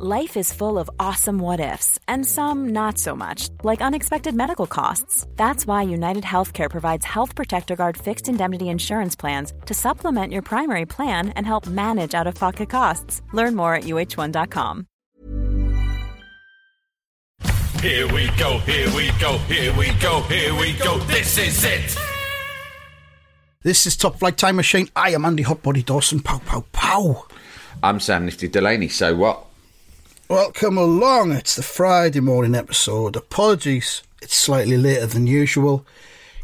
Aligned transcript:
Life 0.00 0.36
is 0.36 0.52
full 0.52 0.78
of 0.78 0.88
awesome 1.00 1.40
what 1.40 1.58
ifs, 1.58 1.98
and 2.06 2.24
some 2.24 2.68
not 2.68 2.98
so 2.98 3.16
much, 3.16 3.48
like 3.64 3.80
unexpected 3.80 4.32
medical 4.32 4.68
costs. 4.68 5.26
That's 5.34 5.66
why 5.66 5.82
United 5.82 6.22
Healthcare 6.22 6.70
provides 6.70 7.04
Health 7.04 7.34
Protector 7.34 7.74
Guard 7.74 7.96
fixed 7.96 8.28
indemnity 8.28 8.68
insurance 8.68 9.16
plans 9.16 9.52
to 9.66 9.74
supplement 9.74 10.32
your 10.32 10.42
primary 10.42 10.86
plan 10.86 11.30
and 11.30 11.44
help 11.44 11.66
manage 11.66 12.14
out 12.14 12.28
of 12.28 12.36
pocket 12.36 12.70
costs. 12.70 13.22
Learn 13.32 13.56
more 13.56 13.74
at 13.74 13.84
uh1.com. 13.84 14.86
Here 17.82 18.06
we 18.06 18.30
go, 18.38 18.58
here 18.58 18.94
we 18.94 19.10
go, 19.18 19.38
here 19.48 19.76
we 19.76 19.90
go, 20.00 20.20
here 20.28 20.54
we 20.54 20.74
go. 20.74 20.98
This 21.08 21.38
is 21.38 21.64
it. 21.64 21.98
This 23.64 23.84
is 23.84 23.96
Top 23.96 24.20
Flight 24.20 24.36
Time 24.36 24.54
Machine. 24.54 24.88
I 24.94 25.10
am 25.10 25.24
Andy 25.24 25.42
Hotbody 25.42 25.84
Dawson. 25.84 26.20
Pow, 26.20 26.38
pow, 26.38 26.64
pow. 26.70 27.26
I'm 27.82 27.98
Sam 27.98 28.26
Nifty 28.26 28.46
Delaney. 28.46 28.86
So 28.86 29.16
what? 29.16 29.47
Welcome 30.28 30.76
along. 30.76 31.32
It's 31.32 31.56
the 31.56 31.62
Friday 31.62 32.20
morning 32.20 32.54
episode. 32.54 33.16
Apologies, 33.16 34.02
it's 34.20 34.34
slightly 34.34 34.76
later 34.76 35.06
than 35.06 35.26
usual. 35.26 35.86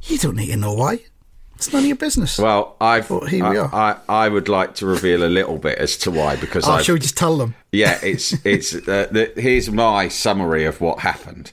You 0.05 0.17
don't 0.17 0.37
need 0.37 0.47
to 0.53 0.57
know 0.57 0.73
why. 0.73 1.01
It's 1.57 1.71
none 1.71 1.83
of 1.83 1.87
your 1.87 1.97
business. 1.97 2.39
Well, 2.39 2.77
I've, 2.81 3.11
But 3.11 3.29
here 3.29 3.47
we 3.47 3.59
are. 3.59 3.75
I, 3.75 3.99
I 4.09 4.29
would 4.31 4.49
like 4.49 4.75
to 4.77 4.87
reveal 4.87 5.23
a 5.23 5.29
little 5.29 5.59
bit 5.59 5.77
as 5.77 5.99
to 5.99 6.11
why 6.11 6.37
because 6.37 6.67
oh, 6.67 6.73
I 6.73 6.83
shall 6.83 6.95
we 6.95 6.99
just 6.99 7.19
tell 7.19 7.37
them? 7.37 7.55
yeah, 7.73 7.99
it's 8.03 8.33
it's 8.47 8.75
uh, 8.75 9.09
the, 9.11 9.31
here's 9.37 9.71
my 9.71 10.09
summary 10.09 10.65
of 10.65 10.81
what 10.81 11.01
happened. 11.01 11.53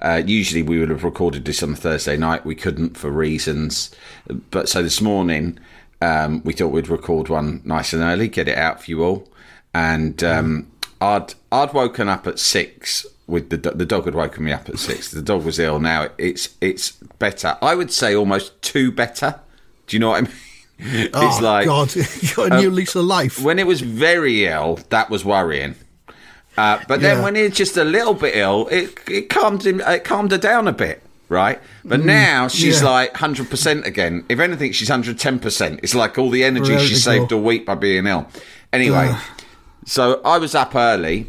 Uh, 0.00 0.22
usually 0.24 0.62
we 0.62 0.78
would 0.78 0.88
have 0.88 1.02
recorded 1.02 1.44
this 1.44 1.64
on 1.64 1.74
Thursday 1.74 2.16
night. 2.16 2.46
We 2.46 2.54
couldn't 2.54 2.96
for 2.96 3.10
reasons, 3.10 3.92
but 4.52 4.68
so 4.68 4.84
this 4.84 5.00
morning 5.00 5.58
um, 6.00 6.42
we 6.44 6.52
thought 6.52 6.68
we'd 6.68 6.88
record 6.88 7.28
one 7.28 7.60
nice 7.64 7.92
and 7.92 8.02
early, 8.02 8.28
get 8.28 8.46
it 8.46 8.56
out 8.56 8.84
for 8.84 8.90
you 8.90 9.02
all. 9.02 9.28
And 9.74 10.22
um, 10.22 10.71
I'd 11.02 11.34
I'd 11.50 11.72
woken 11.72 12.08
up 12.08 12.26
at 12.26 12.38
six 12.38 13.04
with 13.26 13.50
the 13.50 13.56
the 13.56 13.86
dog 13.86 14.04
had 14.04 14.14
woken 14.14 14.44
me 14.44 14.52
up 14.52 14.68
at 14.68 14.78
six. 14.78 15.10
The 15.10 15.22
dog 15.22 15.44
was 15.44 15.58
ill. 15.58 15.80
Now 15.80 16.08
it's 16.18 16.50
it's 16.60 16.92
better. 17.18 17.56
I 17.60 17.74
would 17.74 17.92
say 17.92 18.14
almost 18.14 18.60
two 18.62 18.92
better. 18.92 19.40
Do 19.86 19.96
you 19.96 20.00
know 20.00 20.10
what 20.10 20.18
I 20.18 20.20
mean? 20.26 20.32
It's 20.78 21.16
oh, 21.16 21.38
like 21.42 21.66
God, 21.66 21.94
you 21.96 22.34
got 22.36 22.52
a 22.52 22.56
new 22.60 22.70
lease 22.70 22.94
of 22.94 23.04
life. 23.04 23.40
when 23.40 23.58
it 23.58 23.66
was 23.66 23.80
very 23.80 24.46
ill, 24.46 24.80
that 24.90 25.10
was 25.10 25.24
worrying. 25.24 25.74
Uh, 26.56 26.78
but 26.88 27.00
then 27.00 27.18
Yeah. 27.18 27.24
when 27.24 27.36
it's 27.36 27.56
just 27.56 27.76
a 27.76 27.84
little 27.84 28.14
bit 28.14 28.36
ill, 28.36 28.68
it 28.68 28.98
it 29.08 29.28
calmed 29.30 29.64
him, 29.66 29.80
it 29.80 30.04
calmed 30.04 30.30
her 30.32 30.38
down 30.38 30.68
a 30.68 30.72
bit, 30.72 31.02
right? 31.28 31.58
But 31.84 32.00
Mm, 32.00 32.04
now 32.04 32.48
she's 32.48 32.82
yeah. 32.82 32.88
like 32.90 33.16
hundred 33.16 33.48
percent 33.50 33.86
again. 33.86 34.24
If 34.28 34.38
anything, 34.38 34.72
she's 34.72 34.88
hundred 34.88 35.18
ten 35.18 35.38
percent. 35.38 35.80
It's 35.82 35.94
like 35.94 36.18
all 36.18 36.30
the 36.30 36.44
energy 36.44 36.76
she 36.78 36.94
saved 36.96 37.32
all 37.32 37.42
week 37.42 37.64
by 37.64 37.74
being 37.74 38.06
ill. 38.06 38.26
Anyway, 38.72 39.14
so 39.84 40.20
I 40.24 40.38
was 40.38 40.54
up 40.54 40.74
early, 40.74 41.26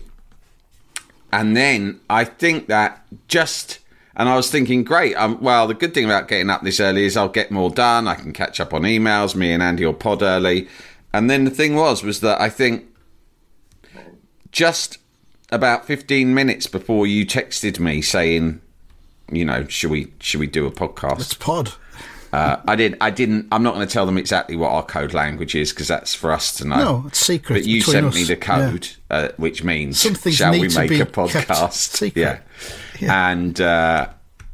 and 1.31 1.55
then 1.55 1.99
I 2.09 2.25
think 2.25 2.67
that 2.67 3.03
just. 3.27 3.79
And 4.15 4.29
I 4.29 4.35
was 4.35 4.51
thinking, 4.51 4.83
great. 4.83 5.15
Um, 5.15 5.41
well, 5.41 5.65
the 5.65 5.73
good 5.73 5.95
thing 5.95 6.05
about 6.05 6.27
getting 6.27 6.51
up 6.51 6.61
this 6.61 6.79
early 6.79 7.05
is 7.05 7.17
I'll 7.17 7.29
get 7.29 7.49
more 7.49 7.71
done. 7.71 8.07
I 8.07 8.13
can 8.13 8.31
catch 8.31 8.59
up 8.59 8.71
on 8.71 8.83
emails. 8.83 9.33
Me 9.35 9.51
and 9.51 9.63
Andy 9.63 9.87
will 9.87 9.95
pod 9.95 10.21
early. 10.21 10.67
And 11.11 11.31
then 11.31 11.45
the 11.45 11.49
thing 11.49 11.75
was, 11.75 12.03
was 12.03 12.19
that 12.19 12.39
I 12.39 12.47
think 12.47 12.85
just 14.51 14.99
about 15.51 15.85
15 15.85 16.33
minutes 16.33 16.67
before 16.67 17.07
you 17.07 17.25
texted 17.25 17.79
me 17.79 18.03
saying, 18.03 18.61
you 19.31 19.45
know, 19.45 19.65
should 19.67 19.91
we 19.91 20.13
should 20.19 20.39
we 20.39 20.47
do 20.47 20.65
a 20.65 20.71
podcast? 20.71 21.17
Podcast? 21.17 21.39
pod. 21.39 21.73
Uh, 22.33 22.59
I 22.67 22.75
didn't. 22.75 22.97
I 22.99 23.11
didn't. 23.11 23.47
I'm 23.51 23.61
not 23.61 23.75
going 23.75 23.87
to 23.87 23.93
tell 23.93 24.07
them 24.07 24.17
exactly 24.17 24.55
what 24.55 24.71
our 24.71 24.83
code 24.83 25.13
language 25.13 25.53
is 25.53 25.71
because 25.71 25.87
that's 25.87 26.15
for 26.15 26.31
us 26.31 26.55
to 26.55 26.67
know. 26.67 26.77
No, 26.77 27.03
it's 27.07 27.19
secret 27.19 27.57
But 27.57 27.65
you 27.65 27.81
sent 27.81 28.07
us. 28.07 28.15
me 28.15 28.23
the 28.23 28.35
code, 28.35 28.89
uh, 29.11 29.29
which 29.37 29.63
means 29.63 29.99
Some 29.99 30.15
things 30.15 30.37
shall 30.37 30.51
we 30.51 30.67
make 30.69 30.89
be 30.89 30.99
a 30.99 31.05
podcast? 31.05 32.11
Yeah. 32.15 32.39
Yeah. 32.99 33.29
And 33.31 33.61
uh, 33.61 34.09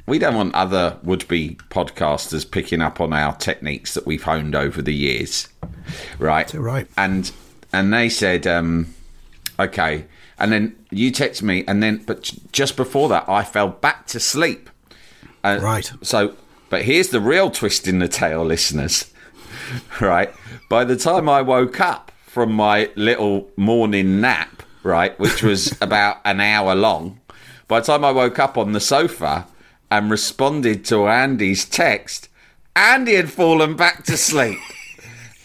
we 0.07 0.19
don't 0.19 0.35
want 0.35 0.55
other 0.55 0.97
would-be 1.03 1.57
podcasters 1.69 2.49
picking 2.49 2.81
up 2.81 2.99
on 2.99 3.13
our 3.13 3.33
techniques 3.35 3.93
that 3.93 4.05
we've 4.05 4.23
honed 4.23 4.55
over 4.55 4.81
the 4.81 4.93
years, 4.93 5.47
right? 6.17 6.53
right. 6.53 6.87
And 6.97 7.31
and 7.71 7.93
they 7.93 8.09
said, 8.09 8.45
um, 8.45 8.93
okay. 9.57 10.05
And 10.37 10.51
then 10.51 10.75
you 10.89 11.11
text 11.11 11.43
me, 11.43 11.63
and 11.67 11.81
then 11.81 12.03
but 12.05 12.33
just 12.51 12.75
before 12.75 13.07
that, 13.09 13.29
I 13.29 13.43
fell 13.45 13.69
back 13.69 14.05
to 14.07 14.19
sleep. 14.19 14.69
Uh, 15.43 15.59
Right. 15.61 15.89
So, 16.01 16.33
but 16.69 16.83
here's 16.83 17.09
the 17.09 17.19
real 17.19 17.49
twist 17.51 17.87
in 17.87 17.99
the 17.99 18.07
tale, 18.07 18.43
listeners. 18.45 19.11
Right. 20.01 20.33
By 20.67 20.83
the 20.83 20.95
time 20.95 21.29
I 21.29 21.43
woke 21.43 21.79
up 21.79 22.11
from 22.25 22.51
my 22.51 22.89
little 22.95 23.51
morning 23.55 24.19
nap, 24.19 24.63
right, 24.81 25.17
which 25.19 25.43
was 25.43 25.75
about 25.81 26.17
an 26.25 26.39
hour 26.39 26.73
long, 26.73 27.19
by 27.67 27.79
the 27.81 27.85
time 27.85 28.03
I 28.03 28.11
woke 28.11 28.39
up 28.39 28.57
on 28.57 28.71
the 28.71 28.79
sofa 28.79 29.45
and 29.91 30.09
responded 30.09 30.85
to 30.85 31.07
Andy's 31.07 31.65
text, 31.65 32.29
Andy 32.75 33.13
had 33.13 33.31
fallen 33.31 33.75
back 33.75 34.03
to 34.05 34.17
sleep. 34.17 34.57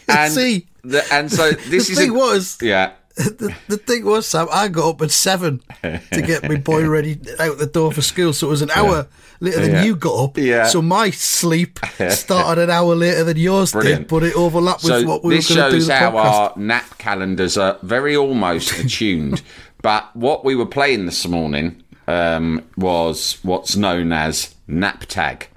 And 0.07 0.31
See, 0.33 0.67
the, 0.83 1.03
and 1.11 1.31
so 1.31 1.51
this 1.51 1.87
the 1.87 1.93
is 1.93 1.97
thing 1.97 2.11
a, 2.11 2.13
was, 2.13 2.59
yeah. 2.61 2.91
The, 3.15 3.55
the 3.67 3.77
thing 3.77 4.05
was, 4.05 4.27
Sam, 4.27 4.47
I 4.51 4.67
got 4.67 4.89
up 4.89 5.01
at 5.01 5.11
seven 5.11 5.61
to 5.81 6.21
get 6.21 6.47
my 6.47 6.57
boy 6.57 6.85
ready 6.89 7.17
out 7.39 7.57
the 7.57 7.65
door 7.65 7.91
for 7.91 8.01
school. 8.01 8.33
So 8.33 8.47
it 8.47 8.49
was 8.51 8.61
an 8.61 8.71
hour 8.71 9.07
later 9.39 9.61
than 9.61 9.71
Yeah. 9.71 9.83
you 9.83 9.95
got 9.95 10.23
up. 10.23 10.37
Yeah. 10.37 10.65
So 10.67 10.81
my 10.81 11.09
sleep 11.11 11.79
started 12.09 12.63
an 12.63 12.69
hour 12.69 12.93
later 12.95 13.23
than 13.23 13.37
yours 13.37 13.71
Brilliant. 13.71 14.01
did, 14.01 14.07
but 14.09 14.23
it 14.23 14.35
overlapped 14.35 14.83
with 14.83 15.05
what 15.05 15.23
we 15.23 15.35
were 15.35 15.41
going 15.41 15.41
to 15.41 15.47
do. 15.47 15.55
This 15.71 15.85
shows 15.87 15.89
how 15.89 16.11
podcast. 16.11 16.25
our 16.25 16.53
nap 16.57 16.97
calendars 16.97 17.57
are 17.57 17.77
very 17.83 18.15
almost 18.17 18.77
attuned. 18.79 19.41
But 19.81 20.15
what 20.15 20.43
we 20.43 20.55
were 20.55 20.65
playing 20.65 21.05
this 21.05 21.27
morning 21.27 21.83
um, 22.07 22.63
was 22.77 23.37
what's 23.43 23.75
known 23.75 24.11
as 24.11 24.55
nap 24.67 25.05
tag. 25.07 25.47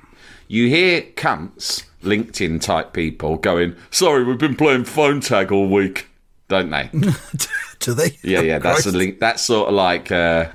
You 0.49 0.69
hear 0.69 1.03
cunts, 1.03 1.85
LinkedIn 2.03 2.61
type 2.63 2.93
people 2.93 3.37
going, 3.37 3.75
"Sorry, 3.91 4.25
we've 4.25 4.39
been 4.39 4.55
playing 4.57 4.85
phone 4.85 5.21
tag 5.21 5.51
all 5.53 5.69
week," 5.69 6.09
don't 6.49 6.71
they? 6.71 6.91
Do 7.81 7.95
they? 7.95 8.17
Yeah, 8.23 8.41
yeah. 8.41 8.59
That's 8.59 8.87
a 8.87 8.93
link. 8.93 9.21
That's 9.21 9.43
sort 9.43 9.69
of 9.69 9.75
like, 9.75 10.11
uh, 10.11 10.49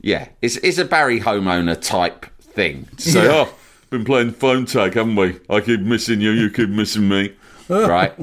yeah, 0.00 0.28
it's 0.40 0.56
it's 0.58 0.78
a 0.78 0.84
Barry 0.84 1.20
homeowner 1.20 1.80
type 1.80 2.26
thing. 2.40 2.88
So, 2.98 3.22
Yeah. 3.22 3.30
oh, 3.48 3.54
been 3.90 4.04
playing 4.04 4.32
phone 4.32 4.64
tag, 4.66 4.94
haven't 4.94 5.16
we? 5.16 5.38
I 5.50 5.60
keep 5.60 5.80
missing 5.80 6.20
you, 6.20 6.30
you 6.30 6.50
keep 6.50 6.68
missing 6.70 7.08
me, 7.08 7.34
right? 7.68 8.14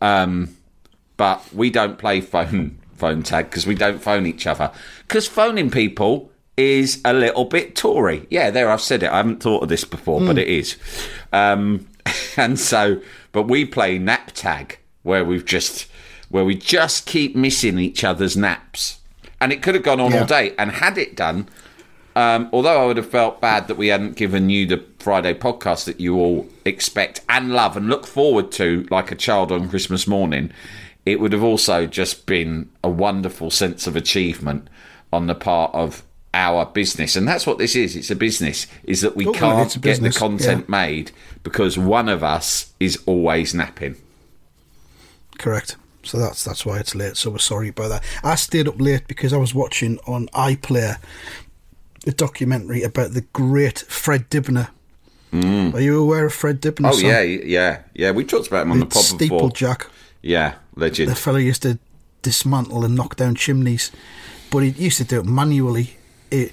Um, 0.00 0.56
but 1.16 1.42
we 1.52 1.70
don't 1.70 1.98
play 1.98 2.20
phone 2.20 2.78
phone 2.94 3.22
tag 3.22 3.46
because 3.50 3.66
we 3.66 3.74
don't 3.74 4.00
phone 4.02 4.26
each 4.26 4.46
other. 4.46 4.70
Because 5.06 5.26
phoning 5.26 5.70
people 5.70 6.30
is 6.56 7.00
a 7.04 7.12
little 7.12 7.44
bit 7.44 7.74
Tory. 7.74 8.26
Yeah, 8.30 8.50
there 8.50 8.70
I've 8.70 8.80
said 8.80 9.02
it. 9.02 9.10
I 9.10 9.16
haven't 9.16 9.42
thought 9.42 9.62
of 9.64 9.68
this 9.68 9.84
before, 9.84 10.20
but 10.20 10.38
it 10.38 10.48
is. 10.48 10.76
Um, 11.32 11.88
and 12.36 12.58
so, 12.58 13.00
but 13.32 13.44
we 13.44 13.64
play 13.64 13.98
nap 13.98 14.30
tag 14.34 14.78
where 15.02 15.24
we've 15.24 15.44
just 15.44 15.86
where 16.34 16.44
we 16.44 16.56
just 16.56 17.06
keep 17.06 17.36
missing 17.36 17.78
each 17.78 18.02
other's 18.02 18.36
naps, 18.36 18.98
and 19.40 19.52
it 19.52 19.62
could 19.62 19.72
have 19.76 19.84
gone 19.84 20.00
on 20.00 20.10
Yeah. 20.10 20.22
all 20.22 20.26
day. 20.26 20.52
And 20.58 20.72
had 20.72 20.98
it 20.98 21.14
done, 21.14 21.46
um, 22.16 22.48
although 22.52 22.82
I 22.82 22.86
would 22.86 22.96
have 22.96 23.08
felt 23.08 23.40
bad 23.40 23.68
that 23.68 23.76
we 23.76 23.86
hadn't 23.86 24.16
given 24.16 24.50
you 24.50 24.66
the 24.66 24.82
Friday 24.98 25.32
podcast 25.32 25.84
that 25.84 26.00
you 26.00 26.16
all 26.16 26.48
expect 26.64 27.20
and 27.28 27.52
love 27.52 27.76
and 27.76 27.88
look 27.88 28.04
forward 28.04 28.50
to 28.52 28.84
like 28.90 29.12
a 29.12 29.14
child 29.14 29.52
on 29.52 29.68
Christmas 29.68 30.08
morning, 30.08 30.50
it 31.06 31.20
would 31.20 31.32
have 31.32 31.44
also 31.44 31.86
just 31.86 32.26
been 32.26 32.68
a 32.82 32.90
wonderful 32.90 33.48
sense 33.48 33.86
of 33.86 33.94
achievement 33.94 34.66
on 35.12 35.28
the 35.28 35.36
part 35.36 35.72
of 35.72 36.02
our 36.32 36.66
business. 36.66 37.14
And 37.14 37.28
that's 37.28 37.46
what 37.46 37.58
this 37.58 37.76
is. 37.76 37.94
It's 37.94 38.10
a 38.10 38.16
business, 38.16 38.66
is 38.82 39.02
that 39.02 39.14
we 39.14 39.24
Oh, 39.24 39.32
can't 39.32 39.80
get 39.80 40.00
the 40.02 40.10
content 40.10 40.68
made 40.68 41.12
because 41.44 41.78
one 41.78 42.08
of 42.08 42.24
us 42.24 42.72
is 42.80 42.98
always 43.06 43.54
napping. 43.54 43.94
Correct. 45.38 45.76
So 46.04 46.18
that's 46.18 46.44
that's 46.44 46.64
why 46.66 46.78
it's 46.78 46.94
late. 46.94 47.16
So 47.16 47.30
we're 47.30 47.38
sorry 47.38 47.68
about 47.68 47.88
that. 47.88 48.04
I 48.22 48.34
stayed 48.36 48.68
up 48.68 48.80
late 48.80 49.06
because 49.08 49.32
I 49.32 49.38
was 49.38 49.54
watching 49.54 49.98
on 50.06 50.26
iPlayer 50.28 50.98
a 52.06 52.12
documentary 52.12 52.82
about 52.82 53.12
the 53.12 53.22
great 53.32 53.78
Fred 53.88 54.28
Dibnah. 54.28 54.68
Are 55.32 55.80
you 55.80 56.00
aware 56.00 56.26
of 56.26 56.32
Fred 56.32 56.60
Dibnah? 56.60 56.90
Oh, 56.90 56.92
Sam? 56.92 57.06
yeah, 57.10 57.20
yeah, 57.22 57.82
yeah. 57.94 58.10
We 58.12 58.22
talked 58.24 58.46
about 58.46 58.62
him 58.62 58.70
on 58.72 58.78
the 58.78 58.84
The 58.86 58.90
pod 58.94 59.18
before. 59.18 59.40
steeplejack. 59.50 59.86
Yeah, 60.22 60.54
legend. 60.76 61.10
The 61.10 61.16
fellow 61.16 61.38
used 61.38 61.62
to 61.62 61.78
dismantle 62.22 62.84
and 62.84 62.94
knock 62.94 63.16
down 63.16 63.34
chimneys, 63.34 63.90
but 64.50 64.58
he 64.60 64.68
used 64.70 64.98
to 64.98 65.04
do 65.04 65.18
it 65.20 65.26
manually. 65.26 65.96
It, 66.30 66.52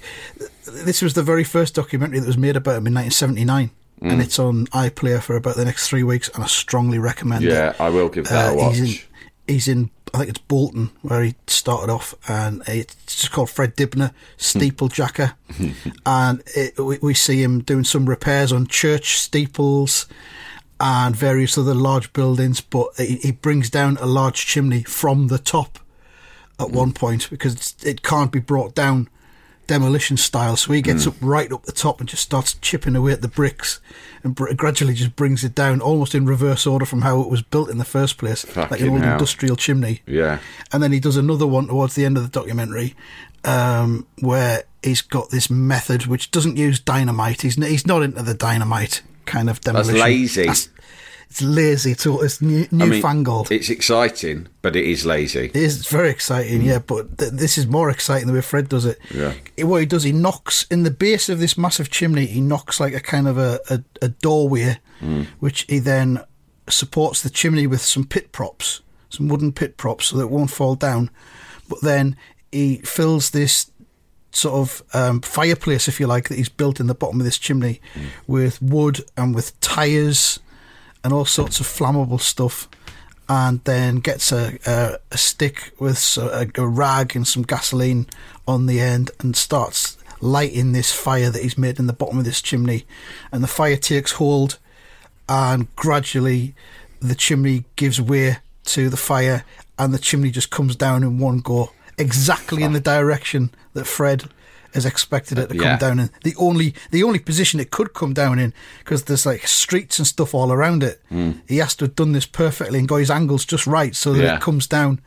this 0.66 1.00
was 1.00 1.14
the 1.14 1.22
very 1.22 1.44
first 1.44 1.74
documentary 1.76 2.18
that 2.20 2.26
was 2.26 2.36
made 2.36 2.56
about 2.56 2.76
him 2.76 2.86
in 2.88 2.94
1979, 2.94 3.70
Mm. 4.02 4.10
and 4.14 4.20
it's 4.20 4.38
on 4.40 4.66
iPlayer 4.68 5.22
for 5.22 5.36
about 5.36 5.54
the 5.54 5.64
next 5.64 5.88
three 5.88 6.02
weeks, 6.02 6.28
and 6.34 6.42
I 6.42 6.48
strongly 6.48 6.98
recommend 6.98 7.44
it. 7.44 7.52
Yeah, 7.52 7.74
I 7.78 7.88
will 7.88 8.08
give 8.08 8.26
that 8.30 8.52
a 8.52 8.56
watch. 8.56 9.06
He's 9.46 9.68
in, 9.68 9.90
I 10.14 10.18
think 10.18 10.30
it's 10.30 10.38
Bolton, 10.38 10.90
where 11.02 11.22
he 11.22 11.34
started 11.46 11.92
off, 11.92 12.14
and 12.28 12.62
it's 12.66 12.94
just 13.06 13.32
called 13.32 13.50
Fred 13.50 13.74
Dibnah, 13.76 14.08
hmm. 14.08 14.14
steeplejacker. 14.38 15.34
and 16.06 16.42
it, 16.54 16.78
we, 16.78 16.98
we 16.98 17.14
see 17.14 17.42
him 17.42 17.60
doing 17.60 17.84
some 17.84 18.08
repairs 18.08 18.52
on 18.52 18.66
church 18.66 19.18
steeples 19.18 20.06
and 20.80 21.14
various 21.14 21.56
other 21.56 21.74
large 21.74 22.12
buildings, 22.12 22.60
but 22.60 22.88
he, 22.96 23.16
he 23.16 23.32
brings 23.32 23.70
down 23.70 23.96
a 24.00 24.06
large 24.06 24.46
chimney 24.46 24.82
from 24.82 25.28
the 25.28 25.38
top 25.38 25.78
at 26.58 26.68
hmm. 26.68 26.76
one 26.76 26.92
point 26.92 27.28
because 27.30 27.74
it 27.84 28.02
can't 28.02 28.32
be 28.32 28.40
brought 28.40 28.74
down 28.74 29.08
demolition 29.66 30.16
style. 30.16 30.56
So 30.56 30.72
he 30.72 30.82
gets 30.82 31.06
up 31.06 31.14
right 31.20 31.50
up 31.52 31.62
the 31.64 31.72
top 31.72 32.00
and 32.00 32.08
just 32.08 32.22
starts 32.22 32.54
chipping 32.54 32.96
away 32.96 33.12
at 33.12 33.22
the 33.22 33.28
bricks 33.28 33.80
and 34.24 34.34
br- 34.34 34.52
gradually 34.54 34.94
just 34.94 35.16
brings 35.16 35.44
it 35.44 35.54
down 35.54 35.80
almost 35.80 36.14
in 36.14 36.26
reverse 36.26 36.66
order 36.66 36.84
from 36.84 37.02
how 37.02 37.20
it 37.20 37.28
was 37.30 37.42
built 37.42 37.70
in 37.70 37.78
the 37.78 37.84
first 37.84 38.18
place, 38.18 38.44
like 38.56 38.68
Fucking 38.70 38.86
an 38.86 38.92
old 38.92 39.02
hell. 39.02 39.12
industrial 39.12 39.56
chimney. 39.56 40.02
Yeah. 40.06 40.38
And 40.72 40.82
then 40.82 40.92
he 40.92 41.00
does 41.00 41.16
another 41.16 41.46
one 41.46 41.68
towards 41.68 41.94
the 41.94 42.04
end 42.04 42.16
of 42.16 42.22
the 42.22 42.28
documentary 42.28 42.94
um, 43.44 44.06
where 44.20 44.64
he's 44.82 45.00
got 45.00 45.30
this 45.30 45.48
method 45.50 46.06
which 46.06 46.30
doesn't 46.30 46.56
use 46.56 46.78
dynamite. 46.80 47.42
He's, 47.42 47.56
n- 47.58 47.68
he's 47.68 47.86
not 47.86 48.02
into 48.02 48.22
the 48.22 48.34
dynamite 48.34 49.02
kind 49.26 49.48
of 49.48 49.60
demolition. 49.60 49.94
That's 49.94 50.02
lazy. 50.04 50.50
It's 51.32 51.42
lazy. 51.42 51.92
It's, 51.92 52.06
all- 52.06 52.20
it's 52.22 52.40
new, 52.42 52.66
I 52.70 52.74
mean, 52.74 52.88
newfangled. 52.90 53.50
it's 53.50 53.70
exciting, 53.70 54.48
but 54.60 54.76
it 54.76 54.84
is 54.84 55.06
lazy. 55.06 55.46
It 55.46 55.56
is 55.56 55.86
very 55.88 56.10
exciting, 56.10 56.60
yeah, 56.62 56.78
but 56.78 57.16
th- 57.18 57.32
this 57.32 57.56
is 57.58 57.66
more 57.66 57.88
exciting 57.90 58.26
the 58.28 58.34
way 58.34 58.42
Fred 58.42 58.68
does 58.68 58.84
it. 58.84 58.98
Yeah. 59.14 59.32
What 59.64 59.78
he 59.80 59.86
does, 59.86 60.02
he 60.02 60.12
knocks 60.12 60.66
in 60.70 60.82
the 60.82 60.90
base 60.90 61.28
of 61.30 61.38
this 61.40 61.56
massive 61.56 61.88
chimney, 61.90 62.26
he 62.26 62.40
knocks 62.42 62.78
like 62.80 62.92
a 62.94 63.00
kind 63.00 63.26
of 63.26 63.38
a, 63.38 63.58
a, 63.70 63.82
a 64.02 64.08
doorway, 64.08 64.78
which 65.40 65.62
he 65.68 65.78
then 65.80 66.20
supports 66.68 67.22
the 67.22 67.30
chimney 67.30 67.66
with 67.66 67.80
some 67.80 68.04
pit 68.06 68.30
props, 68.30 68.82
some 69.08 69.28
wooden 69.28 69.52
pit 69.52 69.76
props 69.76 70.06
so 70.06 70.16
that 70.18 70.24
it 70.24 70.30
won't 70.30 70.50
fall 70.50 70.74
down. 70.76 71.10
But 71.68 71.80
then 71.80 72.16
he 72.52 72.76
fills 72.84 73.30
this 73.30 73.70
sort 74.30 74.54
of 74.54 74.82
um, 74.94 75.20
fireplace, 75.22 75.88
if 75.88 75.98
you 75.98 76.06
like, 76.06 76.28
that 76.28 76.36
he's 76.38 76.48
built 76.48 76.78
in 76.80 76.86
the 76.86 76.94
bottom 76.94 77.20
of 77.20 77.24
this 77.24 77.38
chimney 77.38 77.80
with 78.26 78.60
wood 78.62 79.00
and 79.16 79.34
with 79.34 79.58
tyres 79.60 80.38
and 81.04 81.12
all 81.12 81.24
sorts 81.24 81.60
of 81.60 81.66
flammable 81.66 82.20
stuff. 82.20 82.68
And 83.28 83.64
then 83.64 84.00
gets 84.00 84.30
a, 84.30 84.58
a, 84.66 84.98
a 85.10 85.16
stick 85.16 85.72
with 85.78 86.18
a 86.18 86.66
rag 86.66 87.16
and 87.16 87.26
some 87.26 87.44
gasoline 87.44 88.06
on 88.46 88.66
the 88.66 88.80
end 88.80 89.10
and 89.20 89.34
starts 89.34 89.96
lighting 90.20 90.72
this 90.72 90.92
fire 90.92 91.30
that 91.30 91.42
he's 91.42 91.56
made 91.56 91.78
in 91.78 91.86
the 91.86 91.92
bottom 91.92 92.18
of 92.18 92.24
this 92.24 92.42
chimney. 92.42 92.84
And 93.30 93.42
the 93.42 93.48
fire 93.48 93.76
takes 93.76 94.12
hold, 94.12 94.58
and 95.28 95.74
gradually 95.76 96.54
the 97.00 97.14
chimney 97.14 97.64
gives 97.76 98.00
way 98.00 98.38
to 98.64 98.90
the 98.90 98.96
fire, 98.96 99.44
and 99.78 99.94
the 99.94 99.98
chimney 99.98 100.30
just 100.30 100.50
comes 100.50 100.76
down 100.76 101.02
in 101.02 101.18
one 101.18 101.38
go, 101.38 101.72
exactly 101.96 102.62
in 102.62 102.72
the 102.72 102.80
direction 102.80 103.50
that 103.72 103.86
Fred 103.86 104.24
has 104.74 104.86
expected 104.86 105.38
it 105.38 105.48
to 105.50 105.56
Yeah. 105.56 105.62
come 105.62 105.78
down 105.78 105.98
in. 106.00 106.10
The 106.24 106.34
only 106.38 106.74
the 106.90 107.02
only 107.02 107.18
position 107.18 107.60
it 107.60 107.70
could 107.70 107.92
come 107.94 108.12
down 108.14 108.38
in, 108.38 108.52
because 108.80 109.04
there's 109.04 109.26
like 109.26 109.46
streets 109.46 109.98
and 109.98 110.06
stuff 110.06 110.34
all 110.34 110.52
around 110.52 110.82
it. 110.82 111.00
Hmm. 111.08 111.32
He 111.48 111.58
has 111.58 111.74
to 111.76 111.84
have 111.86 111.94
done 111.94 112.12
this 112.12 112.26
perfectly 112.26 112.78
and 112.78 112.88
got 112.88 112.96
his 112.96 113.10
angles 113.10 113.44
just 113.44 113.66
right 113.66 113.94
so 113.94 114.12
that. 114.14 114.22
Yeah. 114.22 114.34
it 114.36 114.40
comes 114.40 114.66
down. 114.66 115.00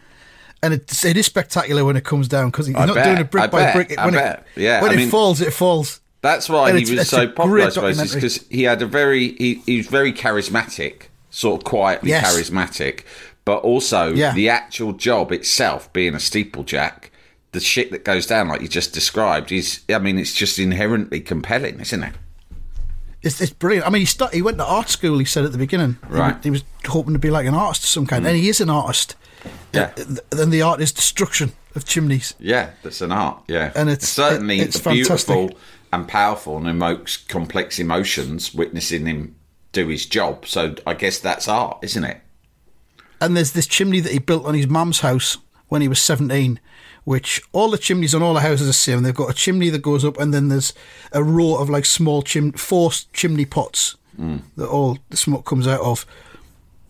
And 0.63 0.73
it, 0.73 1.05
it 1.05 1.15
is 1.17 1.25
spectacular 1.27 1.85
when 1.85 1.95
it 1.95 2.03
comes 2.03 2.27
down 2.27 2.49
because 2.49 2.65
he's 2.67 2.75
I 2.75 2.85
not 2.85 2.95
bet, 2.95 3.05
doing 3.05 3.17
it 3.17 3.29
brick 3.29 3.43
I 3.43 3.47
by 3.47 3.59
bet, 3.59 3.75
brick. 3.75 3.97
I 3.99 4.05
When 4.05 4.15
it, 4.15 4.43
Yeah, 4.55 4.81
when 4.81 4.91
I 4.91 4.93
it 4.95 4.97
mean- 4.97 5.09
falls, 5.09 5.39
it 5.41 5.53
falls. 5.53 5.99
That's 6.21 6.49
why 6.49 6.69
And 6.71 6.79
he 6.79 6.95
was 6.95 7.07
so 7.07 7.27
popular, 7.27 7.67
I 7.67 7.69
suppose, 7.69 8.01
is 8.01 8.15
because 8.15 8.43
he 8.49 8.63
had 8.63 8.81
a 8.81 8.87
very 8.87 9.35
he, 9.37 9.61
he 9.67 9.77
was 9.77 9.85
very 9.87 10.11
charismatic, 10.11 11.03
sort 11.29 11.61
of 11.61 11.65
quietly 11.65 12.09
Yes. 12.09 12.25
charismatic, 12.35 13.01
but 13.43 13.57
also 13.57 14.11
Yeah. 14.13 14.33
the 14.33 14.49
actual 14.49 14.93
job 14.93 15.31
itself, 15.31 15.91
being 15.93 16.15
a 16.15 16.17
steeplejack, 16.19 17.09
the 17.55 17.61
shit 17.61 17.89
that 17.91 18.03
goes 18.03 18.27
down, 18.27 18.47
like 18.49 18.61
you 18.61 18.67
just 18.67 18.93
described, 18.93 19.51
is 19.51 19.81
I 19.89 19.97
mean, 19.97 20.19
it's 20.19 20.33
just 20.35 20.59
inherently 20.59 21.19
compelling, 21.21 21.79
isn't 21.79 22.03
it? 22.03 22.13
It's, 23.23 23.41
it's 23.41 23.51
brilliant. 23.51 23.87
I 23.87 23.89
mean, 23.89 24.01
he 24.01 24.05
start, 24.05 24.33
he 24.35 24.43
went 24.43 24.57
to 24.59 24.65
art 24.65 24.89
school. 24.89 25.17
He 25.17 25.25
said 25.25 25.45
at 25.45 25.51
the 25.51 25.57
beginning, 25.57 25.97
Right. 26.07 26.35
was- 26.35 26.43
He, 26.43 26.49
was 26.51 26.63
hoping 26.85 27.13
to 27.13 27.19
be 27.19 27.31
like 27.31 27.47
an 27.47 27.55
artist 27.55 27.83
of 27.85 27.89
some 27.89 28.05
kind, 28.05 28.23
hmm. 28.23 28.27
and 28.27 28.37
he 28.37 28.49
is 28.49 28.61
an 28.61 28.69
artist. 28.69 29.15
Yeah. 29.73 29.93
Then 30.29 30.49
the 30.51 30.61
art 30.61 30.79
is 30.81 30.91
destruction 30.91 31.53
of 31.75 31.85
chimneys. 31.85 32.35
Yeah, 32.39 32.71
that's 32.83 33.01
an 33.01 33.11
art. 33.11 33.43
Yeah, 33.47 33.71
And 33.75 33.89
it's- 33.89 34.07
certainly 34.09 34.59
it- 34.59 34.67
it's 34.67 34.79
beautiful 34.79 35.51
and 35.91 36.07
powerful, 36.07 36.57
and 36.57 36.67
evokes 36.67 37.17
complex 37.17 37.79
emotions. 37.79 38.53
Witnessing 38.53 39.05
him 39.07 39.35
do 39.71 39.87
his 39.87 40.05
job, 40.05 40.45
so 40.45 40.75
I 40.85 40.93
guess 40.93 41.17
that's 41.19 41.47
art, 41.47 41.79
isn't 41.81 42.03
it? 42.03 42.21
And 43.21 43.35
there's 43.35 43.53
this 43.53 43.65
chimney 43.67 44.01
that 44.01 44.11
he 44.11 44.19
built 44.19 44.45
on 44.45 44.53
his 44.55 44.67
mum's 44.67 44.99
house 44.99 45.37
when 45.67 45.81
he 45.81 45.87
was 45.87 45.99
17, 46.01 46.59
which 47.05 47.41
all 47.53 47.69
the 47.71 47.77
chimneys 47.77 48.13
on 48.13 48.21
all 48.21 48.33
the 48.33 48.41
houses 48.41 48.63
are 48.63 48.65
the 48.65 48.73
same. 48.73 49.01
They've 49.03 49.13
got 49.15 49.29
a 49.29 49.33
chimney 49.33 49.69
that 49.69 49.81
goes 49.81 50.03
up, 50.03 50.19
and 50.19 50.33
then 50.33 50.49
there's 50.49 50.73
a 51.13 51.23
row 51.23 51.55
of 51.55 51.69
like 51.69 51.85
small 51.85 52.21
chim, 52.21 52.51
four 52.51 52.91
chimney 53.13 53.45
pots 53.45 53.95
that 54.57 54.67
all 54.67 54.97
the 55.09 55.17
smoke 55.17 55.45
comes 55.45 55.67
out 55.67 55.81
of. 55.81 56.05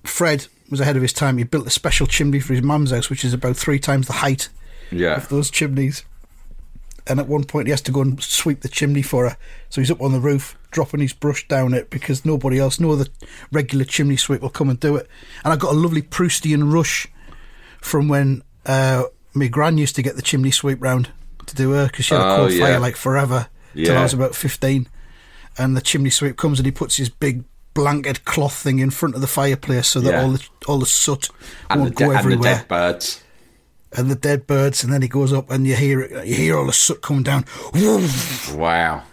Fred 0.03 0.47
was 0.69 0.79
ahead 0.79 0.95
of 0.95 1.01
his 1.01 1.13
time. 1.13 1.37
He 1.37 1.43
built 1.43 1.67
a 1.67 1.71
special 1.71 2.07
chimney 2.07 2.39
for 2.39 2.53
his 2.53 2.61
mum's 2.63 2.91
house, 2.91 3.09
which 3.09 3.23
is 3.25 3.33
about 3.33 3.55
three 3.57 3.79
times 3.79 4.07
the 4.07 4.13
height 4.13 4.49
Yeah. 4.91 5.15
of 5.15 5.29
those 5.29 5.49
chimneys. 5.49 6.03
And 7.07 7.19
at 7.19 7.27
one 7.27 7.43
point, 7.43 7.67
he 7.67 7.71
has 7.71 7.81
to 7.83 7.91
go 7.91 8.01
and 8.01 8.21
sweep 8.21 8.61
the 8.61 8.67
chimney 8.67 9.01
for 9.03 9.29
her. 9.29 9.37
So 9.69 9.79
he's 9.81 9.91
up 9.91 10.01
on 10.01 10.11
the 10.11 10.19
roof, 10.19 10.57
dropping 10.71 11.01
his 11.01 11.13
brush 11.13 11.47
down 11.47 11.73
it 11.75 11.89
because 11.91 12.25
nobody 12.25 12.57
else, 12.59 12.79
no 12.79 12.91
other 12.91 13.05
regular 13.51 13.85
chimney 13.85 14.17
sweep 14.17 14.41
will 14.41 14.49
come 14.49 14.69
and 14.69 14.79
do 14.79 14.95
it. 14.95 15.07
And 15.43 15.53
I 15.53 15.55
got 15.55 15.73
a 15.73 15.77
lovely 15.77 16.01
Proustian 16.01 16.71
rush 16.73 17.07
from 17.81 18.07
when 18.07 18.43
uh, 18.65 19.03
my 19.35 19.47
gran 19.47 19.77
used 19.77 19.95
to 19.97 20.01
get 20.01 20.15
the 20.15 20.21
chimney 20.21 20.51
sweep 20.51 20.81
round 20.81 21.09
to 21.45 21.55
do 21.55 21.71
her 21.71 21.87
because 21.87 22.05
she 22.05 22.15
had 22.15 22.21
a 22.23 22.33
Oh, 22.33 22.37
coal 22.37 22.51
yeah. 22.51 22.65
fire 22.65 22.79
like 22.79 22.95
forever 22.95 23.47
till 23.75 23.97
I 23.97 24.03
was 24.03 24.13
about 24.13 24.33
15. 24.35 24.87
And 25.57 25.75
the 25.77 25.81
chimney 25.81 26.09
sweep 26.09 26.37
comes 26.37 26.59
and 26.59 26.65
he 26.65 26.71
puts 26.71 26.97
his 26.97 27.09
big 27.09 27.43
blanket 27.73 28.23
cloth 28.25 28.53
thing 28.55 28.79
in 28.79 28.89
front 28.89 29.15
of 29.15 29.21
the 29.21 29.27
fireplace 29.27 29.87
so 29.89 29.99
that 30.01 30.11
Yeah. 30.13 30.21
all 30.23 30.29
the 30.31 30.47
all 30.67 30.79
the 30.79 30.85
soot 30.85 31.27
And 31.69 31.81
won't 31.81 31.95
de- 31.95 32.03
go 32.05 32.11
and 32.11 32.13
the 32.15 32.19
everywhere 32.19 32.55
dead 32.55 32.67
birds. 32.67 33.21
and 33.91 34.09
the 34.09 34.15
dead 34.15 34.47
birds, 34.47 34.83
and 34.83 34.91
then 34.93 35.01
he 35.01 35.07
goes 35.09 35.31
up 35.33 35.51
and 35.51 35.67
you 35.67 35.75
hear 35.75 36.01
it, 36.01 36.25
you 36.27 36.35
hear 36.35 36.57
all 36.57 36.65
the 36.65 36.73
soot 36.73 37.01
coming 37.01 37.23
down. 37.23 37.45
Wow. 38.53 39.03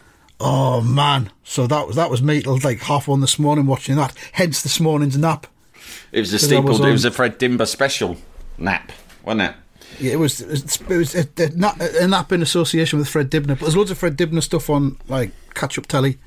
Oh 0.40 0.80
man! 0.80 1.30
So 1.44 1.66
that 1.68 1.86
was 1.86 1.94
that 1.96 2.10
was 2.10 2.20
me 2.22 2.42
till 2.42 2.58
like 2.64 2.80
half 2.80 3.06
one 3.06 3.20
this 3.20 3.38
morning 3.38 3.66
watching 3.66 3.94
that. 3.96 4.12
Hence 4.32 4.62
this 4.62 4.80
morning's 4.80 5.16
nap. 5.16 5.46
It 6.10 6.20
was 6.20 6.32
a 6.32 6.38
steeple. 6.38 6.64
was 6.64 6.80
it 6.80 6.90
was 6.90 7.04
a 7.04 7.10
Fred 7.12 7.38
Dibnah 7.38 7.66
special 7.66 8.16
nap, 8.58 8.90
wasn't 9.24 9.42
it? 9.42 9.54
Yeah, 10.02 10.12
it 10.12 10.18
was 10.18 10.40
it 10.40 10.48
was, 10.48 10.76
it 10.80 10.88
was 10.96 11.14
a, 11.14 11.26
a, 11.38 11.48
nap, 11.50 11.80
a 11.80 12.06
nap 12.08 12.32
in 12.32 12.42
association 12.42 12.98
with 12.98 13.08
Fred 13.08 13.30
Dibnah. 13.30 13.54
But 13.54 13.60
there's 13.60 13.76
loads 13.76 13.90
of 13.90 13.98
Fred 13.98 14.16
Dibnah 14.16 14.42
stuff 14.42 14.68
on 14.68 14.98
like 15.08 15.30
catch 15.54 15.78
up 15.78 15.86
telly. 15.86 16.18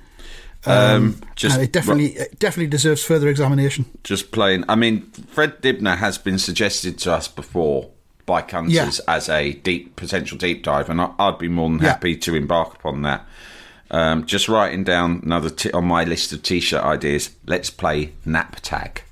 Um, 0.67 1.21
just 1.35 1.55
and 1.55 1.63
it 1.63 1.71
definitely 1.71 2.13
it 2.15 2.39
definitely 2.39 2.67
deserves 2.67 3.03
further 3.03 3.27
examination. 3.27 3.85
just 4.03 4.31
playing. 4.31 4.63
I 4.67 4.75
mean, 4.75 5.01
Fred 5.27 5.61
Dibnah 5.61 5.97
has 5.97 6.17
been 6.17 6.39
suggested 6.39 6.97
to 6.99 7.13
us 7.13 7.27
before 7.27 7.91
by 8.25 8.41
Cunters 8.41 8.73
Yeah. 8.73 8.89
as 9.07 9.29
a 9.29 9.53
deep 9.53 9.95
potential 9.95 10.37
deep 10.39 10.63
dive, 10.63 10.89
and 10.89 10.99
I, 10.99 11.11
I'd 11.19 11.37
be 11.37 11.47
more 11.49 11.69
than 11.69 11.79
Yeah. 11.79 11.89
happy 11.89 12.15
to 12.17 12.33
embark 12.35 12.73
upon 12.73 13.03
that. 13.03 13.27
Um, 13.91 14.25
just 14.25 14.49
writing 14.49 14.83
down 14.83 15.21
another 15.23 15.51
t- 15.51 15.69
on 15.71 15.85
my 15.85 16.03
list 16.03 16.33
of 16.33 16.41
t-shirt 16.41 16.83
ideas. 16.83 17.29
Let's 17.45 17.69
play 17.69 18.13
nap 18.25 18.55
tag. 18.61 19.03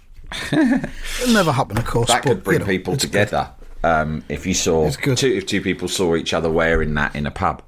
It'll 0.52 1.32
never 1.32 1.52
happen, 1.52 1.78
of 1.78 1.84
course. 1.84 2.08
That 2.08 2.22
but, 2.22 2.28
could 2.28 2.44
bring 2.44 2.60
you 2.60 2.66
know, 2.66 2.70
people 2.70 2.96
together. 2.96 3.50
Um, 3.82 4.24
if 4.28 4.46
you 4.46 4.54
saw 4.54 4.90
two, 4.90 5.28
if 5.28 5.46
two 5.46 5.60
people 5.60 5.88
saw 5.88 6.16
each 6.16 6.32
other 6.32 6.50
wearing 6.50 6.94
that 6.94 7.14
in 7.14 7.26
a 7.26 7.30
pub. 7.30 7.62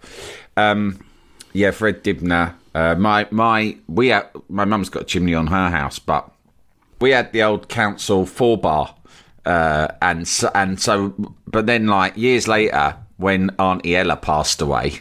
Um, 0.56 1.04
yeah, 1.52 1.70
Fred 1.70 2.02
Dibnah. 2.02 2.54
Uh, 2.74 2.94
my 2.94 3.26
my 3.30 3.76
we 3.88 4.08
had, 4.08 4.28
my 4.48 4.64
mum's 4.64 4.88
got 4.88 5.02
a 5.02 5.04
chimney 5.06 5.34
on 5.34 5.48
her 5.48 5.70
house, 5.70 5.98
but 5.98 6.30
we 7.00 7.10
had 7.10 7.32
the 7.32 7.42
old 7.42 7.68
council 7.68 8.26
four 8.26 8.58
bar, 8.58 8.94
uh, 9.44 9.88
and 10.02 10.26
so, 10.26 10.50
and 10.54 10.80
so. 10.80 11.14
But 11.46 11.66
then, 11.66 11.86
like 11.86 12.16
years 12.16 12.48
later, 12.48 12.96
when 13.16 13.50
Auntie 13.58 13.96
Ella 13.96 14.16
passed 14.16 14.60
away, 14.60 15.00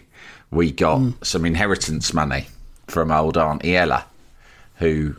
we 0.51 0.71
got 0.71 1.25
some 1.25 1.45
inheritance 1.45 2.13
money 2.13 2.47
from 2.87 3.11
old 3.11 3.37
Auntie 3.37 3.75
Ella, 3.75 4.05
who, 4.75 5.15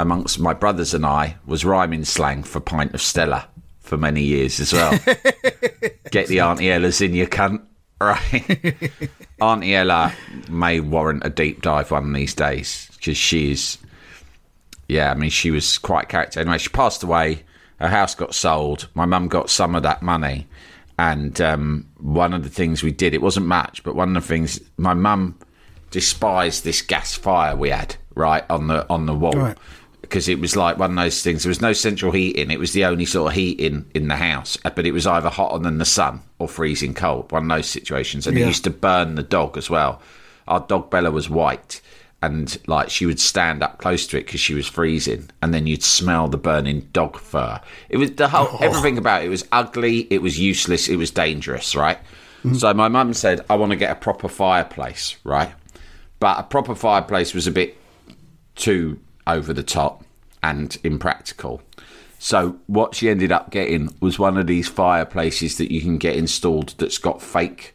amongst 0.00 0.40
my 0.40 0.52
brothers 0.52 0.94
and 0.94 1.04
I, 1.04 1.36
was 1.46 1.64
rhyming 1.64 2.04
slang 2.04 2.42
for 2.42 2.60
pint 2.60 2.94
of 2.94 3.02
Stella 3.02 3.48
for 3.80 3.96
many 3.96 4.22
years 4.22 4.60
as 4.60 4.72
well. 4.72 4.92
Get 6.10 6.28
the 6.28 6.40
Auntie 6.40 6.70
Ella's 6.70 7.00
in 7.00 7.14
your 7.14 7.26
cunt, 7.26 7.62
right? 8.00 8.90
Auntie 9.40 9.74
Ella 9.74 10.14
may 10.48 10.80
warrant 10.80 11.24
a 11.24 11.30
deep 11.30 11.62
dive 11.62 11.90
one 11.90 12.08
of 12.08 12.14
these 12.14 12.34
days 12.34 12.88
because 12.96 13.16
she's, 13.16 13.78
yeah, 14.88 15.10
I 15.10 15.14
mean, 15.14 15.30
she 15.30 15.50
was 15.50 15.78
quite 15.78 16.04
a 16.04 16.08
character. 16.08 16.40
Anyway, 16.40 16.58
she 16.58 16.68
passed 16.68 17.02
away. 17.02 17.44
Her 17.78 17.88
house 17.88 18.14
got 18.14 18.34
sold. 18.34 18.88
My 18.94 19.06
mum 19.06 19.28
got 19.28 19.50
some 19.50 19.74
of 19.74 19.82
that 19.84 20.02
money. 20.02 20.46
And 20.98 21.40
um, 21.40 21.88
one 21.98 22.34
of 22.34 22.42
the 22.42 22.50
things 22.50 22.82
we 22.82 22.92
did, 22.92 23.14
it 23.14 23.22
wasn't 23.22 23.46
much, 23.46 23.82
but 23.82 23.94
one 23.94 24.14
of 24.14 24.22
the 24.22 24.28
things, 24.28 24.60
my 24.76 24.92
mum 24.92 25.38
despised 25.90 26.62
this 26.62 26.82
gas 26.82 27.14
fire 27.14 27.56
we 27.56 27.70
had 27.70 27.96
right 28.14 28.44
on 28.50 28.68
the 28.68 28.86
on 28.88 29.06
the 29.06 29.14
wall 29.14 29.32
Right. 29.32 29.58
Because 30.10 30.28
it 30.28 30.40
was 30.40 30.56
like 30.56 30.76
one 30.76 30.90
of 30.90 30.96
those 30.96 31.22
things. 31.22 31.44
There 31.44 31.50
was 31.50 31.60
no 31.60 31.72
central 31.72 32.10
heating; 32.10 32.50
it 32.50 32.58
was 32.58 32.72
the 32.72 32.84
only 32.84 33.06
sort 33.06 33.30
of 33.30 33.36
heating 33.36 33.88
in 33.94 34.08
the 34.08 34.16
house. 34.16 34.58
uh, 34.64 34.70
But 34.70 34.84
it 34.84 34.92
was 34.92 35.06
either 35.06 35.30
hotter 35.30 35.62
than 35.62 35.78
the 35.78 35.84
sun 35.84 36.20
or 36.40 36.48
freezing 36.48 36.94
cold. 36.94 37.30
One 37.30 37.50
of 37.50 37.56
those 37.56 37.68
situations, 37.68 38.26
and 38.26 38.36
it 38.36 38.40
used 38.48 38.64
to 38.64 38.70
burn 38.70 39.14
the 39.14 39.22
dog 39.22 39.56
as 39.56 39.70
well. 39.70 40.02
Our 40.48 40.60
dog 40.60 40.90
Bella 40.90 41.12
was 41.12 41.30
white, 41.30 41.80
and 42.20 42.58
like 42.66 42.90
she 42.90 43.06
would 43.06 43.20
stand 43.20 43.62
up 43.62 43.78
close 43.78 44.06
to 44.08 44.18
it 44.18 44.26
because 44.26 44.40
she 44.40 44.54
was 44.54 44.66
freezing, 44.66 45.30
and 45.40 45.54
then 45.54 45.68
you'd 45.68 45.84
smell 45.84 46.26
the 46.26 46.36
burning 46.36 46.88
dog 46.92 47.16
fur. 47.18 47.60
It 47.88 47.98
was 47.98 48.10
the 48.12 48.28
whole 48.28 48.58
everything 48.60 48.98
about 48.98 49.22
it 49.22 49.28
was 49.28 49.46
ugly. 49.52 50.08
It 50.10 50.22
was 50.22 50.40
useless. 50.40 50.88
It 50.88 50.96
was 50.96 51.12
dangerous, 51.12 51.76
right? 51.76 51.98
So 52.54 52.74
my 52.74 52.88
mum 52.88 53.14
said, 53.14 53.44
"I 53.48 53.54
want 53.54 53.70
to 53.70 53.76
get 53.76 53.90
a 53.92 53.94
proper 53.94 54.26
fireplace, 54.28 55.16
right?" 55.24 55.52
But 56.18 56.40
a 56.40 56.42
proper 56.42 56.74
fireplace 56.74 57.32
was 57.32 57.46
a 57.46 57.50
bit 57.52 57.76
too 58.56 58.98
over 59.26 59.52
the 59.52 59.62
top 59.62 60.04
and 60.42 60.76
impractical. 60.84 61.62
So 62.18 62.56
what 62.66 62.94
she 62.94 63.08
ended 63.08 63.32
up 63.32 63.50
getting 63.50 63.94
was 64.00 64.18
one 64.18 64.36
of 64.36 64.46
these 64.46 64.68
fireplaces 64.68 65.56
that 65.58 65.72
you 65.72 65.80
can 65.80 65.96
get 65.98 66.16
installed 66.16 66.74
that's 66.78 66.98
got 66.98 67.22
fake 67.22 67.74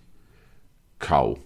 coal, 1.00 1.40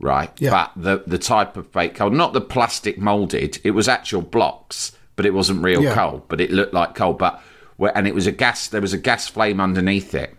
right? 0.00 0.30
Yeah. 0.38 0.50
But 0.74 0.82
the 0.82 1.02
the 1.06 1.18
type 1.18 1.56
of 1.56 1.66
fake 1.68 1.94
coal, 1.94 2.10
not 2.10 2.32
the 2.32 2.40
plastic 2.40 2.98
molded. 2.98 3.60
It 3.64 3.72
was 3.72 3.88
actual 3.88 4.22
blocks, 4.22 4.92
but 5.16 5.26
it 5.26 5.34
wasn't 5.34 5.62
real 5.62 5.82
Yeah. 5.82 5.94
coal. 5.94 6.24
But 6.28 6.40
it 6.40 6.50
looked 6.50 6.72
like 6.74 6.94
coal. 6.94 7.12
But 7.14 7.40
where, 7.76 7.96
and 7.96 8.06
it 8.06 8.14
was 8.14 8.26
a 8.26 8.32
gas. 8.32 8.68
There 8.68 8.80
was 8.80 8.92
a 8.94 8.98
gas 8.98 9.28
flame 9.28 9.60
underneath 9.60 10.14
it, 10.14 10.34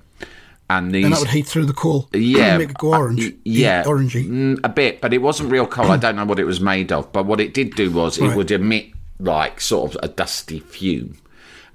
and 0.70 0.92
these 0.94 1.06
And 1.06 1.14
that 1.14 1.20
would 1.20 1.30
heat 1.30 1.46
through 1.48 1.66
the 1.66 1.74
coal. 1.74 2.10
yeah, 2.14 2.58
Make 2.58 2.70
it 2.72 2.78
go 2.78 2.94
uh, 2.94 2.98
orange. 3.00 3.20
y- 3.26 3.34
yeah, 3.44 3.84
Orangey. 3.84 4.28
Mm, 4.28 4.60
a 4.64 4.70
bit, 4.70 5.02
but 5.02 5.14
it 5.14 5.20
wasn't 5.22 5.52
real 5.52 5.68
coal. 5.68 5.92
I 5.92 5.98
don't 5.98 6.16
know 6.16 6.26
what 6.26 6.40
it 6.40 6.46
was 6.46 6.60
made 6.62 6.92
of, 6.92 7.12
but 7.12 7.26
what 7.26 7.40
it 7.40 7.54
did 7.54 7.76
do 7.76 7.92
was 7.92 8.18
it 8.18 8.36
would 8.36 8.50
emit 8.52 8.88
like 9.20 9.62
sort 9.62 9.94
of 9.96 10.00
a 10.04 10.08
dusty 10.08 10.60
fume, 10.60 11.18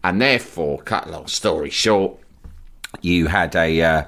and 0.02 0.20
therefore, 0.20 0.78
cut 0.82 1.06
a 1.06 1.10
long 1.10 1.26
story 1.26 1.70
short, 1.70 2.16
you 3.02 3.26
had 3.26 3.54
a. 3.54 3.80
Uh, 3.82 4.04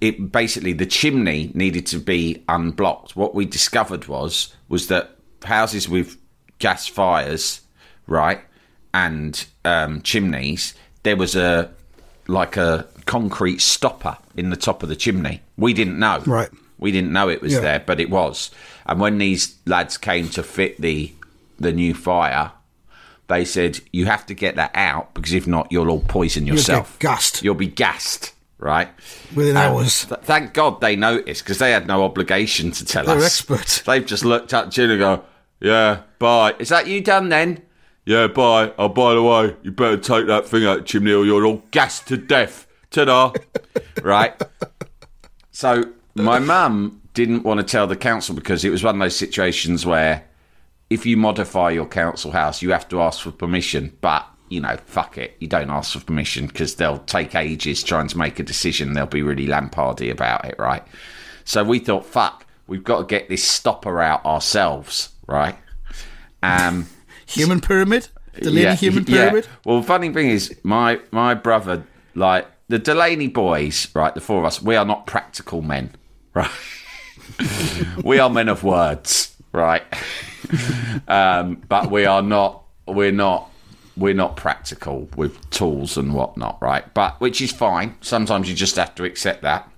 it 0.00 0.32
basically 0.32 0.72
the 0.72 0.86
chimney 0.86 1.50
needed 1.54 1.86
to 1.86 1.98
be 1.98 2.42
unblocked. 2.48 3.14
What 3.16 3.34
we 3.34 3.44
discovered 3.44 4.06
was 4.08 4.54
was 4.68 4.86
that 4.88 5.16
houses 5.44 5.88
with 5.88 6.16
gas 6.58 6.86
fires, 6.86 7.60
right, 8.06 8.40
and 8.94 9.44
um, 9.64 10.00
chimneys, 10.02 10.74
there 11.02 11.16
was 11.16 11.36
a 11.36 11.70
like 12.26 12.56
a 12.56 12.86
concrete 13.06 13.60
stopper 13.60 14.18
in 14.36 14.50
the 14.50 14.56
top 14.56 14.82
of 14.82 14.88
the 14.88 14.96
chimney. 14.96 15.40
We 15.56 15.72
didn't 15.72 15.98
know. 15.98 16.22
Right. 16.26 16.50
We 16.78 16.92
didn't 16.92 17.12
know 17.12 17.28
it 17.30 17.40
was 17.40 17.54
Yeah. 17.54 17.60
there, 17.60 17.80
but 17.86 18.00
it 18.00 18.10
was. 18.10 18.50
And 18.84 19.00
when 19.00 19.18
these 19.18 19.54
lads 19.64 19.96
came 19.96 20.28
to 20.30 20.42
fit 20.42 20.80
the 20.80 21.12
the 21.58 21.72
new 21.72 21.94
fire, 21.94 22.52
they 23.28 23.44
said 23.44 23.80
you 23.90 24.04
have 24.04 24.26
to 24.26 24.34
get 24.34 24.56
that 24.56 24.70
out 24.74 25.14
because 25.14 25.32
if 25.32 25.46
not, 25.46 25.68
you'll 25.70 25.88
all 25.90 26.00
poison 26.06 26.46
yourself. 26.46 26.98
gassed. 26.98 27.42
You'll 27.42 27.54
be 27.54 27.66
gassed, 27.66 28.34
right? 28.58 28.88
Within 29.34 29.56
And 29.56 29.72
hours. 29.74 30.04
th- 30.04 30.20
thank 30.22 30.52
God 30.52 30.82
they 30.82 30.96
noticed 30.96 31.42
because 31.42 31.56
they 31.58 31.70
had 31.72 31.86
no 31.86 32.04
obligation 32.04 32.72
to 32.72 32.84
tell 32.84 33.06
They're 33.06 33.16
us. 33.16 33.24
experts. 33.24 33.80
They've 33.86 34.04
just 34.04 34.24
looked 34.24 34.52
at 34.52 34.70
Jim 34.70 34.90
and 34.90 34.98
go, 35.00 35.22
"Yeah, 35.60 36.00
bye." 36.18 36.54
Is 36.58 36.68
that 36.68 36.86
you 36.88 37.00
done 37.00 37.30
then? 37.30 37.62
Yeah, 38.04 38.26
bye. 38.28 38.72
Oh, 38.78 38.88
by 38.90 39.14
the 39.14 39.22
way, 39.22 39.56
you 39.62 39.72
better 39.72 39.96
take 39.96 40.26
that 40.26 40.46
thing 40.46 40.64
out 40.66 40.76
the 40.78 40.84
chimney 40.84 41.12
or 41.12 41.24
you're 41.24 41.44
all 41.46 41.62
gassed 41.70 42.06
to 42.08 42.16
death. 42.18 42.65
Ta-da! 42.90 43.32
right. 44.02 44.40
So 45.50 45.84
my 46.14 46.38
mum 46.38 47.02
didn't 47.14 47.42
want 47.42 47.58
to 47.60 47.64
tell 47.64 47.86
the 47.86 47.96
council 47.96 48.34
because 48.34 48.64
it 48.64 48.70
was 48.70 48.84
one 48.84 48.96
of 48.96 49.00
those 49.00 49.16
situations 49.16 49.86
where 49.86 50.24
if 50.90 51.06
you 51.06 51.16
modify 51.16 51.70
your 51.70 51.86
council 51.86 52.30
house, 52.30 52.62
you 52.62 52.70
have 52.72 52.88
to 52.88 53.00
ask 53.00 53.20
for 53.22 53.30
permission. 53.30 53.96
But 54.00 54.26
you 54.48 54.60
know, 54.60 54.76
fuck 54.86 55.18
it, 55.18 55.36
you 55.40 55.48
don't 55.48 55.70
ask 55.70 55.92
for 55.98 56.04
permission 56.04 56.46
because 56.46 56.76
they'll 56.76 56.98
take 56.98 57.34
ages 57.34 57.82
trying 57.82 58.08
to 58.08 58.18
make 58.18 58.38
a 58.38 58.42
decision. 58.42 58.92
They'll 58.92 59.06
be 59.06 59.22
really 59.22 59.46
lampardy 59.46 60.10
about 60.10 60.44
it, 60.44 60.54
right? 60.58 60.84
So 61.44 61.64
we 61.64 61.78
thought, 61.80 62.06
fuck, 62.06 62.46
we've 62.66 62.84
got 62.84 62.98
to 62.98 63.04
get 63.06 63.28
this 63.28 63.42
stopper 63.42 64.00
out 64.00 64.24
ourselves, 64.24 65.10
right? 65.26 65.56
Um, 66.42 66.86
Human 67.26 67.60
pyramid? 67.60 68.08
Human 68.36 68.62
yeah. 68.62 68.76
pyramid? 68.76 69.48
Well, 69.64 69.80
the 69.80 69.86
funny 69.86 70.12
thing 70.12 70.28
is, 70.28 70.54
my 70.62 71.00
my 71.10 71.34
brother, 71.34 71.84
like 72.14 72.46
the 72.68 72.78
Delaney 72.78 73.28
boys, 73.28 73.88
right? 73.94 74.14
The 74.14 74.20
four 74.20 74.38
of 74.40 74.44
us, 74.44 74.60
we 74.62 74.76
are 74.76 74.84
not 74.84 75.06
practical 75.06 75.62
men, 75.62 75.94
right? 76.34 76.50
we 78.04 78.18
are 78.18 78.30
men 78.30 78.48
of 78.48 78.64
words, 78.64 79.36
right? 79.52 79.82
um, 81.08 81.62
but 81.68 81.90
we 81.90 82.04
are 82.04 82.22
not. 82.22 82.62
We're 82.86 83.12
not. 83.12 83.50
We're 83.96 84.14
not 84.14 84.36
practical 84.36 85.08
with 85.16 85.48
tools 85.50 85.96
and 85.96 86.12
whatnot, 86.12 86.58
right? 86.60 86.92
But 86.92 87.18
which 87.20 87.40
is 87.40 87.50
fine. 87.50 87.96
Sometimes 88.02 88.48
you 88.48 88.54
just 88.54 88.76
have 88.76 88.94
to 88.96 89.04
accept 89.04 89.42
that. 89.42 89.70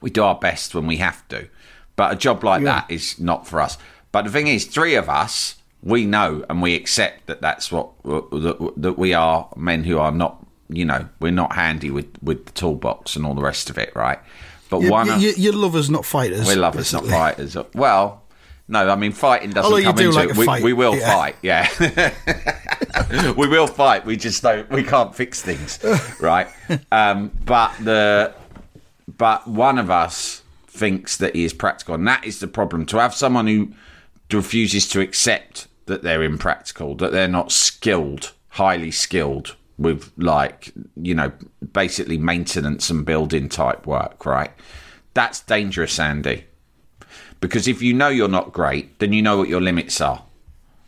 We 0.00 0.10
do 0.10 0.24
our 0.24 0.34
best 0.34 0.74
when 0.74 0.86
we 0.86 0.96
have 0.96 1.26
to, 1.28 1.48
but 1.96 2.12
a 2.12 2.16
job 2.16 2.42
like 2.42 2.62
Yeah. 2.62 2.80
that 2.80 2.90
is 2.90 3.18
not 3.20 3.46
for 3.46 3.60
us. 3.60 3.78
But 4.10 4.24
the 4.24 4.30
thing 4.30 4.48
is, 4.48 4.66
three 4.66 4.96
of 4.96 5.08
us, 5.08 5.54
we 5.82 6.06
know 6.06 6.44
and 6.50 6.60
we 6.60 6.74
accept 6.74 7.26
that 7.26 7.40
that's 7.40 7.70
what 7.70 7.90
that, 8.04 8.72
that 8.76 8.98
we 8.98 9.14
are 9.14 9.48
men 9.56 9.84
who 9.84 9.98
are 9.98 10.12
not, 10.12 10.43
you 10.68 10.84
know, 10.84 11.08
we're 11.20 11.32
not 11.32 11.54
handy 11.54 11.90
with 11.90 12.10
with 12.22 12.46
the 12.46 12.52
toolbox 12.52 13.16
and 13.16 13.26
all 13.26 13.34
the 13.34 13.42
rest 13.42 13.70
of 13.70 13.78
it, 13.78 13.94
right? 13.94 14.18
But 14.70 14.82
You, 14.82 14.90
one, 14.90 15.08
of, 15.10 15.22
you, 15.22 15.32
you're 15.36 15.52
lovers, 15.52 15.90
not 15.90 16.04
fighters. 16.04 16.46
we're 16.46 16.56
lovers, 16.56 16.92
not 16.92 17.06
fighters. 17.06 17.56
Well, 17.74 18.22
no, 18.66 18.88
I 18.88 18.96
mean 18.96 19.12
fighting 19.12 19.50
doesn't 19.50 19.70
Although 19.70 19.84
come 19.84 19.96
do 19.96 20.06
into 20.06 20.16
like 20.16 20.30
it. 20.30 20.62
We, 20.62 20.62
we 20.62 20.72
will 20.72 20.96
yeah. 20.96 21.14
fight, 21.14 21.36
yeah. 21.42 23.32
we 23.36 23.46
will 23.46 23.66
fight. 23.66 24.06
We 24.06 24.16
just 24.16 24.42
don't. 24.42 24.68
We 24.70 24.82
can't 24.82 25.14
fix 25.14 25.42
things, 25.42 25.78
right? 26.20 26.48
Um, 26.90 27.30
but 27.44 27.74
the 27.80 28.34
but 29.06 29.46
one 29.46 29.78
of 29.78 29.90
us 29.90 30.42
thinks 30.66 31.18
that 31.18 31.34
he 31.34 31.44
is 31.44 31.52
practical, 31.52 31.94
and 31.94 32.08
that 32.08 32.24
is 32.24 32.40
the 32.40 32.48
problem. 32.48 32.86
To 32.86 32.98
have 32.98 33.14
someone 33.14 33.46
who 33.46 33.72
refuses 34.32 34.88
to 34.88 35.00
accept 35.00 35.68
that 35.84 36.02
they're 36.02 36.22
impractical, 36.22 36.94
that 36.96 37.12
they're 37.12 37.28
not 37.28 37.52
skilled, 37.52 38.32
highly 38.48 38.90
skilled 38.90 39.56
with 39.78 40.12
like 40.16 40.72
you 40.96 41.14
know 41.14 41.32
basically 41.72 42.18
maintenance 42.18 42.90
and 42.90 43.04
building 43.04 43.48
type 43.48 43.86
work, 43.86 44.24
right? 44.26 44.50
That's 45.14 45.40
dangerous, 45.40 45.98
Andy. 45.98 46.44
Because 47.40 47.68
if 47.68 47.82
you 47.82 47.92
know 47.92 48.08
you're 48.08 48.28
not 48.28 48.52
great, 48.52 48.98
then 48.98 49.12
you 49.12 49.20
know 49.22 49.36
what 49.36 49.48
your 49.48 49.60
limits 49.60 50.00
are. 50.00 50.22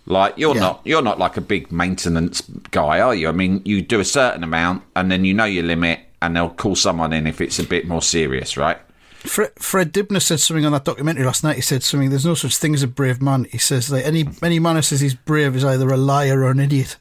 Like 0.07 0.35
you're 0.38 0.55
Yeah. 0.55 0.61
not 0.61 0.81
you're 0.85 1.02
not 1.02 1.19
like 1.19 1.37
a 1.37 1.40
big 1.40 1.71
maintenance 1.73 2.43
guy, 2.71 3.00
are 3.00 3.14
you? 3.14 3.28
I 3.28 3.33
mean, 3.33 3.62
you 3.64 3.83
do 3.83 4.00
a 4.00 4.05
certain 4.05 4.43
amount 4.45 4.85
and 4.95 5.11
then 5.11 5.25
you 5.25 5.35
know 5.35 5.45
your 5.45 5.64
limit 5.64 6.00
and 6.23 6.35
they'll 6.37 6.49
call 6.50 6.75
someone 6.76 7.12
in 7.12 7.26
if 7.26 7.40
it's 7.40 7.59
a 7.59 7.64
bit 7.64 7.87
more 7.87 8.00
serious, 8.02 8.57
right? 8.57 8.78
Fred, 9.19 9.50
Fred 9.57 9.93
Dibnah 9.93 10.21
said 10.21 10.38
something 10.38 10.64
on 10.64 10.71
that 10.73 10.85
documentary 10.85 11.25
last 11.25 11.43
night. 11.43 11.57
He 11.57 11.62
said 11.62 11.83
something. 11.83 12.11
There's 12.11 12.25
no 12.25 12.35
such 12.35 12.57
thing 12.57 12.75
as 12.75 12.85
a 12.85 12.87
brave 12.88 13.21
man. 13.21 13.45
He 13.50 13.59
says 13.59 13.88
that 13.88 14.07
any 14.07 14.28
any 14.43 14.61
man 14.61 14.76
who 14.76 14.83
says 14.83 15.00
he's 15.00 15.14
brave 15.14 15.57
is 15.57 15.64
either 15.64 15.88
a 15.88 15.97
liar 15.97 16.43
or 16.45 16.50
an 16.52 16.61
idiot. 16.61 16.97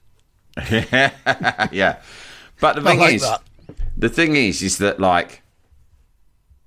yeah. 0.71 1.97
But 2.59 2.75
the 2.75 2.81
thing 2.81 2.99
like 2.99 3.15
is, 3.15 3.21
that. 3.21 3.41
the 3.97 4.09
thing 4.09 4.35
is, 4.35 4.61
is 4.61 4.77
that 4.77 4.99
like 4.99 5.41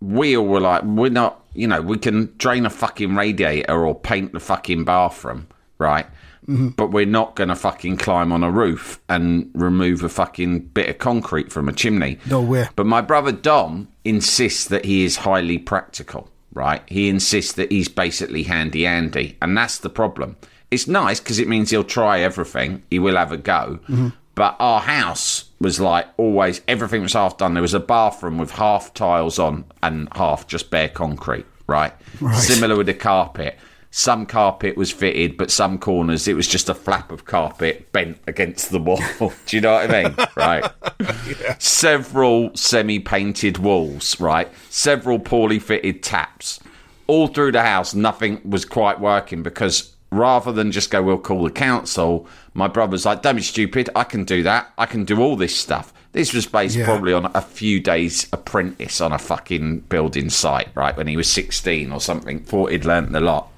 we 0.01 0.37
all 0.37 0.47
were 0.47 0.61
like, 0.61 0.83
we're 0.85 1.11
not, 1.11 1.45
you 1.55 1.67
know, 1.67 1.81
we 1.81 1.99
can 1.99 2.35
drain 2.37 2.67
a 2.67 2.71
fucking 2.71 3.15
radiator 3.15 3.87
or 3.87 3.95
paint 3.95 4.33
the 4.33 4.41
fucking 4.41 4.85
bathroom, 4.85 5.49
right? 5.79 6.07
Mm-hmm. 6.47 6.69
But 6.69 6.93
we're 6.93 7.07
not 7.07 7.37
going 7.37 7.49
to 7.49 7.57
fucking 7.57 7.99
climb 7.99 8.33
on 8.33 8.43
a 8.43 8.51
roof 8.51 9.01
and 9.09 9.51
remove 9.55 10.03
a 10.03 10.09
fucking 10.09 10.61
bit 10.61 10.89
of 10.89 10.99
concrete 10.99 11.53
from 11.53 11.69
a 11.69 11.73
chimney. 11.73 12.19
No 12.29 12.41
way. 12.41 12.69
But 12.75 12.87
my 12.87 13.01
brother 13.03 13.33
Dom 13.33 13.89
insists 14.05 14.67
that 14.67 14.85
he 14.85 15.05
is 15.05 15.17
highly 15.17 15.59
practical, 15.59 16.31
right? 16.55 16.83
He 16.87 17.09
insists 17.09 17.53
that 17.55 17.71
he's 17.71 17.89
basically 17.89 18.45
handy 18.45 18.87
Andy, 18.87 19.37
and 19.43 19.57
that's 19.57 19.79
the 19.79 19.91
problem. 19.91 20.37
It's 20.71 20.87
nice 20.87 21.21
because 21.21 21.39
it 21.39 21.49
means 21.49 21.71
he'll 21.71 21.85
try 21.85 22.21
everything. 22.21 22.83
He 22.91 22.99
will 22.99 23.17
have 23.17 23.33
a 23.33 23.37
go. 23.37 23.81
Mm-hmm. 23.85 24.09
But 24.35 24.55
our 24.61 24.81
house 24.81 25.47
was 25.61 25.81
like 25.81 26.07
always 26.17 26.61
everything 26.69 27.03
was 27.03 27.15
half 27.15 27.39
done. 27.39 27.55
There 27.55 27.63
was 27.63 27.75
a 27.75 27.81
bathroom 27.81 28.39
with 28.39 28.53
half 28.53 28.95
tiles 28.95 29.39
on 29.39 29.65
and 29.83 30.09
half 30.15 30.47
just 30.47 30.71
bare 30.71 30.89
concrete, 30.89 31.47
right? 31.67 31.93
Right. 32.21 32.37
Similar 32.37 32.77
with 32.77 32.87
the 32.87 32.95
carpet. 32.95 33.59
Some 33.91 34.27
carpet 34.27 34.77
was 34.77 34.93
fitted, 34.93 35.37
but 35.39 35.51
some 35.51 35.79
corners 35.79 36.29
it 36.29 36.37
was 36.37 36.47
just 36.47 36.69
a 36.69 36.75
flap 36.75 37.11
of 37.11 37.25
carpet 37.25 37.91
bent 37.91 38.21
against 38.29 38.71
the 38.71 38.79
wall. 38.79 39.03
Do 39.47 39.57
you 39.57 39.61
know 39.61 39.73
what 39.73 39.91
I 39.91 40.03
mean? 40.05 40.15
Right. 40.37 41.61
Several 41.61 42.55
semi 42.55 43.01
painted 43.01 43.59
walls, 43.59 44.21
right? 44.21 44.49
Several 44.71 45.19
poorly 45.19 45.59
fitted 45.59 46.03
taps. 46.05 46.61
All 47.09 47.27
through 47.27 47.53
the 47.53 47.63
house, 47.63 47.95
nothing 47.95 48.41
was 48.45 48.65
quite 48.65 49.01
working 49.01 49.43
because 49.43 49.97
rather 50.11 50.53
than 50.53 50.73
just 50.73 50.91
go, 50.91 51.03
we'll 51.03 51.19
call 51.19 51.45
the 51.45 51.51
council, 51.51 52.27
my 52.55 52.69
brother's 52.69 53.05
like, 53.07 53.23
don't 53.23 53.37
be 53.37 53.43
stupid. 53.43 53.91
I 53.95 54.05
can 54.05 54.25
do 54.25 54.43
that. 54.43 54.73
I 54.79 54.87
can 54.87 55.05
do 55.05 55.21
all 55.21 55.37
this 55.37 55.55
stuff. 55.57 55.93
This 56.13 56.33
was 56.33 56.47
based 56.47 56.77
Yeah. 56.77 56.87
probably 56.87 57.13
on 57.13 57.31
a 57.35 57.43
few 57.43 57.81
days' 57.81 58.27
apprentice 58.33 59.01
on 59.01 59.13
a 59.13 59.19
fucking 59.19 59.81
building 59.81 60.31
site, 60.31 60.69
right? 60.75 60.97
When 60.97 61.07
he 61.07 61.17
was 61.17 61.31
16 61.31 61.93
or 61.93 62.01
something. 62.01 62.41
Thought 62.41 62.73
he'd 62.73 62.85
learnt 62.87 63.15
a 63.15 63.21
lot. 63.21 63.49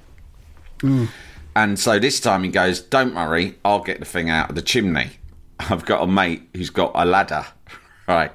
Mm. 0.79 1.07
And 1.55 1.79
so 1.79 1.99
this 1.99 2.19
time 2.19 2.43
he 2.43 2.49
goes, 2.49 2.79
Don't 2.81 3.15
worry, 3.15 3.55
I'll 3.63 3.83
get 3.83 3.99
the 3.99 4.05
thing 4.05 4.29
out 4.29 4.49
of 4.49 4.55
the 4.55 4.61
chimney. 4.61 5.11
I've 5.59 5.85
got 5.85 6.01
a 6.03 6.07
mate 6.07 6.49
who's 6.55 6.69
got 6.69 6.91
a 6.95 7.05
ladder, 7.05 7.45
right? 8.07 8.31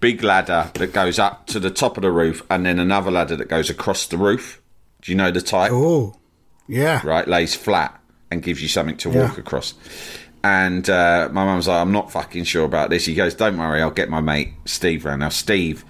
Big 0.00 0.22
ladder 0.22 0.70
that 0.74 0.92
goes 0.92 1.18
up 1.18 1.46
to 1.48 1.60
the 1.60 1.70
top 1.70 1.96
of 1.96 2.02
the 2.02 2.10
roof 2.10 2.42
and 2.50 2.66
then 2.66 2.78
another 2.78 3.10
ladder 3.10 3.36
that 3.36 3.48
goes 3.48 3.70
across 3.70 4.06
the 4.06 4.18
roof. 4.18 4.60
Do 5.02 5.12
you 5.12 5.16
know 5.16 5.30
the 5.30 5.40
type? 5.40 5.70
Oh, 5.72 6.16
Yeah. 6.68 7.00
right, 7.04 7.26
lays 7.26 7.54
flat 7.54 7.98
and 8.30 8.42
gives 8.42 8.62
you 8.62 8.68
something 8.68 8.96
to 8.98 9.10
Yeah. 9.10 9.22
walk 9.28 9.38
across. 9.38 9.74
And 10.44 10.88
uh, 10.88 11.28
my 11.32 11.44
mum's 11.44 11.66
like, 11.66 11.80
I'm 11.80 11.90
not 11.92 12.12
fucking 12.12 12.44
sure 12.44 12.64
about 12.64 12.90
this. 12.90 13.04
He 13.06 13.14
goes, 13.14 13.34
Don't 13.34 13.58
worry, 13.58 13.82
I'll 13.82 13.90
get 13.90 14.08
my 14.08 14.20
mate 14.20 14.50
Steve 14.66 15.04
round. 15.04 15.20
Now, 15.20 15.30
Steve, 15.30 15.84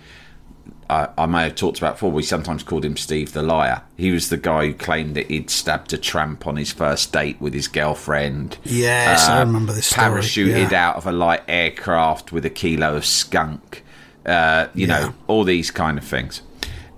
I, 0.88 1.08
I 1.18 1.26
may 1.26 1.42
have 1.42 1.54
talked 1.54 1.76
about 1.78 1.96
before, 1.96 2.10
we 2.10 2.22
sometimes 2.22 2.62
called 2.62 2.84
him 2.84 2.96
Steve 2.96 3.32
the 3.34 3.42
Liar. 3.42 3.82
He 3.98 4.10
was 4.10 4.30
the 4.30 4.38
guy 4.38 4.66
who 4.66 4.72
claimed 4.74 5.16
that 5.16 5.26
he'd 5.30 5.50
stabbed 5.50 5.92
a 5.92 5.98
tramp 5.98 6.46
on 6.46 6.56
his 6.56 6.72
first 6.72 7.12
date 7.12 7.38
with 7.40 7.52
his 7.52 7.68
girlfriend. 7.68 8.56
Yes, 8.64 9.28
I 9.28 9.40
remember 9.40 9.72
this 9.74 9.86
story. 9.88 10.06
Parachuted 10.22 10.70
Yeah. 10.70 10.88
out 10.88 10.96
of 10.96 11.06
a 11.06 11.12
light 11.12 11.42
aircraft 11.46 12.32
with 12.32 12.46
a 12.46 12.50
kilo 12.50 12.96
of 12.96 13.04
skunk. 13.04 13.84
Uh, 14.24 14.68
you 14.74 14.86
Yeah. 14.86 15.00
know, 15.00 15.14
all 15.26 15.44
these 15.44 15.70
kind 15.70 15.98
of 15.98 16.04
things. 16.04 16.40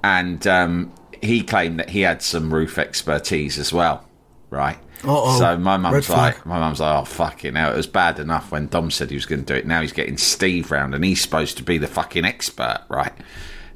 And 0.04 0.46
um, 0.46 0.92
he 1.22 1.42
claimed 1.42 1.78
that 1.78 1.90
he 1.90 2.00
had 2.02 2.22
some 2.22 2.52
roof 2.52 2.78
expertise 2.78 3.58
as 3.58 3.72
well, 3.72 4.08
right? 4.48 4.78
Uh-oh. 5.04 5.38
So 5.38 5.56
my 5.56 5.74
Red 5.74 5.80
mum's 5.82 6.06
flag. 6.06 6.34
like, 6.34 6.46
my 6.46 6.58
mum's 6.58 6.80
like, 6.80 7.00
oh 7.00 7.04
fucking 7.04 7.54
hell, 7.54 7.72
it 7.72 7.76
was 7.76 7.86
bad 7.86 8.18
enough 8.18 8.52
when 8.52 8.66
Dom 8.66 8.90
said 8.90 9.08
he 9.10 9.16
was 9.16 9.26
going 9.26 9.44
to 9.44 9.52
do 9.52 9.58
it. 9.58 9.66
Now 9.66 9.80
he's 9.80 9.92
getting 9.92 10.18
Steve 10.18 10.70
round, 10.70 10.94
and 10.94 11.04
he's 11.04 11.20
supposed 11.20 11.56
to 11.56 11.62
be 11.62 11.78
the 11.78 11.86
fucking 11.86 12.24
expert, 12.24 12.84
right? 12.88 13.12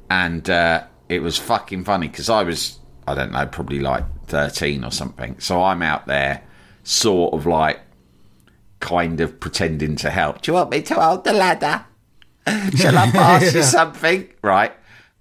And 0.09 0.47
uh, 0.49 0.83
it 1.09 1.21
was 1.21 1.37
fucking 1.37 1.83
funny 1.85 2.07
because 2.07 2.29
I 2.29 2.43
was, 2.43 2.79
I 3.07 3.15
don't 3.15 3.31
know, 3.31 3.45
probably 3.47 3.79
like 3.79 4.05
thirteen 4.27 4.83
or 4.83 4.91
something. 4.91 5.39
So 5.39 5.63
I'm 5.63 5.81
out 5.81 6.05
there, 6.05 6.43
sort 6.83 7.33
of 7.33 7.45
like, 7.47 7.79
kind 8.79 9.19
of 9.19 9.39
pretending 9.39 9.95
to 9.97 10.11
help. 10.11 10.41
Do 10.41 10.51
you 10.51 10.55
want 10.55 10.69
me 10.69 10.81
to 10.83 10.93
hold 10.93 11.23
the 11.23 11.33
ladder? 11.33 11.85
Shall 12.75 12.95
I 12.95 13.09
pass 13.09 13.53
you 13.53 13.63
something? 13.63 14.29
Right. 14.43 14.73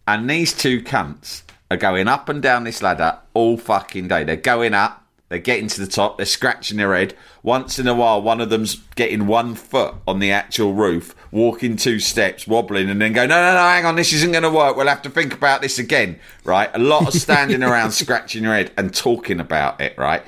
And 0.06 0.28
these 0.28 0.52
two 0.52 0.82
cunts 0.82 1.43
are 1.70 1.76
going 1.76 2.08
up 2.08 2.28
and 2.28 2.42
down 2.42 2.64
this 2.64 2.82
ladder 2.82 3.18
all 3.32 3.56
fucking 3.56 4.08
day. 4.08 4.24
They're 4.24 4.36
going 4.36 4.74
up, 4.74 5.04
they're 5.28 5.38
getting 5.38 5.68
to 5.68 5.80
the 5.80 5.86
top, 5.86 6.16
they're 6.16 6.26
scratching 6.26 6.76
their 6.76 6.94
head. 6.94 7.14
Once 7.42 7.78
in 7.78 7.86
a 7.86 7.94
while, 7.94 8.22
one 8.22 8.40
of 8.40 8.50
them's 8.50 8.76
getting 8.94 9.26
one 9.26 9.54
foot 9.54 9.94
on 10.06 10.18
the 10.18 10.30
actual 10.30 10.74
roof, 10.74 11.14
walking 11.30 11.76
two 11.76 11.98
steps, 11.98 12.46
wobbling, 12.46 12.88
and 12.88 13.00
then 13.00 13.12
go, 13.12 13.26
no, 13.26 13.34
no, 13.34 13.54
no, 13.54 13.60
hang 13.60 13.84
on, 13.84 13.96
this 13.96 14.12
isn't 14.12 14.32
going 14.32 14.42
to 14.42 14.50
work. 14.50 14.76
We'll 14.76 14.86
have 14.86 15.02
to 15.02 15.10
think 15.10 15.34
about 15.34 15.62
this 15.62 15.78
again. 15.78 16.18
Right. 16.44 16.70
A 16.74 16.78
lot 16.78 17.06
of 17.06 17.14
standing 17.14 17.62
around, 17.64 17.92
scratching 17.92 18.44
your 18.44 18.54
head 18.54 18.72
and 18.76 18.94
talking 18.94 19.40
about 19.40 19.80
it. 19.80 19.96
Right 19.98 20.22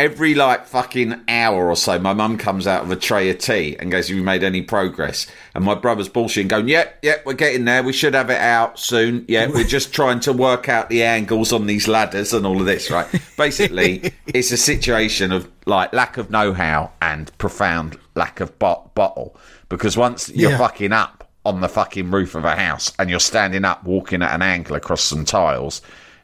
every 0.00 0.34
like 0.34 0.66
fucking 0.66 1.20
hour 1.28 1.68
or 1.68 1.76
so, 1.76 1.98
my 1.98 2.12
mum 2.14 2.38
comes 2.38 2.66
out 2.66 2.82
with 2.88 2.98
a 2.98 3.00
tray 3.00 3.30
of 3.30 3.38
tea 3.38 3.76
and 3.78 3.90
goes, 3.90 4.08
Have 4.08 4.16
you 4.16 4.22
made 4.22 4.42
any 4.42 4.62
progress? 4.62 5.26
And 5.54 5.64
my 5.64 5.74
brother's 5.74 6.08
bullshitting, 6.08 6.48
going, 6.48 6.68
Yep, 6.68 6.98
yep, 7.02 7.26
we're 7.26 7.34
getting 7.34 7.64
there. 7.64 7.82
We 7.82 7.92
should 7.92 8.14
have 8.14 8.30
it 8.30 8.40
out 8.40 8.78
soon. 8.78 9.24
Yeah, 9.28 9.46
we're 9.48 9.64
just 9.64 9.92
trying 9.94 10.20
to 10.20 10.32
work 10.32 10.68
out 10.68 10.88
the 10.88 11.02
angles 11.02 11.52
on 11.52 11.66
these 11.66 11.86
ladders 11.86 12.32
and 12.32 12.46
all 12.46 12.58
of 12.60 12.66
this, 12.66 12.90
right? 12.90 13.06
Basically, 13.36 14.12
it's 14.26 14.50
a 14.50 14.56
situation 14.56 15.32
of 15.32 15.48
like 15.66 15.92
lack 15.92 16.16
of 16.16 16.30
know 16.30 16.52
how 16.52 16.92
and 17.02 17.36
profound 17.38 17.98
lack 18.14 18.40
of 18.40 18.58
bot- 18.58 18.94
bottle. 18.94 19.36
Because 19.68 19.96
once 19.96 20.28
you're 20.30 20.52
Yeah. 20.52 20.58
fucking 20.58 20.92
up 20.92 21.28
on 21.44 21.60
the 21.60 21.68
fucking 21.68 22.10
roof 22.10 22.34
of 22.34 22.44
a 22.44 22.56
house 22.56 22.92
and 22.98 23.08
you're 23.08 23.20
standing 23.20 23.64
up 23.64 23.84
walking 23.84 24.22
at 24.22 24.34
an 24.34 24.42
angle 24.42 24.76
across 24.76 25.02
some 25.02 25.24
tiles, 25.24 25.80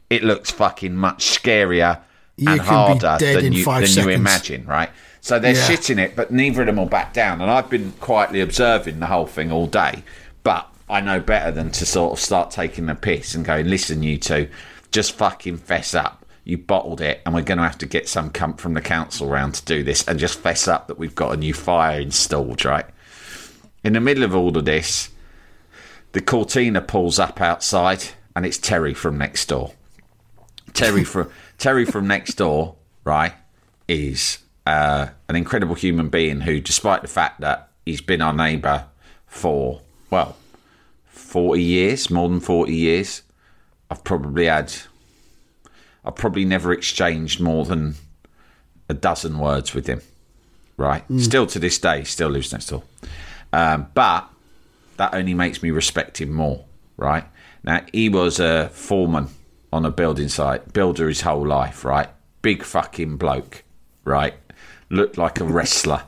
it 0.09 0.23
looks 0.23 0.51
fucking 0.51 0.95
much 0.95 1.25
scarier 1.25 1.99
You 2.37 2.51
and 2.51 2.61
can 2.61 2.67
be 2.67 2.99
harder 2.99 3.17
dead 3.19 3.43
than 3.43 3.53
you 3.53 3.65
than 3.65 3.87
you 3.87 4.09
imagine, 4.09 4.65
right? 4.65 4.89
So 5.21 5.39
they're 5.39 5.55
Yeah. 5.55 5.67
shitting 5.67 5.97
it, 5.99 6.15
but 6.15 6.31
neither 6.31 6.61
of 6.61 6.67
them 6.67 6.77
will 6.77 6.85
back 6.85 7.11
down. 7.11 7.41
And 7.41 7.49
I've 7.49 7.69
been 7.69 7.93
quietly 7.99 8.41
observing 8.41 8.99
the 8.99 9.07
whole 9.07 9.25
thing 9.25 9.51
all 9.51 9.65
day, 9.65 10.03
but 10.43 10.67
I 10.87 11.01
know 11.01 11.19
better 11.19 11.51
than 11.51 11.71
to 11.71 11.85
sort 11.85 12.13
of 12.13 12.19
start 12.19 12.51
taking 12.51 12.85
the 12.85 12.95
piss 12.95 13.33
and 13.33 13.43
going, 13.43 13.67
"Listen, 13.67 14.03
you 14.03 14.17
two, 14.17 14.47
just 14.91 15.13
fucking 15.13 15.57
fess 15.57 15.95
up. 15.95 16.25
You 16.45 16.57
bottled 16.57 17.01
it, 17.01 17.21
and 17.25 17.33
we're 17.35 17.41
going 17.41 17.57
to 17.57 17.63
have 17.63 17.77
to 17.79 17.85
get 17.85 18.07
some 18.07 18.29
cunt 18.29 18.59
from 18.59 18.73
the 18.73 18.81
council 18.81 19.27
round 19.27 19.55
to 19.55 19.65
do 19.65 19.83
this, 19.83 20.07
and 20.07 20.17
just 20.19 20.39
fess 20.39 20.67
up 20.67 20.87
that 20.87 20.97
we've 20.99 21.15
got 21.15 21.33
a 21.33 21.37
new 21.37 21.53
fire 21.53 21.99
installed, 21.99 22.63
right?" 22.63 22.85
In 23.83 23.93
the 23.93 23.99
middle 23.99 24.23
of 24.23 24.35
all 24.35 24.55
of 24.57 24.63
this, 24.65 25.09
the 26.13 26.21
Cortina 26.21 26.81
pulls 26.81 27.19
up 27.19 27.41
outside, 27.41 28.03
and 28.35 28.45
it's 28.45 28.57
Terry 28.57 28.93
from 28.93 29.17
next 29.17 29.49
door. 29.49 29.73
Terry 30.73 31.03
from 31.03 31.29
Terry 31.57 31.85
from 31.85 32.07
next 32.07 32.35
door, 32.35 32.75
right, 33.03 33.33
is 33.87 34.39
uh, 34.65 35.07
an 35.27 35.35
incredible 35.35 35.75
human 35.75 36.09
being 36.09 36.41
who, 36.41 36.59
despite 36.59 37.01
the 37.01 37.07
fact 37.07 37.41
that 37.41 37.69
he's 37.85 38.01
been 38.01 38.21
our 38.21 38.33
neighbour 38.33 38.85
for 39.25 39.81
well 40.09 40.37
forty 41.05 41.63
years, 41.63 42.11
more 42.11 42.29
than 42.29 42.39
forty 42.39 42.75
years, 42.75 43.23
I've 43.89 44.03
probably 44.03 44.45
had, 44.45 44.73
I've 46.05 46.15
probably 46.15 46.45
never 46.45 46.71
exchanged 46.71 47.39
more 47.39 47.65
than 47.65 47.95
a 48.87 48.93
dozen 48.93 49.39
words 49.39 49.73
with 49.73 49.87
him. 49.87 50.01
Right, 50.77 51.03
still 51.17 51.47
to 51.47 51.59
this 51.59 51.79
day, 51.79 52.03
still 52.03 52.29
lives 52.29 52.51
next 52.51 52.67
door, 52.67 52.83
um, 53.51 53.87
but 53.95 54.29
that 54.97 55.15
only 55.15 55.33
makes 55.33 55.63
me 55.63 55.71
respect 55.71 56.21
him 56.21 56.31
more. 56.31 56.65
Right 56.97 57.25
now, 57.63 57.83
he 57.91 58.09
was 58.09 58.39
a 58.39 58.69
foreman 58.69 59.29
on 59.71 59.85
a 59.85 59.91
building 59.91 60.29
site, 60.29 60.73
builder 60.73 61.07
his 61.07 61.21
whole 61.21 61.45
life. 61.45 61.83
Right, 61.83 62.09
big 62.41 62.63
fucking 62.63 63.17
bloke. 63.17 63.63
Right, 64.03 64.35
looked 64.89 65.17
like 65.17 65.39
a 65.39 65.43
wrestler. 65.43 66.03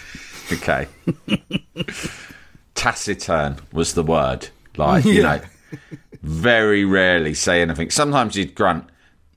okay, 0.52 0.86
taciturn 2.74 3.56
was 3.72 3.94
the 3.94 4.02
word. 4.02 4.48
Like 4.76 5.04
you 5.04 5.14
Yeah. 5.14 5.22
know, 5.22 5.40
very 6.22 6.84
rarely 6.84 7.34
say 7.34 7.62
anything. 7.62 7.90
Sometimes 7.90 8.34
he'd 8.34 8.54
grunt. 8.54 8.88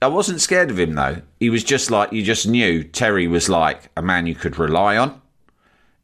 I 0.01 0.07
wasn't 0.07 0.41
scared 0.41 0.69
of 0.69 0.79
him 0.79 0.93
though. 0.95 1.21
He 1.39 1.49
was 1.49 1.63
just 1.63 1.89
like 1.89 2.11
you 2.11 2.23
just 2.23 2.47
knew 2.47 2.83
Terry 2.83 3.27
was 3.27 3.49
like 3.49 3.89
a 3.95 4.01
man 4.01 4.27
you 4.27 4.35
could 4.35 4.59
rely 4.59 4.97
on 4.97 5.21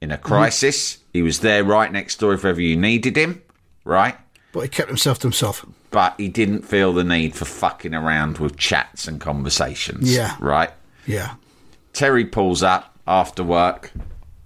in 0.02 0.12
a 0.12 0.16
mm-hmm. 0.16 0.26
crisis. 0.26 1.00
He 1.14 1.22
was 1.22 1.40
there 1.40 1.64
right 1.64 1.92
next 1.92 2.20
door 2.20 2.34
if 2.34 2.46
ever 2.46 2.62
you 2.62 2.76
needed 2.76 3.18
him, 3.18 3.42
right? 3.84 4.16
But 4.52 4.62
he 4.62 4.70
kept 4.70 4.90
himself 4.90 5.20
to 5.20 5.28
himself. 5.28 5.66
But 5.92 6.16
he 6.18 6.28
didn't 6.28 6.62
feel 6.62 6.94
the 6.94 7.04
need 7.04 7.36
for 7.36 7.46
fucking 7.46 7.96
around 7.96 8.38
with 8.38 8.58
chats 8.58 9.08
and 9.08 9.20
conversations. 9.20 10.16
Yeah. 10.16 10.36
Right? 10.40 10.72
Yeah. 11.08 11.36
Terry 11.94 12.26
pulls 12.26 12.62
up 12.62 12.96
after 13.08 13.44
work, 13.44 13.92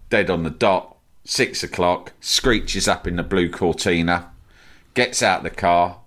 dead 0.09 0.29
on 0.29 0.43
the 0.43 0.49
dot, 0.49 0.95
six 1.25 1.63
o'clock, 1.63 2.13
screeches 2.21 2.87
up 2.87 3.07
in 3.07 3.17
the 3.17 3.23
blue 3.23 3.49
Cortina, 3.49 4.31
gets 4.93 5.21
out 5.21 5.43
the 5.43 5.49
car, 5.49 5.99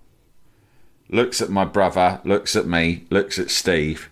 looks 1.09 1.41
at 1.41 1.49
my 1.49 1.65
brother, 1.65 2.19
looks 2.23 2.55
at 2.55 2.65
me, 2.65 3.05
looks 3.09 3.37
at 3.39 3.51
Steve, 3.51 4.09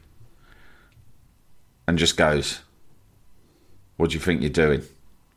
and 1.88 1.98
just 1.98 2.18
goes, 2.18 2.62
What 3.98 4.12
do 4.12 4.16
you 4.16 4.20
think 4.20 4.42
you're 4.42 4.50
doing? 4.50 4.84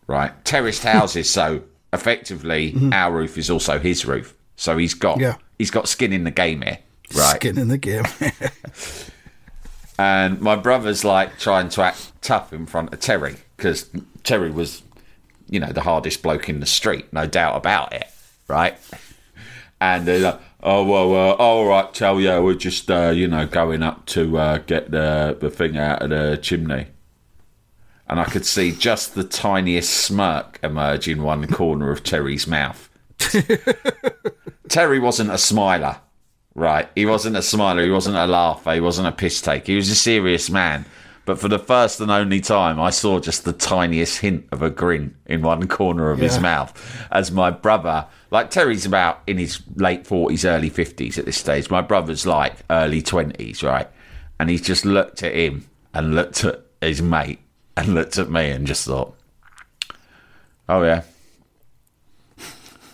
Right? 0.07 0.33
Terraced 0.45 0.85
houses, 0.85 1.31
so 1.31 1.63
effectively 1.93 2.73
mm-hmm. 2.73 2.93
our 2.93 3.13
roof 3.13 3.39
is 3.39 3.51
also 3.51 3.79
his 3.79 4.05
roof. 4.05 4.35
So 4.59 4.77
he's 4.77 4.93
got 4.93 5.21
Yeah. 5.21 5.37
he's 5.57 5.71
got 5.71 5.89
skin 5.89 6.13
in 6.13 6.25
the 6.25 6.31
game 6.33 6.63
here. 6.63 6.79
Right. 7.15 7.37
Skin 7.37 7.57
in 7.57 7.69
the 7.69 7.79
game. 7.79 8.03
and 9.99 10.41
my 10.41 10.57
brother's 10.57 11.05
like 11.05 11.39
trying 11.39 11.69
to 11.71 11.83
act 11.83 12.13
tough 12.21 12.53
in 12.53 12.67
front 12.67 12.93
of 12.93 13.01
Terry 13.01 13.37
because 13.57 13.89
Terry 14.25 14.51
was, 14.51 14.83
you 15.49 15.61
know, 15.61 15.73
the 15.73 15.83
hardest 15.83 16.23
bloke 16.23 16.49
in 16.49 16.61
the 16.61 16.67
street, 16.67 17.11
no 17.13 17.27
doubt 17.27 17.57
about 17.57 17.93
it, 17.93 18.07
right? 18.49 18.77
And 19.81 20.07
they're 20.07 20.19
like, 20.19 20.41
"Oh 20.61 20.83
well, 20.85 21.15
uh, 21.15 21.35
all 21.35 21.67
right, 21.67 21.95
tell 21.95 22.21
you, 22.21 22.43
we're 22.43 22.55
just, 22.55 22.91
uh, 22.91 23.11
you 23.15 23.29
know, 23.29 23.47
going 23.47 23.83
up 23.85 24.07
to 24.07 24.37
uh, 24.39 24.59
get 24.59 24.91
the 24.91 25.37
the 25.41 25.51
thing 25.51 25.77
out 25.79 26.03
of 26.03 26.11
the 26.11 26.37
chimney." 26.43 26.89
And 28.09 28.19
I 28.19 28.25
could 28.25 28.45
see 28.45 28.73
just 28.73 29.15
the 29.15 29.23
tiniest 29.23 29.91
smirk 29.95 30.59
emerge 30.65 31.07
in 31.07 31.23
one 31.23 31.47
corner 31.47 31.91
of 31.93 32.03
Terry's 32.03 32.47
mouth. 32.49 32.89
Terry 34.69 34.99
wasn't 34.99 35.31
a 35.31 35.39
smiler, 35.39 35.99
right? 36.55 36.89
He 36.95 37.07
wasn't 37.07 37.37
a 37.37 37.43
smiler. 37.43 37.83
He 37.83 37.91
wasn't 37.91 38.17
a 38.17 38.27
laugher. 38.27 38.75
He 38.75 38.81
wasn't 38.81 39.09
a 39.09 39.13
piss 39.13 39.41
take. 39.41 39.67
He 39.67 39.77
was 39.77 39.91
a 39.91 39.95
serious 39.95 40.51
man. 40.51 40.85
But 41.25 41.39
for 41.39 41.49
the 41.49 41.59
first 41.59 42.01
and 42.01 42.11
only 42.11 42.41
time, 42.41 42.81
I 42.81 42.89
saw 42.89 43.21
just 43.21 43.45
the 43.45 43.53
tiniest 43.53 44.21
hint 44.21 44.47
of 44.51 44.63
a 44.63 44.71
grin 44.71 45.15
in 45.27 45.43
one 45.43 45.69
corner 45.69 46.11
of 46.11 46.21
his 46.21 46.41
mouth 46.41 47.07
as 47.13 47.31
my 47.31 47.51
brother, 47.51 48.07
like 48.31 48.51
Terry's 48.51 48.87
about 48.87 49.21
in 49.27 49.37
his 49.37 49.61
late 49.75 50.05
40s, 50.05 50.49
early 50.49 50.71
50s 50.71 51.19
at 51.19 51.27
this 51.27 51.37
stage. 51.37 51.69
My 51.69 51.83
brother's 51.83 52.25
like 52.27 52.55
early 52.71 53.03
20s, 53.03 53.63
right? 53.63 53.89
And 54.41 54.49
he 54.49 54.57
just 54.57 54.87
looked 54.87 55.23
at 55.23 55.35
him 55.35 55.69
and 55.93 56.15
looked 56.15 56.45
at 56.45 56.63
his 56.81 57.03
mate 57.03 57.41
and 57.77 57.95
looked 57.95 58.17
at 58.17 58.31
me 58.31 58.51
and 58.51 58.67
just 58.67 58.87
thought, 58.87 59.15
oh, 60.67 60.83
yeah. 60.83 61.03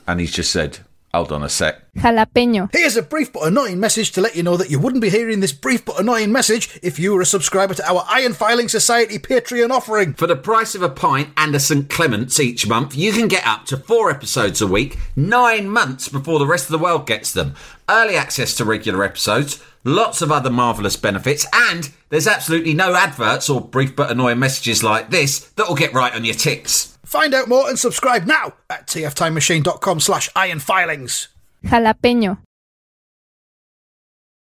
And 0.09 0.19
he's 0.19 0.33
just 0.33 0.51
said, 0.51 0.81
hold 1.15 1.33
on 1.33 1.43
a 1.43 1.49
sec. 1.49 1.81
jalapeño, 1.97 2.69
Here's 2.73 2.97
a 2.97 3.03
brief 3.03 3.33
but 3.33 3.47
annoying 3.47 3.79
message 3.79 4.11
to 4.13 4.21
let 4.21 4.37
you 4.37 4.43
know 4.43 4.57
that 4.57 4.71
you 4.71 4.79
wouldn't 4.79 5.03
be 5.03 5.11
hearing 5.11 5.41
this 5.41 5.53
brief 5.53 5.85
but 5.85 6.01
annoying 6.01 6.33
message 6.33 6.79
if 6.83 6.99
you 6.99 7.15
were 7.15 7.21
a 7.21 7.27
subscriber 7.27 7.75
to 7.75 7.89
our 7.89 8.05
Iron 8.09 8.33
Filings 8.33 8.73
Society 8.73 9.19
Patreon 9.19 9.71
offering. 9.71 10.15
For 10.15 10.27
the 10.27 10.37
price 10.37 10.75
of 10.75 10.83
a 10.83 10.89
pint 10.89 11.31
and 11.37 11.55
a 11.55 11.61
St. 11.61 11.89
Clement's 11.89 12.41
each 12.41 12.67
month, 12.67 12.97
you 12.97 13.13
can 13.13 13.29
get 13.29 13.47
up 13.47 13.65
to 13.67 13.77
four 13.77 14.11
episodes 14.11 14.61
a 14.61 14.67
week, 14.67 14.99
nine 15.15 15.69
months 15.69 16.09
before 16.09 16.39
the 16.39 16.47
rest 16.47 16.67
of 16.67 16.73
the 16.73 16.79
world 16.85 17.07
gets 17.07 17.33
them. 17.33 17.55
Early 17.89 18.17
access 18.17 18.55
to 18.57 18.65
regular 18.65 19.05
episodes, 19.05 19.63
lots 19.85 20.21
of 20.23 20.33
other 20.33 20.51
marvellous 20.51 20.97
benefits, 20.97 21.47
and 21.53 21.91
there's 22.09 22.27
absolutely 22.27 22.75
no 22.75 22.95
adverts 22.95 23.49
or 23.49 23.61
brief 23.61 23.95
but 23.95 24.11
annoying 24.11 24.39
messages 24.39 24.83
like 24.83 25.11
this 25.11 25.41
that 25.51 25.69
will 25.69 25.75
get 25.77 25.93
right 25.93 26.15
on 26.15 26.25
your 26.25 26.35
ticks. 26.35 26.94
Find 27.15 27.33
out 27.33 27.47
more 27.47 27.69
and 27.69 27.79
subscribe 27.79 28.27
now 28.27 28.55
at 28.69 28.89
tftimemachine.com 28.89 30.01
slash 30.01 30.29
ironfilings. 30.31 31.29
jalapeño, 31.65 32.39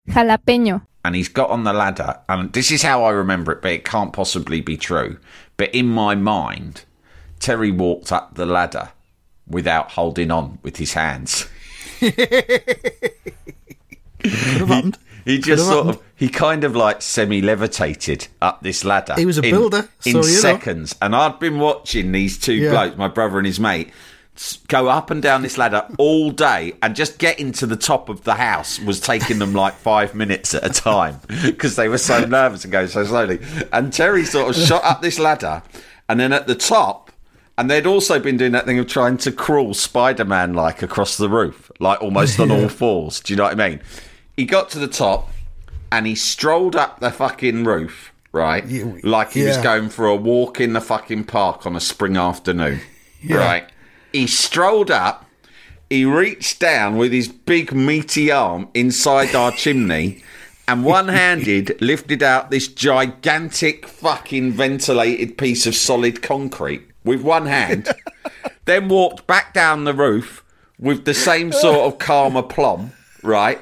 jalapeño, 0.10 0.82
and 1.04 1.16
he's 1.16 1.30
got 1.30 1.52
on 1.52 1.64
the 1.64 1.74
ladder, 1.74 2.22
and 2.28 2.52
this 2.54 2.72
is 2.72 2.82
how 2.82 3.04
I 3.04 3.12
remember 3.12 3.52
it, 3.52 3.62
but 3.62 3.72
it 3.72 3.86
can't 3.86 4.12
possibly 4.12 4.62
be 4.62 4.78
true. 4.78 5.20
But 5.58 5.76
in 5.76 5.90
my 5.90 6.16
mind, 6.16 6.86
Terry 7.40 7.70
walked 7.70 8.12
up 8.12 8.34
the 8.34 8.48
ladder 8.48 8.90
without 9.48 9.92
holding 9.92 10.32
on 10.32 10.58
with 10.64 10.78
his 10.78 10.94
hands. 10.94 11.48
Could 12.00 12.18
have 14.24 14.70
happened. 14.70 14.98
He 15.26 15.40
just 15.40 15.66
sort 15.66 15.88
happened. 15.88 15.96
of, 15.96 16.04
he 16.16 16.30
kind 16.30 16.64
of 16.64 16.76
like 16.76 17.02
semi 17.02 17.42
levitated 17.42 18.28
up 18.42 18.62
this 18.62 18.86
ladder. 18.86 19.16
He 19.18 19.26
was 19.26 19.38
a 19.40 19.42
in- 19.42 19.52
builder, 19.56 19.90
in 20.06 20.12
you 20.12 20.14
know. 20.14 20.22
seconds. 20.22 20.96
And 21.02 21.16
I'd 21.16 21.40
been 21.40 21.60
watching 21.60 22.12
these 22.12 22.38
two 22.38 22.54
Yeah. 22.54 22.70
blokes, 22.72 22.98
my 22.98 23.08
brother 23.08 23.38
and 23.40 23.48
his 23.48 23.60
mate, 23.60 23.90
go 24.68 24.88
up 24.88 25.10
and 25.12 25.22
down 25.22 25.42
this 25.42 25.58
ladder 25.58 25.86
all 25.98 26.30
day, 26.30 26.74
and 26.84 26.96
just 26.96 27.18
getting 27.18 27.52
to 27.54 27.66
the 27.66 27.76
top 27.78 28.08
of 28.10 28.24
the 28.24 28.36
house 28.36 28.80
was 28.80 29.00
taking 29.00 29.40
them 29.40 29.54
like 29.54 29.74
five 29.76 30.14
minutes 30.14 30.54
at 30.54 30.66
a 30.66 30.70
time 30.70 31.20
because 31.44 31.76
they 31.76 31.88
were 31.90 31.98
so 31.98 32.24
nervous 32.26 32.64
and 32.64 32.72
going 32.72 32.88
so 32.88 33.04
slowly. 33.06 33.40
And 33.74 33.92
Terry 33.92 34.26
sort 34.26 34.50
of 34.56 34.62
shot 34.62 34.84
up 34.84 35.02
this 35.02 35.18
ladder, 35.20 35.64
and 36.08 36.20
then 36.20 36.34
at 36.34 36.48
the 36.48 36.56
top. 36.56 37.12
And 37.58 37.72
they'd 37.72 37.88
also 37.88 38.20
been 38.20 38.36
doing 38.36 38.52
that 38.52 38.66
thing 38.66 38.80
of 38.80 38.88
trying 38.88 39.16
to 39.20 39.32
crawl 39.32 39.74
Spider 39.74 40.26
Man 40.26 40.54
like 40.54 40.82
across 40.84 41.16
the 41.16 41.30
roof, 41.30 41.72
like 41.80 42.02
almost 42.02 42.38
on 42.42 42.52
all 42.56 42.68
fours. 42.68 43.22
Do 43.22 43.32
you 43.32 43.38
know 43.38 43.44
what 43.46 43.58
I 43.60 43.70
mean? 43.70 43.80
He 44.36 44.46
got 44.46 44.70
to 44.72 44.80
the 44.80 44.88
top 44.88 45.30
and 45.92 46.06
he 46.06 46.16
strolled 46.16 46.76
up 46.76 47.00
the 47.00 47.12
fucking 47.12 47.64
roof, 47.64 48.12
right? 48.32 48.66
Yeah, 48.66 48.92
Like 49.04 49.32
he 49.32 49.44
was 49.44 49.58
going 49.58 49.90
for 49.90 50.08
a 50.08 50.16
walk 50.16 50.60
in 50.60 50.74
the 50.74 50.82
fucking 50.82 51.26
park 51.26 51.66
on 51.66 51.76
a 51.76 51.80
spring 51.80 52.18
afternoon, 52.18 52.82
right? 53.30 53.70
He 54.12 54.28
strolled 54.28 54.92
up, 54.92 55.26
he 55.90 56.06
reached 56.06 56.60
down 56.60 56.98
with 56.98 57.12
his 57.12 57.28
big 57.28 57.74
meaty 57.74 58.32
arm 58.32 58.68
inside 58.74 59.36
our 59.36 59.52
chimney. 59.58 60.24
And 60.68 60.84
one 60.84 61.10
handed 61.10 61.80
lifted 61.82 62.24
out 62.24 62.50
this 62.50 62.68
gigantic 62.68 63.86
fucking 63.88 64.54
ventilated 64.54 65.38
piece 65.38 65.68
of 65.68 65.76
solid 65.76 66.24
concrete 66.24 66.82
with 67.04 67.22
one 67.22 67.46
hand, 67.46 67.88
then 68.66 68.90
walked 68.90 69.28
back 69.28 69.54
down 69.54 69.84
the 69.84 69.94
roof 69.94 70.44
with 70.80 71.06
the 71.06 71.14
same 71.14 71.52
sort 71.52 71.82
of 71.82 72.00
calm 72.00 72.36
aplomb, 72.36 72.94
right? 73.26 73.60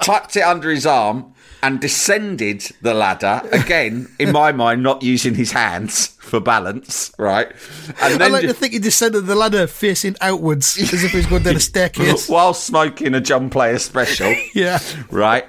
Tucked 0.00 0.36
it 0.36 0.42
under 0.42 0.70
his 0.70 0.86
arm 0.86 1.32
and 1.62 1.80
descended 1.80 2.62
the 2.82 2.94
ladder 2.94 3.42
again. 3.52 4.08
In 4.18 4.32
my 4.32 4.52
mind, 4.52 4.82
not 4.82 5.02
using 5.02 5.34
his 5.34 5.52
hands 5.52 6.08
for 6.18 6.40
balance, 6.40 7.12
right? 7.18 7.50
And 8.02 8.14
I 8.14 8.16
then 8.18 8.32
like 8.32 8.42
to 8.42 8.52
think 8.52 8.72
he 8.72 8.78
descended 8.78 9.26
the 9.26 9.34
ladder 9.34 9.66
facing 9.66 10.16
outwards 10.20 10.76
as 10.78 11.04
if 11.04 11.12
he 11.12 11.18
was 11.18 11.26
going 11.26 11.42
down 11.44 11.56
a 11.56 11.60
staircase. 11.60 12.28
while 12.28 12.52
smoking 12.54 13.14
a 13.14 13.20
John 13.20 13.48
Player 13.50 13.78
special, 13.78 14.34
Yeah. 14.54 14.78
right? 15.10 15.44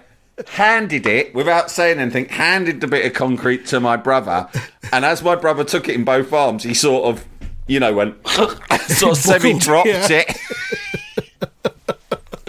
Handed 0.49 1.07
it 1.07 1.33
without 1.33 1.71
saying 1.71 1.99
anything. 1.99 2.25
Handed 2.29 2.79
the 2.79 2.87
bit 2.87 3.05
of 3.05 3.13
concrete 3.13 3.65
to 3.67 3.79
my 3.79 3.97
brother, 3.97 4.47
and 4.93 5.03
as 5.03 5.23
my 5.23 5.35
brother 5.35 5.63
took 5.63 5.89
it 5.89 5.95
in 5.95 6.03
both 6.03 6.31
arms, 6.31 6.61
he 6.61 6.75
sort 6.75 7.05
of, 7.05 7.25
you 7.65 7.79
know, 7.79 7.91
went 7.93 8.27
sort 8.27 9.11
of 9.13 9.17
semi 9.17 9.57
dropped 9.57 9.87
yeah. 9.87 10.07
it. 10.11 10.37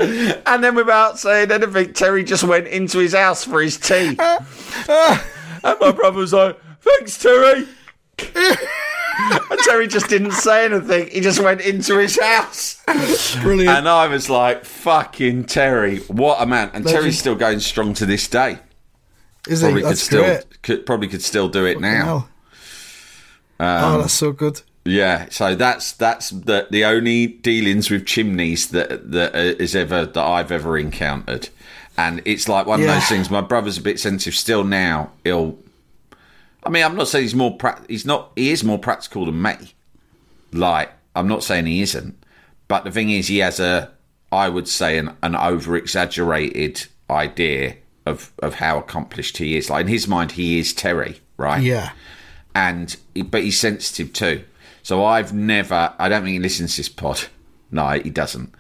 And 0.00 0.62
then, 0.64 0.74
without 0.74 1.18
saying 1.18 1.50
anything, 1.50 1.92
Terry 1.92 2.24
just 2.24 2.44
went 2.44 2.66
into 2.66 2.98
his 2.98 3.14
house 3.14 3.44
for 3.44 3.60
his 3.60 3.76
tea. 3.78 4.16
and 4.18 5.80
my 5.80 5.92
brother 5.92 6.18
was 6.18 6.32
like, 6.32 6.58
"Thanks, 6.80 7.18
Terry." 7.18 7.66
and 9.50 9.58
Terry 9.60 9.86
just 9.88 10.08
didn't 10.08 10.32
say 10.32 10.64
anything. 10.66 11.08
He 11.10 11.20
just 11.20 11.40
went 11.40 11.60
into 11.60 11.98
his 11.98 12.18
house. 12.20 12.82
Brilliant. 13.42 13.76
And 13.76 13.88
I 13.88 14.06
was 14.08 14.30
like, 14.30 14.64
fucking 14.64 15.44
Terry, 15.44 15.98
what 16.00 16.40
a 16.40 16.46
man. 16.46 16.70
And 16.74 16.84
Legend. 16.84 17.02
Terry's 17.02 17.18
still 17.18 17.34
going 17.34 17.60
strong 17.60 17.94
to 17.94 18.06
this 18.06 18.28
day. 18.28 18.58
Is 19.48 19.60
Probably 19.60 19.80
he? 19.80 19.82
could 19.82 19.90
That's 19.90 20.02
still 20.02 20.22
great. 20.22 20.62
could, 20.62 20.86
probably 20.86 21.08
could 21.08 21.22
still 21.22 21.48
do 21.48 21.64
it 21.64 21.80
now. 21.80 22.04
Hell. 22.04 22.28
Um, 23.60 23.94
oh, 23.94 23.98
that's 24.02 24.12
so 24.12 24.30
good. 24.32 24.62
Yeah, 24.88 25.26
so 25.30 25.54
that's 25.54 25.92
that's 25.92 26.30
the 26.30 26.66
the 26.70 26.84
only 26.84 27.26
dealings 27.26 27.90
with 27.90 28.06
chimneys 28.06 28.68
that 28.68 29.10
that 29.10 29.34
uh, 29.34 29.38
is 29.38 29.76
ever 29.76 30.06
that 30.06 30.24
I've 30.24 30.50
ever 30.50 30.78
encountered. 30.78 31.48
And 31.96 32.22
it's 32.24 32.48
like 32.48 32.66
one 32.66 32.80
of 32.80 32.86
those 32.86 33.06
things. 33.06 33.28
My 33.28 33.40
brother's 33.40 33.76
a 33.78 33.82
bit 33.82 33.98
sensitive 33.98 34.36
still 34.36 34.62
now. 34.62 35.10
He'll 35.24 35.58
I 36.64 36.70
mean, 36.70 36.84
I'm 36.84 36.96
not 36.96 37.08
saying 37.08 37.24
he's 37.24 37.34
more 37.34 37.56
pra- 37.56 37.82
he's 37.88 38.04
not 38.04 38.32
he 38.36 38.50
is 38.50 38.62
more 38.62 38.78
practical 38.78 39.26
than 39.26 39.40
me. 39.40 39.54
Like, 40.52 40.90
I'm 41.14 41.28
not 41.28 41.42
saying 41.42 41.66
he 41.66 41.82
isn't. 41.82 42.22
But 42.68 42.84
the 42.84 42.90
thing 42.90 43.10
is, 43.10 43.28
he 43.28 43.38
has 43.38 43.60
a, 43.60 43.90
I 44.30 44.48
would 44.48 44.68
say, 44.68 44.98
an, 44.98 45.16
an 45.22 45.34
over 45.34 45.76
exaggerated 45.76 46.86
idea 47.10 47.76
of, 48.04 48.32
of 48.40 48.54
how 48.54 48.78
accomplished 48.78 49.38
he 49.38 49.56
is. 49.56 49.70
Like, 49.70 49.82
in 49.82 49.88
his 49.88 50.06
mind, 50.06 50.32
he 50.32 50.58
is 50.58 50.72
Terry, 50.72 51.20
right? 51.36 51.62
Yeah. 51.62 51.92
And, 52.54 52.94
but 53.26 53.42
he's 53.42 53.58
sensitive 53.58 54.12
too. 54.12 54.44
So 54.82 55.04
I've 55.04 55.32
never, 55.32 55.94
I 55.98 56.08
don't 56.08 56.22
think 56.22 56.34
he 56.34 56.38
listens 56.38 56.74
to 56.76 56.80
this 56.80 56.88
pod. 56.88 57.24
No, 57.70 57.88
he 57.90 58.10
doesn't. 58.10 58.54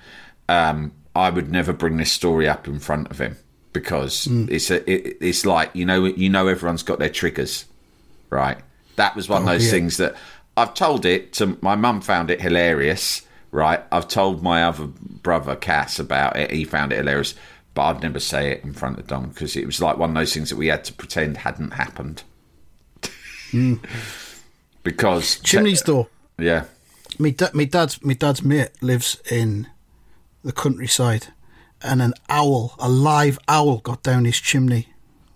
Um, 0.48 0.92
I 1.14 1.30
would 1.30 1.50
never 1.50 1.72
bring 1.72 1.96
this 1.96 2.12
story 2.12 2.48
up 2.48 2.68
in 2.68 2.78
front 2.78 3.10
of 3.10 3.18
him 3.18 3.36
because 3.72 4.26
it's 4.30 4.70
a, 4.70 4.90
it, 4.90 5.18
it's 5.20 5.46
like, 5.46 5.70
you 5.74 5.84
know, 5.84 6.04
you 6.04 6.28
know, 6.28 6.46
everyone's 6.46 6.82
got 6.82 6.98
their 6.98 7.08
triggers 7.10 7.64
right? 8.30 8.58
That 8.96 9.16
was 9.16 9.28
one 9.28 9.42
of 9.42 9.48
those 9.48 9.64
yeah. 9.66 9.70
things 9.70 9.96
that 9.98 10.16
I've 10.56 10.74
told 10.74 11.06
it 11.06 11.32
to 11.34 11.56
my 11.60 11.76
mum. 11.76 12.00
Found 12.02 12.30
it 12.30 12.40
hilarious, 12.40 13.22
right? 13.50 13.82
I've 13.92 14.08
told 14.08 14.42
my 14.42 14.64
other 14.64 14.86
brother 14.86 15.56
Cass 15.56 15.98
about 15.98 16.36
it. 16.36 16.50
He 16.50 16.64
found 16.64 16.92
it 16.92 16.96
hilarious, 16.96 17.34
but 17.74 17.82
I'd 17.82 18.02
never 18.02 18.20
say 18.20 18.52
it 18.52 18.64
in 18.64 18.72
front 18.72 18.98
of 18.98 19.06
Dom 19.06 19.28
because 19.28 19.56
it 19.56 19.66
was 19.66 19.80
like 19.80 19.98
one 19.98 20.10
of 20.10 20.16
those 20.16 20.34
things 20.34 20.50
that 20.50 20.56
we 20.56 20.68
had 20.68 20.84
to 20.84 20.92
pretend 20.92 21.38
hadn't 21.38 21.72
happened. 21.72 22.22
because 24.92 25.40
Chimneys, 25.40 25.82
though. 25.82 26.08
yeah, 26.38 26.64
Me, 27.18 27.30
da- 27.32 27.52
me 27.54 27.66
dad's 27.66 28.02
me 28.02 28.14
dad's 28.14 28.42
mate 28.42 28.70
lives 28.80 29.20
in 29.30 29.66
the 30.44 30.52
countryside, 30.52 31.26
and 31.82 32.00
an 32.00 32.14
owl, 32.28 32.74
a 32.78 32.88
live 32.88 33.38
owl, 33.48 33.78
got 33.78 34.02
down 34.02 34.24
his 34.24 34.38
chimney 34.38 34.88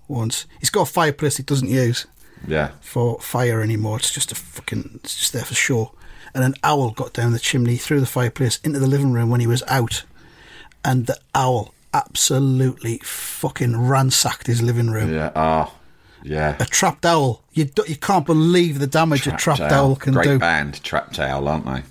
once. 0.09 0.47
He's 0.61 0.71
got 0.71 0.89
a 0.89 0.93
fireplace 0.93 1.37
he 1.37 1.43
doesn't 1.43 1.69
use 1.69 2.07
yeah, 2.47 2.71
for 2.81 3.19
fire 3.21 3.61
anymore. 3.61 3.99
It's 3.99 4.13
just 4.13 4.33
a 4.33 4.35
fucking, 4.35 5.01
it's 5.05 5.17
just 5.19 5.33
there 5.33 5.45
for 5.45 5.55
show. 5.55 5.93
And 6.35 6.43
an 6.45 6.55
owl 6.65 6.91
got 6.93 7.13
down 7.13 7.33
the 7.33 7.39
chimney 7.39 7.77
through 7.77 8.01
the 8.01 8.07
fireplace 8.07 8.59
into 8.65 8.79
the 8.79 8.87
living 8.87 9.13
room 9.13 9.29
when 9.31 9.41
he 9.41 9.47
was 9.47 9.63
out, 9.69 10.05
and 10.85 11.07
the 11.07 11.19
owl 11.35 11.75
absolutely 11.93 12.99
fucking 13.05 13.77
ransacked 13.79 14.47
his 14.47 14.63
living 14.63 14.91
room. 14.91 15.13
yeah. 15.13 15.31
Ah, 15.37 15.71
yeah. 16.25 16.57
A 16.61 16.65
trapped 16.65 17.05
owl, 17.05 17.43
you 17.53 17.65
do, 17.65 17.85
you 17.87 17.97
can't 17.97 18.27
believe 18.27 18.79
the 18.79 18.87
damage 18.87 19.27
a 19.27 19.37
trapped 19.37 19.61
owl 19.61 19.97
can 19.97 20.15
Great 20.15 20.25
do. 20.25 20.31
Great 20.31 20.41
band, 20.41 20.83
Trapped 20.83 21.19
Owl, 21.19 21.49
aren't 21.49 21.67
they? 21.67 21.83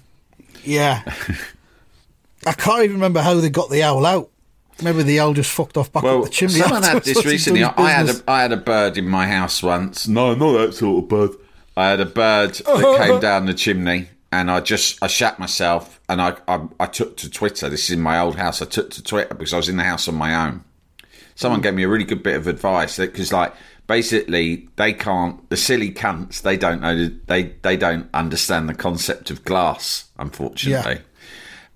Yeah. 0.63 1.03
I 2.45 2.53
can't 2.53 2.83
even 2.83 2.95
remember 2.95 3.21
how 3.21 3.35
they 3.35 3.49
got 3.49 3.69
the 3.69 3.83
owl 3.83 4.05
out. 4.05 4.29
Maybe 4.81 5.03
the 5.03 5.19
owl 5.19 5.33
just 5.33 5.51
fucked 5.51 5.77
off 5.77 5.91
back 5.91 6.03
Well, 6.03 6.19
up 6.19 6.23
the 6.25 6.29
chimney. 6.29 6.55
someone 6.55 6.83
had 6.83 7.03
this 7.03 7.23
recently. 7.23 7.63
I 7.63 7.89
had 7.91 8.09
a 8.09 8.15
I 8.27 8.41
had 8.41 8.51
a 8.51 8.57
bird 8.57 8.97
in 8.97 9.07
my 9.07 9.27
house 9.27 9.61
once. 9.61 10.07
No, 10.07 10.33
not 10.33 10.53
that 10.57 10.73
sort 10.73 11.03
of 11.03 11.09
bird. 11.09 11.31
I 11.77 11.89
had 11.89 11.99
a 11.99 12.05
bird 12.05 12.55
that 12.55 12.97
came 13.07 13.19
down 13.19 13.45
the 13.45 13.53
chimney, 13.53 14.09
and 14.31 14.49
I 14.49 14.59
just 14.59 15.01
I 15.03 15.07
shat 15.07 15.37
myself, 15.37 15.99
and 16.09 16.19
I, 16.19 16.35
I 16.47 16.61
I 16.79 16.85
took 16.87 17.17
to 17.17 17.29
Twitter. 17.29 17.69
This 17.69 17.85
is 17.85 17.91
in 17.91 18.01
my 18.01 18.19
old 18.19 18.37
house. 18.37 18.61
I 18.61 18.65
took 18.65 18.89
to 18.91 19.03
Twitter 19.03 19.35
because 19.35 19.53
I 19.53 19.57
was 19.57 19.69
in 19.69 19.77
the 19.77 19.83
house 19.83 20.07
on 20.07 20.15
my 20.15 20.47
own. 20.47 20.63
Someone 21.35 21.59
hmm. 21.59 21.63
gave 21.63 21.73
me 21.75 21.83
a 21.83 21.89
really 21.89 22.03
good 22.03 22.23
bit 22.23 22.35
of 22.35 22.47
advice 22.47 22.97
because, 22.97 23.31
like, 23.31 23.53
basically, 23.91 24.69
they 24.77 24.93
can't. 24.93 25.49
The 25.49 25.57
silly 25.57 25.91
cunts. 25.91 26.41
They 26.41 26.55
don't 26.55 26.79
know. 26.79 27.09
They 27.27 27.43
they 27.61 27.75
don't 27.75 28.09
understand 28.13 28.69
the 28.69 28.73
concept 28.73 29.29
of 29.29 29.43
glass. 29.43 30.05
Unfortunately. 30.17 31.01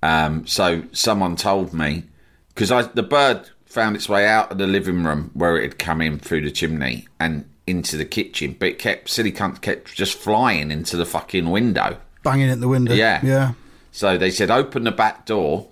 yeah. 0.02 0.26
Um, 0.26 0.48
so 0.48 0.84
someone 0.94 1.36
told 1.36 1.74
me 1.74 2.04
because 2.50 2.72
I 2.72 2.84
the 2.84 3.04
bird 3.04 3.50
found 3.66 3.98
its 3.98 4.08
way 4.08 4.26
out 4.26 4.50
of 4.50 4.58
the 4.60 4.68
living 4.68 5.04
room 5.04 5.32
where 5.34 5.58
it 5.58 5.64
had 5.64 5.78
come 5.78 6.02
in 6.02 6.18
through 6.18 6.42
the 6.42 6.52
chimney 6.52 7.06
and 7.20 7.50
into 7.68 7.98
the 7.98 8.06
kitchen, 8.06 8.56
but 8.58 8.70
it 8.70 8.80
kept 8.80 9.10
silly 9.10 9.34
cunt 9.34 9.60
kept 9.60 9.94
just 9.94 10.18
flying 10.18 10.72
into 10.72 10.96
the 10.96 11.06
fucking 11.06 11.50
window. 11.50 11.98
banging 12.24 12.50
at 12.50 12.62
the 12.62 12.70
window. 12.70 12.94
Yeah. 12.94 13.20
Yeah. 13.24 13.54
So 13.92 14.18
they 14.18 14.32
said 14.32 14.50
open 14.50 14.86
the 14.86 14.92
back 14.92 15.26
door 15.26 15.68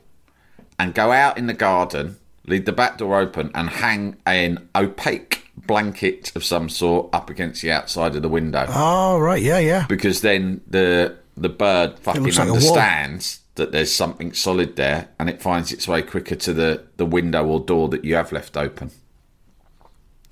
and 0.77 0.93
go 0.93 1.13
out 1.13 1.38
in 1.38 1.47
the 1.47 1.53
garden, 1.53 2.17
leave 2.45 2.65
the 2.65 2.73
back 2.73 2.97
door 2.97 3.17
open, 3.17 3.49
and 3.56 3.69
hang 3.69 4.17
an 4.25 4.67
opaque 4.75 5.42
blanket 5.57 6.31
of 6.35 6.43
some 6.43 6.69
sort 6.69 7.09
up 7.13 7.29
against 7.29 7.61
the 7.61 7.71
outside 7.71 8.15
of 8.15 8.21
the 8.21 8.29
window. 8.29 8.65
Oh, 8.69 9.19
right. 9.19 9.41
Yeah, 9.41 9.59
yeah. 9.59 9.85
Because 9.87 10.21
then 10.21 10.61
the 10.67 11.17
the 11.37 11.49
bird 11.49 11.97
fucking 11.99 12.23
like 12.23 12.37
understands 12.39 13.39
that 13.55 13.71
there's 13.71 13.93
something 13.93 14.33
solid 14.33 14.75
there, 14.75 15.09
and 15.19 15.29
it 15.29 15.41
finds 15.41 15.71
its 15.71 15.87
way 15.87 16.01
quicker 16.01 16.35
to 16.35 16.53
the 16.53 16.83
the 16.97 17.05
window 17.05 17.45
or 17.45 17.59
door 17.59 17.87
that 17.89 18.03
you 18.05 18.15
have 18.15 18.31
left 18.31 18.57
open. 18.57 18.91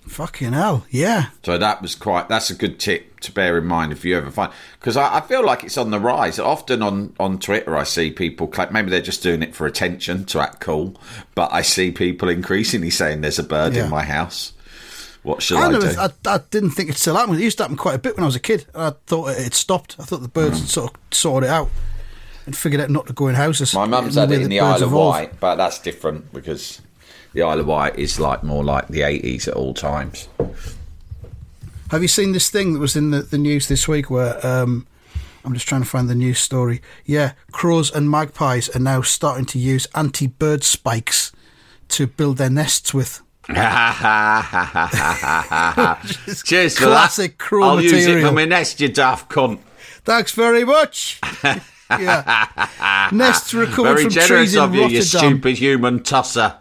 Fucking 0.07 0.53
hell. 0.53 0.86
Yeah. 0.89 1.27
So 1.45 1.57
that 1.60 1.81
was 1.81 1.93
quite. 1.93 2.27
That's 2.27 2.49
a 2.49 2.55
good 2.55 2.79
tip 2.79 3.19
to 3.21 3.31
bear 3.31 3.57
in 3.60 3.65
mind 3.65 3.91
if 3.91 4.03
you 4.03 4.17
ever 4.17 4.31
find 4.31 4.51
because 4.79 4.97
I, 4.97 5.17
I 5.17 5.21
feel 5.21 5.45
like 5.45 5.63
it's 5.63 5.77
on 5.77 5.91
the 5.91 5.99
rise. 5.99 6.39
Often 6.39 6.81
on 6.81 7.15
on 7.19 7.38
Twitter, 7.38 7.77
I 7.77 7.84
see 7.84 8.10
people 8.12 8.47
claim 8.47 8.73
maybe 8.73 8.89
they're 8.89 8.99
just 9.01 9.21
doing 9.21 9.43
it 9.43 9.53
for 9.53 9.67
attention 9.67 10.25
to 10.25 10.39
act 10.41 10.60
cool, 10.60 10.99
but 11.36 11.53
I 11.53 11.62
see 11.62 11.91
people 11.91 12.29
increasingly 12.39 12.89
saying 12.89 13.21
there's 13.21 13.39
a 13.39 13.43
bird 13.43 13.73
Yeah. 13.75 13.86
in 13.86 13.89
my 13.91 14.03
house. 14.03 14.53
What 15.23 15.41
shall 15.43 15.60
I, 15.60 15.67
I, 15.67 15.71
do? 15.71 15.86
I, 15.99 16.10
I 16.25 16.39
didn't 16.49 16.71
think 16.71 16.89
it 16.89 16.97
still 16.97 17.15
happened. 17.15 17.39
It 17.39 17.43
used 17.43 17.57
to 17.57 17.63
happen 17.63 17.77
quite 17.77 17.95
a 17.95 17.99
bit 17.99 18.15
when 18.15 18.23
I 18.23 18.25
was 18.25 18.36
a 18.36 18.39
kid. 18.39 18.65
I 18.73 18.91
thought 19.05 19.29
it 19.29 19.43
had 19.43 19.53
stopped. 19.53 19.95
I 19.99 20.03
thought 20.03 20.21
the 20.21 20.27
birds 20.27 20.60
had 20.60 20.69
sort 20.69 20.93
of 20.93 20.99
sorted 21.12 21.49
it 21.49 21.53
out 21.53 21.69
and 22.45 22.57
figured 22.57 22.81
out 22.81 22.89
not 22.89 23.07
to 23.07 23.13
go 23.13 23.27
in 23.27 23.36
houses. 23.36 23.73
My 23.73 23.86
mum's 23.86 24.15
the 24.15 24.21
had 24.21 24.31
it 24.31 24.36
in 24.36 24.43
that 24.43 24.49
the 24.49 24.60
Isle 24.60 24.84
of. 24.84 24.91
Wight, 24.91 25.39
but 25.39 25.55
that's 25.55 25.79
different 25.79 26.34
because 26.34 26.81
the 27.34 27.43
Isle 27.43 27.60
of 27.60 27.67
Wight 27.67 27.99
is 27.99 28.19
like 28.19 28.43
more 28.43 28.63
like 28.63 28.88
the 28.88 29.01
80s 29.01 29.47
at 29.47 29.53
all 29.53 29.73
times. 29.73 30.27
Have 31.91 32.01
you 32.01 32.07
seen 32.07 32.31
this 32.31 32.49
thing 32.49 32.73
that 32.73 32.79
was 32.79 32.95
in 32.95 33.12
the, 33.12 33.21
the 33.21 33.38
news 33.38 33.67
this 33.67 33.88
week 33.88 34.10
where 34.10 34.45
um, 34.45 34.88
I'm 35.43 35.53
just 35.53 35.67
trying 35.67 35.81
to 35.81 35.88
find 35.88 36.10
the 36.10 36.15
news 36.15 36.39
story? 36.39 36.81
Yeah, 37.05 37.34
crows 37.51 37.91
and 37.91 38.10
magpies 38.10 38.73
are 38.75 38.79
now 38.79 39.01
starting 39.01 39.45
to 39.47 39.60
use 39.60 39.88
anti 39.93 40.27
bird 40.27 40.63
spikes 40.63 41.31
to 41.89 42.07
build 42.07 42.38
their 42.38 42.49
nests 42.49 42.93
with. 42.93 43.21
Cheers 46.45 46.77
for 46.77 46.86
classic 46.86 47.32
that. 47.32 47.38
crow 47.39 47.63
I'll 47.63 47.82
use 47.82 48.06
it 48.06 48.23
for 48.23 48.32
my 48.32 48.45
nest, 48.45 48.80
you 48.80 48.88
daft 48.88 49.32
cunt. 49.32 49.60
Thanks 50.04 50.32
very 50.32 50.63
much. 50.63 51.19
yeah. 51.89 53.10
Nests 53.12 53.54
recovered 53.54 53.84
Very 53.84 54.04
from 54.04 54.12
generous 54.12 54.27
trees 54.27 54.56
in 54.56 54.62
of 54.62 54.75
you, 54.75 54.82
Rotterdam. 54.82 54.95
you 54.95 55.01
stupid 55.04 55.58
human 55.58 56.04
tosser. 56.04 56.58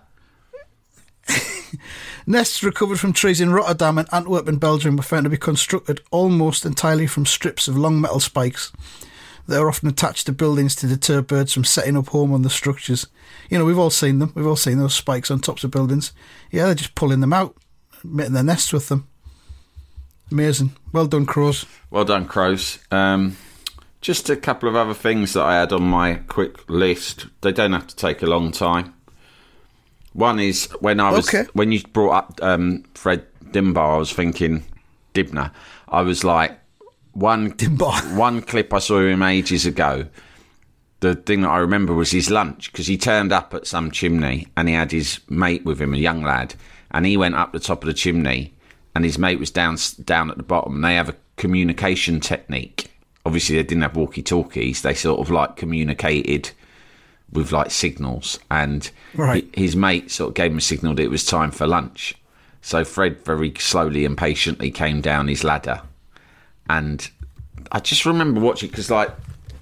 Nests 2.27 2.63
recovered 2.63 3.01
from 3.01 3.13
trees 3.13 3.41
in 3.41 3.53
Rotterdam 3.53 3.99
and 3.99 4.09
Antwerp 4.13 4.49
in 4.49 4.59
Belgium 4.59 4.97
were 4.97 5.03
found 5.03 5.25
to 5.25 5.31
be 5.31 5.37
constructed 5.37 6.01
almost 6.11 6.65
entirely 6.65 7.07
from 7.07 7.27
strips 7.27 7.69
of 7.69 7.77
long 7.77 8.01
metal 8.01 8.21
spikes 8.21 8.73
that 9.51 9.61
are 9.61 9.69
often 9.69 9.89
attached 9.89 10.27
to 10.27 10.33
buildings 10.33 10.75
to 10.77 10.87
deter 10.87 11.21
birds 11.21 11.53
from 11.53 11.65
setting 11.65 11.97
up 11.97 12.09
home 12.09 12.33
on 12.33 12.43
the 12.43 12.51
structures. 12.51 13.07
You 13.51 13.59
know, 13.59 13.65
we've 13.65 13.79
all 13.79 13.91
seen 13.91 14.19
them. 14.19 14.33
We've 14.35 14.47
all 14.47 14.57
seen 14.57 14.79
those 14.79 14.95
spikes 14.95 15.31
on 15.31 15.41
tops 15.41 15.65
of 15.65 15.71
buildings. 15.71 16.13
Yeah, 16.51 16.67
they're 16.67 16.75
just 16.77 16.95
pulling 16.95 17.21
them 17.21 17.33
out, 17.33 17.57
making 18.05 18.33
their 18.33 18.43
nests 18.43 18.73
with 18.73 18.89
them. 18.89 19.07
Amazing. 20.31 20.73
Well 20.93 21.07
done, 21.07 21.27
crows. 21.27 21.67
Well 21.91 22.05
done, 22.05 22.27
Crows. 22.27 22.79
Um, 22.93 23.37
just 24.01 24.31
a 24.31 24.37
couple 24.37 24.69
of 24.69 24.77
other 24.77 24.95
things 24.95 25.33
that 25.33 25.43
I 25.43 25.57
had 25.59 25.73
on 25.73 25.83
my 25.83 26.15
quick 26.29 26.69
list. 26.71 27.27
They 27.41 27.53
don't 27.53 27.73
have 27.73 27.89
to 27.89 27.97
take 27.97 28.23
a 28.23 28.27
long 28.27 28.53
time. 28.53 28.95
One 30.13 30.39
is 30.39 30.67
when 30.81 31.01
I 31.01 31.11
was 31.11 31.29
Okay. 31.29 31.49
when 31.53 31.73
you 31.73 31.83
brought 31.93 32.13
up 32.13 32.39
um, 32.43 32.85
Fred 32.95 33.27
Dibnah, 33.51 33.81
I 33.81 33.97
was 33.97 34.13
thinking 34.13 34.65
Dibnah. 35.15 35.53
I 35.89 36.03
was 36.03 36.23
like 36.25 36.59
one 37.13 37.51
one 38.15 38.43
clip 38.43 38.73
I 38.73 38.79
saw 38.79 39.01
him 39.01 39.23
ages 39.23 39.67
ago. 39.67 40.07
The 41.01 41.15
thing 41.15 41.41
that 41.43 41.49
I 41.49 41.59
remember 41.59 41.95
was 41.95 42.11
his 42.11 42.31
lunch 42.31 42.71
because 42.71 42.87
he 42.87 42.99
turned 42.99 43.33
up 43.33 43.55
at 43.55 43.67
some 43.67 43.91
chimney 43.91 44.49
and 44.57 44.69
he 44.69 44.75
had 44.75 44.93
his 44.93 45.21
mate 45.31 45.65
with 45.65 45.81
him, 45.81 45.95
a 45.95 45.99
young 45.99 46.23
lad, 46.23 46.55
and 46.91 47.07
he 47.07 47.17
went 47.17 47.37
up 47.37 47.53
the 47.53 47.59
top 47.61 47.83
of 47.83 47.87
the 47.87 47.95
chimney 47.95 48.53
and 48.95 49.05
his 49.05 49.19
mate 49.19 49.39
was 49.39 49.51
down 49.51 49.77
down 50.05 50.31
at 50.31 50.37
the 50.37 50.43
bottom. 50.43 50.75
And 50.77 50.85
they 50.85 50.97
have 50.97 51.09
a 51.09 51.17
communication 51.37 52.21
technique. 52.21 52.91
Obviously, 53.25 53.57
they 53.57 53.63
didn't 53.63 53.83
have 53.83 53.97
walkie 53.97 54.23
talkies. 54.23 54.83
They 54.83 54.93
sort 54.95 55.21
of 55.21 55.31
like 55.31 55.57
communicated 55.57 56.51
with 57.33 57.53
like 57.53 57.71
signals, 57.71 58.39
and 58.51 58.91
Right. 59.15 59.47
hi- 59.55 59.61
his 59.61 59.77
mate 59.77 60.11
sort 60.11 60.31
of 60.31 60.35
gave 60.35 60.51
him 60.51 60.59
a 60.59 60.63
signal 60.63 60.95
that 60.95 61.03
it 61.03 61.11
was 61.11 61.25
time 61.25 61.51
for 61.53 61.67
lunch. 61.67 62.15
So 62.61 62.85
Fred 62.85 63.25
very 63.25 63.53
slowly 63.59 64.05
and 64.05 64.19
patiently 64.19 64.71
came 64.71 65.01
down 65.01 65.29
his 65.29 65.45
ladder, 65.45 65.81
and 66.79 67.11
I 67.73 67.81
just 67.81 68.05
remember 68.07 68.41
watching 68.41 68.69
because 68.71 68.91
like 68.91 69.11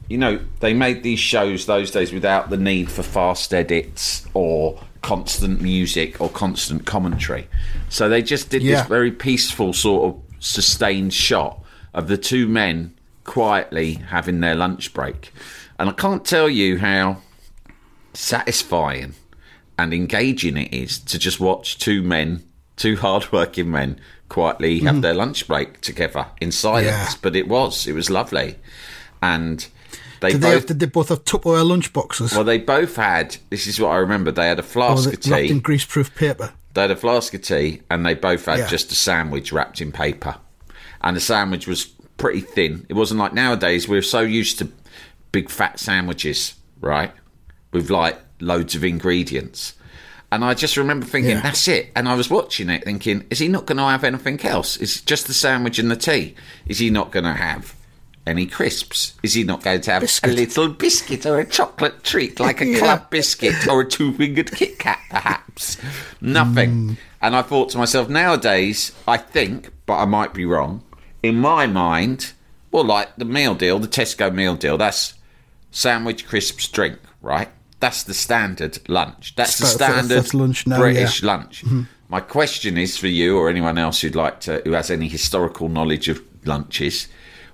you 0.09 0.18
know 0.18 0.40
they 0.61 0.73
made 0.75 1.03
these 1.03 1.18
shows 1.18 1.66
those 1.66 1.90
days 1.90 2.12
without 2.12 2.51
the 2.51 2.57
need 2.57 2.90
for 2.90 3.03
fast 3.03 3.53
edits 3.55 4.27
or 4.35 4.81
constant 5.03 5.61
music 5.61 6.21
or 6.21 6.29
constant 6.29 6.85
commentary. 6.87 7.47
So 7.88 8.09
they 8.09 8.23
just 8.23 8.51
did 8.51 8.62
Yeah. 8.62 8.79
this 8.81 8.88
very 8.88 9.12
peaceful 9.12 9.73
sort 9.73 10.01
of 10.14 10.23
sustained 10.40 11.12
shot 11.14 11.62
of 11.94 12.09
the 12.09 12.16
two 12.18 12.47
men 12.49 12.94
quietly 13.25 13.94
having 13.94 14.40
their 14.40 14.55
lunch 14.55 14.92
break. 14.94 15.33
And 15.79 15.88
I 15.88 15.92
can't 15.92 16.25
tell 16.25 16.49
you 16.49 16.79
how 16.79 17.18
satisfying 18.14 19.14
and 19.79 19.94
engaging 19.94 20.57
it 20.57 20.73
is 20.75 20.99
to 20.99 21.18
just 21.18 21.38
watch 21.38 21.79
two 21.79 22.03
men, 22.03 22.42
two 22.77 22.97
hard-working 23.05 23.71
men, 23.71 24.01
quietly 24.28 24.80
have 24.80 24.94
mm-hmm. 24.94 25.00
their 25.00 25.14
lunch 25.14 25.46
break 25.46 25.80
together 25.80 26.26
in 26.40 26.52
silence. 26.52 26.86
Yeah. 26.86 27.12
But 27.22 27.36
it 27.36 27.48
was, 27.48 27.86
it 27.86 27.92
was 27.92 28.10
lovely, 28.10 28.56
and 29.22 29.66
they 30.20 30.32
Did 30.32 30.40
they, 30.40 30.46
both. 30.48 30.54
have, 30.54 30.66
did 30.66 30.80
they 30.80 30.86
both 30.86 31.08
have 31.10 31.24
Tupperware 31.24 31.66
lunch 31.66 31.92
boxes? 31.92 32.32
well, 32.34 32.44
they 32.44 32.58
both 32.58 32.96
had. 32.96 33.36
This 33.50 33.66
is 33.66 33.80
what 33.80 33.90
I 33.90 33.96
remember. 33.96 34.30
They 34.32 34.48
had 34.48 34.58
a 34.58 34.62
oh, 34.62 34.66
flask 34.66 35.06
were 35.06 35.12
of 35.12 35.20
they 35.20 35.30
wrapped 35.30 35.44
tea. 35.44 35.50
in 35.50 35.62
greaseproof 35.62 36.14
paper? 36.14 36.52
They 36.74 36.82
had 36.82 36.90
a 36.90 36.96
flask 36.96 37.34
of 37.34 37.42
tea, 37.42 37.82
and 37.90 38.04
they 38.04 38.14
both 38.14 38.46
had 38.46 38.58
Yeah. 38.58 38.68
just 38.68 38.92
a 38.92 38.94
sandwich 38.94 39.52
wrapped 39.52 39.80
in 39.80 39.92
paper. 39.92 40.36
And 41.00 41.16
the 41.16 41.20
sandwich 41.20 41.66
was 41.66 41.86
pretty 42.16 42.40
thin. 42.40 42.84
It 42.88 42.94
wasn't 42.94 43.20
like 43.20 43.32
nowadays. 43.32 43.88
We're 43.88 44.02
so 44.02 44.20
used 44.20 44.58
to 44.58 44.68
big 45.32 45.48
fat 45.50 45.78
sandwiches, 45.78 46.54
right? 46.80 47.12
With 47.72 47.90
like 47.90 48.18
loads 48.40 48.74
of 48.74 48.84
ingredients. 48.84 49.74
And 50.30 50.44
I 50.44 50.52
just 50.54 50.76
remember 50.76 51.06
thinking, 51.06 51.32
Yeah. 51.32 51.40
that's 51.40 51.66
it. 51.68 51.90
And 51.96 52.08
I 52.08 52.14
was 52.14 52.28
watching 52.28 52.68
it 52.68 52.84
thinking, 52.84 53.24
is 53.30 53.38
he 53.38 53.48
not 53.48 53.64
going 53.66 53.78
to 53.78 53.84
have 53.84 54.04
anything 54.04 54.40
else? 54.44 54.76
Is 54.76 54.98
it 54.98 55.06
just 55.06 55.26
the 55.26 55.32
sandwich 55.34 55.78
and 55.78 55.90
the 55.90 55.96
tea? 55.96 56.34
Is 56.66 56.78
he 56.78 56.90
not 56.90 57.10
going 57.12 57.24
to 57.24 57.32
have 57.32 57.74
any 58.26 58.44
crisps? 58.44 59.14
Is 59.22 59.32
he 59.32 59.42
not 59.44 59.62
going 59.62 59.80
to 59.80 59.90
have 59.90 60.02
Biscuit. 60.02 60.30
a 60.30 60.34
little 60.34 60.68
biscuit 60.68 61.24
or 61.24 61.38
a 61.38 61.46
chocolate 61.46 62.04
treat 62.04 62.38
like 62.40 62.60
a 62.60 62.66
Yeah. 62.68 62.78
club 62.78 63.10
biscuit 63.10 63.66
or 63.68 63.80
a 63.80 63.88
two 63.88 64.12
fingered 64.12 64.52
Kit 64.52 64.78
Kat, 64.78 64.98
perhaps? 65.08 65.78
Nothing. 66.20 66.70
Mm. 66.90 66.96
And 67.22 67.34
I 67.34 67.40
thought 67.40 67.70
to 67.70 67.78
myself, 67.78 68.10
nowadays, 68.10 68.92
I 69.08 69.16
think, 69.16 69.70
but 69.86 69.94
I 69.96 70.04
might 70.04 70.34
be 70.34 70.44
wrong, 70.44 70.82
in 71.22 71.36
my 71.36 71.66
mind, 71.66 72.32
well, 72.70 72.84
like 72.84 73.16
the 73.16 73.24
meal 73.24 73.54
deal, 73.54 73.78
the 73.78 73.88
Tesco 73.88 74.30
meal 74.32 74.56
deal, 74.56 74.76
that's 74.76 75.14
sandwich, 75.70 76.26
crisps, 76.28 76.68
drink, 76.68 76.98
right? 77.22 77.48
That's 77.80 78.02
the 78.02 78.14
standard 78.14 78.78
lunch. 78.88 79.34
That's 79.36 79.58
the 79.58 79.66
standard 79.66 80.16
that's 80.16 80.34
lunch 80.34 80.66
now, 80.66 80.78
British 80.78 81.22
yeah. 81.22 81.26
lunch. 81.28 81.64
My 82.08 82.20
question 82.20 82.78
is 82.78 82.96
for 82.96 83.06
you 83.06 83.38
or 83.38 83.48
anyone 83.48 83.78
else 83.78 84.00
who'd 84.00 84.16
like 84.16 84.40
to, 84.40 84.62
who 84.64 84.72
has 84.72 84.90
any 84.90 85.08
historical 85.08 85.68
knowledge 85.68 86.08
of 86.08 86.22
lunches, 86.44 87.06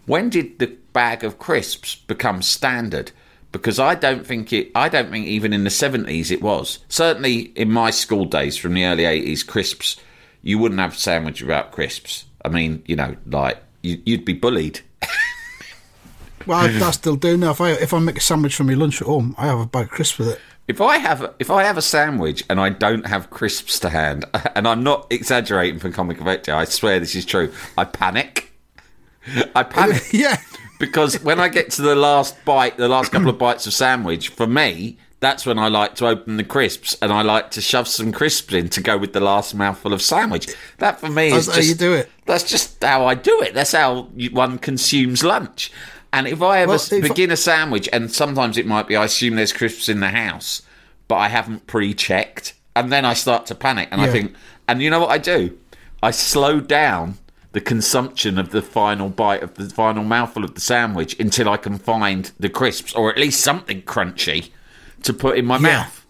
when 0.06 0.30
did 0.30 0.58
the 0.58 0.76
bag 0.92 1.24
of 1.24 1.38
crisps 1.38 1.96
become 1.96 2.40
standard? 2.40 3.10
Because 3.52 3.78
I 3.78 3.94
don't 3.94 4.26
think 4.26 4.52
it. 4.52 4.70
I 4.74 4.88
don't 4.88 5.10
think 5.10 5.26
even 5.26 5.52
in 5.52 5.64
the 5.64 5.70
seventies 5.70 6.30
it 6.30 6.42
was. 6.42 6.80
Certainly 6.88 7.52
in 7.56 7.70
my 7.70 7.90
school 7.90 8.24
days 8.24 8.56
from 8.56 8.74
the 8.74 8.84
early 8.84 9.04
eighties, 9.04 9.42
crisps. 9.42 9.96
You 10.42 10.58
wouldn't 10.58 10.80
have 10.80 10.94
a 10.94 10.96
sandwich 10.96 11.40
without 11.40 11.72
crisps. 11.72 12.24
I 12.44 12.48
mean, 12.48 12.82
you 12.86 12.96
know, 12.96 13.16
like 13.26 13.58
you, 13.82 14.02
you'd 14.04 14.24
be 14.24 14.34
bullied. 14.34 14.80
Well, 16.46 16.58
I, 16.58 16.86
I 16.86 16.90
still 16.90 17.16
do 17.16 17.36
now. 17.36 17.50
If 17.50 17.60
I 17.60 17.70
if 17.72 17.92
I 17.94 17.98
make 17.98 18.18
a 18.18 18.20
sandwich 18.20 18.56
for 18.56 18.64
my 18.64 18.74
lunch 18.74 19.00
at 19.00 19.06
home, 19.06 19.34
I 19.38 19.46
have 19.46 19.60
a 19.60 19.66
bag 19.66 19.84
of 19.84 19.90
crisps 19.90 20.18
with 20.18 20.28
it. 20.28 20.40
If 20.66 20.80
I 20.80 20.98
have 20.98 21.34
if 21.38 21.50
I 21.50 21.62
have 21.64 21.76
a 21.76 21.82
sandwich 21.82 22.44
and 22.48 22.60
I 22.60 22.70
don't 22.70 23.06
have 23.06 23.30
crisps 23.30 23.78
to 23.80 23.90
hand, 23.90 24.24
and 24.54 24.66
I'm 24.66 24.82
not 24.82 25.06
exaggerating 25.10 25.78
for 25.78 25.90
comic 25.90 26.20
effect, 26.20 26.48
I 26.48 26.64
swear 26.64 27.00
this 27.00 27.14
is 27.14 27.24
true. 27.24 27.52
I 27.76 27.84
panic. 27.84 28.52
I 29.54 29.62
panic 29.64 30.12
yeah, 30.12 30.36
because 30.78 31.22
when 31.22 31.40
I 31.40 31.48
get 31.48 31.70
to 31.72 31.82
the 31.82 31.94
last 31.94 32.36
bite, 32.44 32.76
the 32.76 32.88
last 32.88 33.12
couple 33.12 33.30
of 33.30 33.38
bites 33.38 33.66
of 33.66 33.72
sandwich, 33.74 34.28
for 34.28 34.46
me, 34.46 34.98
that's 35.24 35.46
when 35.46 35.58
I 35.58 35.68
like 35.68 35.94
to 35.96 36.06
open 36.06 36.36
the 36.36 36.44
crisps 36.44 36.98
and 37.00 37.10
I 37.10 37.22
like 37.22 37.50
to 37.52 37.62
shove 37.62 37.88
some 37.88 38.12
crisps 38.12 38.52
in 38.52 38.68
to 38.68 38.82
go 38.82 38.98
with 38.98 39.14
the 39.14 39.20
last 39.20 39.54
mouthful 39.54 39.94
of 39.94 40.02
sandwich. 40.02 40.54
That 40.78 41.00
for 41.00 41.08
me 41.08 41.28
is 41.28 41.46
That's 41.46 41.48
how 41.48 41.54
just 41.54 41.68
you 41.70 41.74
do 41.74 41.94
it. 41.94 42.10
That's 42.26 42.44
just 42.44 42.84
how 42.84 43.06
I 43.06 43.14
do 43.14 43.40
it. 43.40 43.54
That's 43.54 43.72
how 43.72 44.02
one 44.32 44.58
consumes 44.58 45.24
lunch. 45.24 45.72
And 46.14 46.26
if 46.28 46.40
I 46.42 46.60
ever 46.60 46.70
Well, 46.70 46.80
if 46.80 47.02
begin 47.02 47.30
a 47.30 47.36
sandwich, 47.36 47.88
and 47.92 48.10
sometimes 48.12 48.56
it 48.56 48.66
might 48.66 48.86
be, 48.86 48.96
I 48.96 49.04
assume 49.04 49.36
there's 49.36 49.52
crisps 49.52 49.88
in 49.88 50.00
the 50.00 50.10
house, 50.10 50.62
but 51.08 51.16
I 51.16 51.28
haven't 51.28 51.66
pre-checked, 51.66 52.54
and 52.76 52.92
then 52.92 53.04
I 53.04 53.14
start 53.14 53.46
to 53.46 53.54
panic, 53.54 53.88
and 53.90 54.00
I 54.00 54.08
think, 54.08 54.34
and 54.68 54.80
you 54.82 54.90
know 54.90 55.00
what 55.00 55.10
I 55.10 55.18
do? 55.18 55.58
I 56.02 56.10
slow 56.10 56.60
down 56.60 57.18
the 57.52 57.60
consumption 57.60 58.38
of 58.38 58.50
the 58.50 58.62
final 58.62 59.08
bite 59.08 59.42
of 59.42 59.54
the 59.54 59.68
final 59.68 60.02
mouthful 60.04 60.44
of 60.44 60.54
the 60.54 60.60
sandwich 60.60 61.18
until 61.20 61.48
I 61.48 61.56
can 61.56 61.78
find 61.78 62.30
the 62.38 62.48
crisps, 62.48 62.92
or 62.94 63.10
at 63.10 63.18
least 63.18 63.40
something 63.40 63.82
crunchy, 63.82 64.50
to 65.02 65.12
put 65.12 65.36
in 65.38 65.46
my 65.46 65.56
Yeah. 65.56 65.60
mouth. 65.62 66.06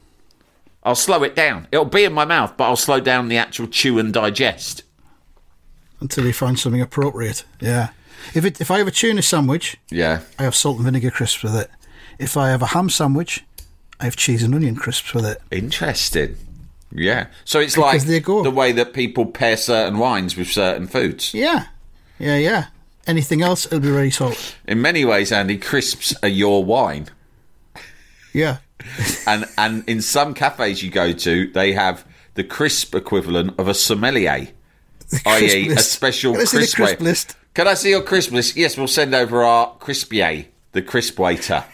I'll 0.83 0.95
slow 0.95 1.23
it 1.23 1.35
down. 1.35 1.67
It'll 1.73 1.85
be 1.87 2.05
in 2.05 2.13
my 2.13 2.25
mouth, 2.25 2.55
but 2.57 2.65
I'll 2.65 2.77
slow 2.77 3.01
down 3.01 3.29
the 3.29 3.39
actual 3.39 3.67
chew 3.67 3.99
and 3.99 4.13
digest. 4.13 4.83
Until 6.01 6.27
you 6.27 6.33
find 6.35 6.59
something 6.59 6.81
appropriate. 6.83 7.45
Yeah. 7.61 7.89
If 8.35 8.45
it 8.45 8.61
if 8.61 8.71
I 8.71 8.79
have 8.79 8.87
a 8.89 8.91
tuna 8.93 9.23
sandwich, 9.23 9.77
Yeah. 9.91 10.21
I 10.39 10.45
have 10.45 10.55
salt 10.55 10.77
and 10.77 10.85
vinegar 10.85 11.11
crisps 11.11 11.43
with 11.43 11.55
it. 11.57 11.71
If 12.19 12.37
I 12.37 12.49
have 12.51 12.63
a 12.63 12.67
ham 12.67 12.89
sandwich, 12.91 13.45
I 14.01 14.05
have 14.05 14.17
cheese 14.17 14.43
and 14.43 14.55
onion 14.55 14.77
crisps 14.77 15.13
with 15.15 15.27
it. 15.27 15.41
Interesting. 15.51 16.37
Yeah. 16.93 17.27
So 17.45 17.59
it's 17.61 17.75
Because 17.75 18.07
like 18.09 18.25
the 18.25 18.51
way 18.51 18.73
that 18.73 18.93
people 18.93 19.27
pair 19.27 19.57
certain 19.57 19.99
wines 19.99 20.37
with 20.37 20.49
certain 20.51 20.87
foods. 20.87 21.35
Yeah. 21.35 21.67
Yeah, 22.19 22.37
yeah. 22.37 22.67
Anything 23.07 23.43
else, 23.43 23.67
it'll 23.67 23.81
be 23.81 23.91
very 23.91 24.11
salt. 24.11 24.55
In 24.67 24.81
many 24.81 25.05
ways, 25.05 25.33
Andy, 25.33 25.59
crisps 25.59 26.15
are 26.23 26.29
your 26.29 26.65
wine. 26.65 27.09
Yeah. 28.33 28.59
And 29.27 29.47
and 29.57 29.89
in 29.89 30.03
some 30.03 30.35
cafes 30.35 30.83
you 30.83 30.91
go 30.91 31.13
to, 31.13 31.47
they 31.53 31.73
have 31.73 32.05
the 32.35 32.45
crisp 32.45 32.95
equivalent 32.95 33.59
of 33.59 33.67
a 33.69 33.73
sommelier, 33.75 34.49
i.e., 35.25 35.69
a 35.71 35.79
special 35.79 36.35
crisp, 36.35 36.77
crisp 36.77 37.01
list? 37.01 37.37
Can 37.55 37.69
I 37.69 37.75
see 37.75 37.91
your 37.91 38.03
crisp 38.03 38.33
list? 38.33 38.57
Yes, 38.57 38.77
we'll 38.77 38.89
send 38.89 39.15
over 39.15 39.43
our 39.45 39.73
crispier, 39.79 40.47
the 40.73 40.83
crisp 40.83 41.19
waiter. 41.19 41.65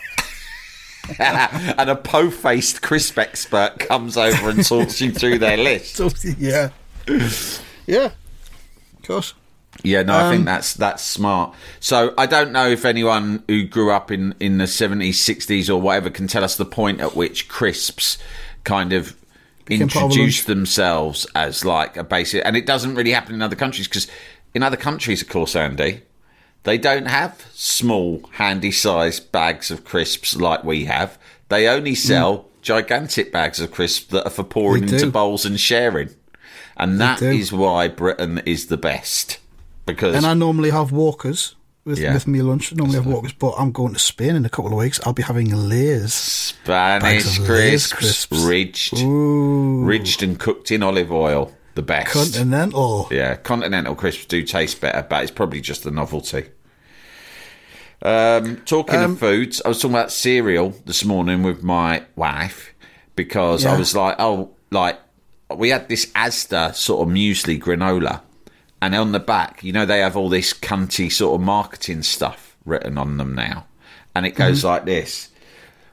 and 1.18 1.90
a 1.90 1.96
po-faced 1.96 2.82
crisp 2.82 3.18
expert 3.18 3.78
comes 3.80 4.16
over 4.16 4.50
and 4.50 4.64
talks 4.64 5.00
you 5.00 5.10
through 5.10 5.38
their 5.38 5.56
list. 5.58 5.98
Yeah. 6.38 6.70
Yeah. 7.86 8.10
Of 8.98 9.02
course. 9.04 9.34
Yeah, 9.82 10.02
no, 10.02 10.12
I 10.14 10.22
Um, 10.26 10.32
think 10.32 10.44
that's 10.44 10.74
that's 10.74 11.02
smart. 11.02 11.54
So 11.78 12.12
I 12.18 12.26
don't 12.26 12.52
know 12.52 12.68
if 12.68 12.84
anyone 12.84 13.42
who 13.48 13.64
grew 13.64 13.90
up 13.90 14.10
in 14.10 14.34
in 14.38 14.58
the 14.58 14.66
seventies, 14.66 15.18
sixties, 15.18 15.70
or 15.70 15.80
whatever 15.80 16.10
can 16.10 16.26
tell 16.26 16.44
us 16.44 16.56
the 16.56 16.66
point 16.66 17.00
at 17.00 17.16
which 17.16 17.48
crisps 17.48 18.18
kind 18.64 18.92
of 18.92 19.16
Became 19.64 19.88
part 19.88 19.96
of 19.96 20.02
a 20.02 20.04
introduced 20.12 20.46
themselves 20.48 21.26
as 21.34 21.64
like 21.64 21.96
a 21.96 22.04
basic, 22.04 22.44
and 22.44 22.56
it 22.56 22.66
doesn't 22.66 22.94
really 22.94 23.12
happen 23.12 23.34
in 23.34 23.40
other 23.42 23.56
countries 23.56 23.88
because 23.88 24.08
in 24.54 24.62
other 24.62 24.76
countries, 24.76 25.22
of 25.22 25.28
course, 25.28 25.54
Andy, 25.56 26.02
they 26.64 26.78
don't 26.78 27.06
have 27.06 27.46
small, 27.52 28.22
handy-sized 28.32 29.32
bags 29.32 29.70
of 29.70 29.84
crisps 29.84 30.36
like 30.36 30.64
we 30.64 30.84
have. 30.84 31.18
They 31.48 31.68
only 31.68 31.92
mm. 31.92 31.96
sell 31.96 32.46
gigantic 32.62 33.32
bags 33.32 33.60
of 33.60 33.72
crisps 33.72 34.06
that 34.08 34.26
are 34.26 34.30
for 34.30 34.44
pouring 34.44 34.84
into 34.88 35.10
bowls 35.10 35.46
and 35.46 35.58
sharing, 35.58 36.10
and 36.76 37.00
that 37.00 37.22
is 37.22 37.52
why 37.52 37.88
Britain 37.88 38.42
is 38.44 38.66
the 38.66 38.76
best 38.76 39.38
because 39.86 40.14
And 40.14 40.26
I 40.26 40.34
normally 40.34 40.70
have 40.70 40.92
walkers 40.92 41.54
with, 41.84 41.98
Yeah. 41.98 42.14
with 42.14 42.26
me 42.26 42.42
lunch. 42.42 42.72
I 42.72 42.76
normally 42.76 42.96
have 42.96 43.06
walkers, 43.06 43.32
but 43.32 43.54
I'm 43.58 43.72
going 43.72 43.94
to 43.94 43.98
Spain 43.98 44.36
in 44.36 44.44
a 44.44 44.48
couple 44.48 44.72
of 44.72 44.78
weeks. 44.78 45.00
I'll 45.04 45.12
be 45.12 45.22
having 45.22 45.50
layers. 45.50 46.14
Spanish 46.14 47.38
of 47.38 47.48
Lay's 47.48 47.86
crisps, 47.86 47.92
crisps. 47.92 48.38
ridged, 48.44 48.98
Ooh. 49.00 49.82
ridged 49.84 50.22
and 50.22 50.38
cooked 50.38 50.70
in 50.70 50.82
olive 50.82 51.12
oil. 51.12 51.52
The 51.80 51.86
best. 51.86 52.12
Continental. 52.12 53.08
yeah, 53.10 53.36
continental 53.36 53.94
crisps 53.94 54.26
do 54.26 54.42
taste 54.42 54.82
better, 54.82 55.00
but 55.08 55.22
it's 55.22 55.32
probably 55.32 55.62
just 55.62 55.82
the 55.82 55.90
novelty. 55.90 56.44
Um, 58.02 58.56
talking 58.66 58.96
Um, 58.96 59.12
of 59.12 59.18
foods, 59.18 59.62
I 59.64 59.68
was 59.68 59.78
talking 59.80 59.94
about 59.94 60.12
cereal 60.12 60.74
this 60.84 61.06
morning 61.06 61.42
with 61.42 61.62
my 61.62 62.02
wife 62.16 62.74
because 63.16 63.64
I 63.64 63.78
was 63.78 63.96
like, 63.96 64.16
oh, 64.18 64.50
like 64.70 64.98
we 65.54 65.70
had 65.70 65.88
this 65.88 66.04
Asda 66.12 66.74
sort 66.74 67.08
of 67.08 67.14
muesli 67.14 67.58
granola, 67.58 68.20
and 68.82 68.94
on 68.94 69.12
the 69.12 69.18
back, 69.18 69.64
you 69.64 69.72
know, 69.72 69.86
they 69.86 70.00
have 70.00 70.18
all 70.18 70.28
this 70.28 70.52
cunty 70.52 71.10
sort 71.10 71.40
of 71.40 71.44
marketing 71.46 72.02
stuff 72.02 72.58
written 72.66 72.98
on 72.98 73.16
them 73.16 73.34
now, 73.34 73.64
and 74.14 74.26
it 74.26 74.32
goes 74.34 74.64
like 74.64 74.84
this. 74.84 75.29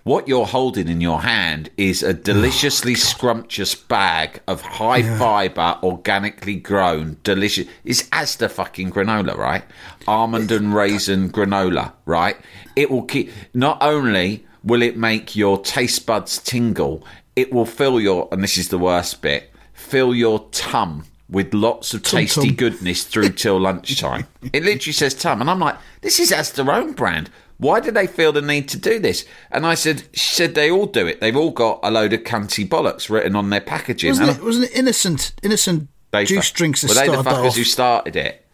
What 0.08 0.30
you're 0.30 0.46
holding 0.46 0.88
in 0.88 1.02
your 1.02 1.22
hand 1.22 1.70
is 1.76 2.02
a 2.02 2.12
oh, 2.12 2.14
deliciously 2.14 2.96
scrumptious 2.96 3.76
bag 3.76 4.40
of 4.48 4.62
high 4.62 5.04
fiber, 5.20 5.78
organically 5.84 6.56
grown, 6.56 7.18
delicious. 7.24 7.68
It's 7.84 8.04
Asda 8.04 8.50
fucking 8.50 8.92
granola, 8.92 9.36
right? 9.36 9.66
Almond 10.08 10.50
and 10.54 10.74
raisin 10.74 11.30
granola, 11.30 11.92
right? 12.06 12.38
It 12.78 12.90
will 12.90 13.02
keep. 13.02 13.34
Not 13.54 13.80
only 13.82 14.46
will 14.64 14.82
it 14.82 14.96
make 14.96 15.36
your 15.36 15.62
taste 15.62 16.06
buds 16.06 16.38
tingle, 16.38 17.06
it 17.36 17.52
will 17.52 17.66
fill 17.66 18.00
your. 18.00 18.30
And 18.32 18.42
this 18.42 18.58
is 18.58 18.70
the 18.70 18.80
worst 18.80 19.22
bit. 19.22 19.52
Fill 19.74 20.16
your 20.16 20.48
tum 20.52 21.04
with 21.30 21.54
lots 21.54 21.94
of 21.94 22.04
tasty 22.04 22.48
tum. 22.48 22.56
goodness 22.56 23.04
through 23.04 23.32
till 23.32 23.60
lunchtime. 23.70 24.26
It 24.54 24.64
literally 24.64 24.94
says 24.94 25.14
tum, 25.16 25.42
and 25.42 25.50
I'm 25.50 25.60
like, 25.60 25.76
this 26.00 26.22
is 26.22 26.32
Asda 26.32 26.66
own 26.74 26.94
brand. 26.94 27.30
Why 27.58 27.80
do 27.80 27.90
they 27.92 28.06
feel 28.06 28.32
the 28.32 28.42
need 28.42 28.68
to 28.70 28.78
do 28.78 29.00
this? 29.00 29.26
And 29.52 29.66
I 29.66 29.74
said, 29.74 30.04
she 30.14 30.36
said 30.36 30.54
they 30.54 30.70
all 30.70 30.86
do 30.86 31.08
it. 31.08 31.20
They've 31.20 31.36
all 31.36 31.52
got 31.52 31.80
a 31.82 31.90
load 31.90 32.14
of 32.14 32.22
cunty 32.22 32.68
bollocks 32.68 33.10
written 33.10 33.36
on 33.36 33.50
their 33.50 33.62
packaging. 33.62 34.12
Wasn't 34.12 34.30
And 34.30 34.38
it, 34.38 34.44
wasn't 34.44 34.66
it 34.66 34.76
innocent, 34.76 35.34
innocent 35.42 35.90
they 36.12 36.26
juice 36.26 36.52
drinks 36.52 36.82
that 36.82 36.90
Were 36.90 36.94
they 36.94 37.08
the 37.08 37.24
fuckers 37.24 37.48
off? 37.48 37.56
who 37.56 37.64
started 37.64 38.16
it? 38.16 38.46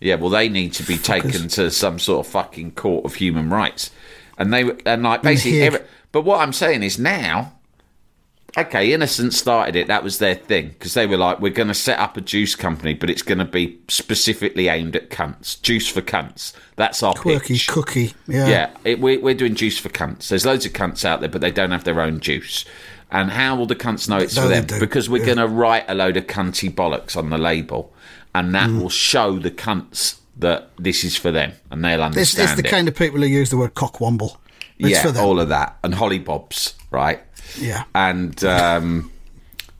Yeah, 0.00 0.16
well, 0.16 0.30
they 0.30 0.48
need 0.48 0.72
to 0.74 0.82
be 0.82 0.96
taken 0.96 1.48
to 1.48 1.70
some 1.70 1.98
sort 1.98 2.26
of 2.26 2.32
fucking 2.32 2.72
court 2.72 3.04
of 3.04 3.14
human 3.16 3.50
rights. 3.50 3.90
And 4.36 4.52
they 4.52 4.70
and 4.86 5.02
like 5.02 5.22
basically, 5.22 5.62
every, 5.62 5.80
but 6.12 6.22
what 6.22 6.40
I'm 6.40 6.52
saying 6.52 6.84
is 6.84 6.98
now, 6.98 7.57
okay, 8.56 8.92
Innocent 8.92 9.34
started 9.34 9.76
it. 9.76 9.86
That 9.88 10.02
was 10.02 10.18
their 10.18 10.34
thing 10.34 10.68
because 10.70 10.94
they 10.94 11.06
were 11.06 11.16
like, 11.16 11.40
we're 11.40 11.50
going 11.52 11.68
to 11.68 11.74
set 11.74 11.98
up 11.98 12.16
a 12.16 12.20
juice 12.20 12.54
company, 12.54 12.94
but 12.94 13.10
it's 13.10 13.22
going 13.22 13.38
to 13.38 13.44
be 13.44 13.78
specifically 13.88 14.68
aimed 14.68 14.96
at 14.96 15.10
cunts. 15.10 15.60
Juice 15.62 15.88
for 15.88 16.00
cunts. 16.02 16.52
That's 16.76 17.02
our 17.02 17.14
Quirky 17.14 17.54
pitch. 17.54 17.68
cookie. 17.68 18.12
Yeah. 18.26 18.48
Yeah, 18.48 18.70
it, 18.84 19.00
we, 19.00 19.16
we're 19.18 19.34
doing 19.34 19.54
juice 19.54 19.78
for 19.78 19.88
cunts. 19.88 20.28
There's 20.28 20.46
loads 20.46 20.64
of 20.66 20.72
cunts 20.72 21.04
out 21.04 21.20
there, 21.20 21.28
but 21.28 21.40
they 21.40 21.50
don't 21.50 21.70
have 21.72 21.84
their 21.84 22.00
own 22.00 22.20
juice. 22.20 22.64
And 23.10 23.30
how 23.30 23.56
will 23.56 23.66
the 23.66 23.76
cunts 23.76 24.08
know 24.08 24.18
it's 24.18 24.36
No, 24.36 24.42
for 24.42 24.48
them? 24.48 24.80
Because 24.80 25.08
we're 25.08 25.18
yeah. 25.20 25.34
going 25.34 25.38
to 25.38 25.48
write 25.48 25.84
a 25.88 25.94
load 25.94 26.16
of 26.16 26.26
cunty 26.26 26.70
bollocks 26.72 27.16
on 27.16 27.30
the 27.30 27.38
label, 27.38 27.92
and 28.34 28.54
that 28.54 28.68
Mm. 28.70 28.82
will 28.82 28.90
show 28.90 29.38
the 29.38 29.50
cunts 29.50 30.16
that 30.38 30.70
this 30.78 31.02
is 31.04 31.16
for 31.16 31.32
them, 31.32 31.52
and 31.70 31.84
they'll 31.84 31.94
It's, 32.00 32.16
understand 32.16 32.50
it's 32.50 32.62
the 32.62 32.68
it. 32.68 32.70
kind 32.70 32.86
of 32.86 32.94
people 32.94 33.18
who 33.20 33.26
use 33.26 33.50
the 33.50 33.56
word 33.56 33.74
cockwomble. 33.74 34.36
Yeah, 34.78 35.12
all 35.16 35.40
of 35.40 35.48
that, 35.48 35.78
and 35.82 35.94
hollybobs, 35.94 36.74
right? 36.90 37.20
Yeah. 37.58 37.84
And 37.94 38.42
um, 38.44 39.10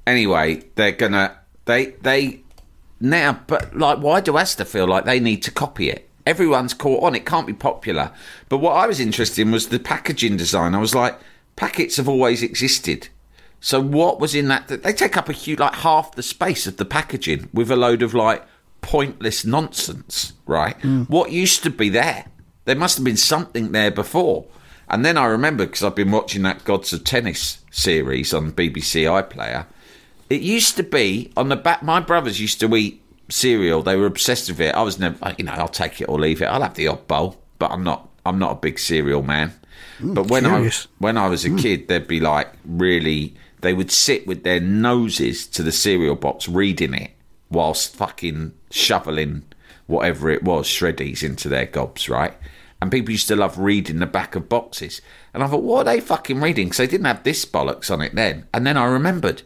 anyway, 0.07 0.65
they're 0.75 0.93
gonna 0.93 1.37
they 1.65 1.87
they 2.03 2.41
now, 3.01 3.41
but 3.47 3.77
like, 3.77 3.99
why 3.99 4.21
do 4.21 4.33
Asda 4.33 4.67
feel 4.67 4.87
like 4.87 5.05
they 5.05 5.21
need 5.21 5.43
to 5.45 5.51
copy 5.51 5.91
it? 5.91 6.09
Everyone's 6.27 6.75
caught 6.75 7.03
on. 7.03 7.15
It 7.15 7.25
can't 7.25 7.47
be 7.47 7.53
popular. 7.55 8.11
But 8.49 8.59
what 8.59 8.73
I 8.73 8.87
was 8.87 9.01
interested 9.01 9.43
in 9.43 9.51
was 9.51 9.69
the 9.69 9.79
packaging 9.79 10.37
design. 10.37 10.75
I 10.75 10.79
was 10.79 10.95
like, 10.95 11.19
packets 11.57 11.97
have 11.97 12.09
always 12.09 12.43
existed. 12.43 13.09
So 13.61 13.81
what 13.81 14.21
was 14.21 14.35
in 14.35 14.49
that? 14.49 14.69
They 14.69 14.93
take 14.93 15.17
up 15.17 15.29
a 15.29 15.33
huge, 15.33 15.59
like 15.59 15.75
half 15.75 16.15
the 16.15 16.23
space 16.23 16.67
of 16.67 16.77
the 16.77 16.85
packaging 16.85 17.49
with 17.55 17.71
a 17.71 17.77
load 17.77 18.03
of 18.03 18.15
like 18.15 18.45
pointless 18.83 19.45
nonsense, 19.45 20.33
right? 20.47 20.77
What 21.09 21.33
used 21.33 21.63
to 21.63 21.71
be 21.71 21.89
there? 21.89 22.27
There 22.67 22.77
must 22.77 22.99
have 22.99 23.05
been 23.05 23.17
something 23.17 23.73
there 23.73 23.91
before. 23.91 24.47
And 24.91 25.05
then 25.05 25.17
I 25.19 25.27
remember 25.27 25.67
because 25.67 25.83
I've 25.83 25.95
been 25.95 26.11
watching 26.11 26.43
that 26.43 26.65
Gods 26.65 26.93
of 26.93 27.05
Tennis 27.05 27.59
series 27.71 28.33
on 28.33 28.53
BBC 28.53 29.05
iPlayer. 29.05 29.67
It 30.31 30.41
used 30.41 30.77
to 30.77 30.83
be 30.83 31.33
on 31.37 31.49
the 31.49 31.57
back. 31.57 31.83
My 31.83 32.01
brothers 32.01 32.41
used 32.41 32.61
to 32.61 32.75
eat 32.77 33.03
cereal. 33.29 33.83
They 33.83 33.97
were 33.97 34.07
obsessed 34.07 34.49
with 34.49 34.61
it. 34.61 34.75
I 34.75 34.83
was 34.83 34.99
never, 34.99 35.35
you 35.37 35.45
know, 35.45 35.53
I'll 35.53 35.69
take 35.69 36.01
it 36.01 36.09
or 36.09 36.19
leave 36.19 36.43
it. 36.43 36.47
I'll 36.47 36.63
have 36.63 36.75
the 36.75 36.89
odd 36.89 37.07
bowl, 37.07 37.37
but 37.59 37.71
I'm 37.71 37.85
not. 37.85 38.09
I'm 38.27 38.39
not 38.39 38.53
a 38.53 38.57
big 38.57 38.79
cereal 38.79 39.23
man. 39.23 39.55
Hmm, 39.99 40.13
but 40.13 40.29
when 40.29 40.45
curious. 40.45 40.87
I 40.87 40.89
when 40.99 41.17
I 41.17 41.29
was 41.29 41.45
a 41.45 41.51
hmm. 41.51 41.57
kid, 41.57 41.89
they'd 41.89 42.09
be 42.09 42.21
like 42.21 42.53
really. 42.65 43.35
They 43.61 43.73
would 43.73 43.91
sit 43.91 44.27
with 44.27 44.45
their 44.45 44.61
noses 44.61 45.47
to 45.49 45.63
the 45.65 45.73
cereal 45.73 46.15
box, 46.15 46.49
reading 46.49 46.95
it 46.95 47.11
whilst 47.51 47.97
fucking 47.97 48.53
shoveling 48.71 49.43
whatever 49.87 50.31
it 50.31 50.45
was 50.45 50.67
shreddies 50.67 51.25
into 51.25 51.49
their 51.49 51.67
gobs, 51.67 52.09
right? 52.09 52.35
And 52.81 52.93
people 52.93 53.11
used 53.11 53.29
to 53.29 53.37
love 53.37 53.59
reading 53.59 53.99
the 53.99 54.07
back 54.07 54.37
of 54.37 54.49
boxes. 54.49 55.01
And 55.35 55.43
I 55.43 55.49
thought, 55.49 55.65
what 55.65 55.81
are 55.81 55.93
they 55.93 56.01
fucking 56.01 56.41
reading? 56.41 56.67
Because 56.69 56.79
they 56.79 56.87
didn't 56.87 57.07
have 57.07 57.25
this 57.25 57.45
bollocks 57.45 57.91
on 57.91 58.01
it 58.01 58.15
then. 58.15 58.47
And 58.55 58.65
then 58.67 58.77
I 58.77 58.85
remembered 58.85 59.43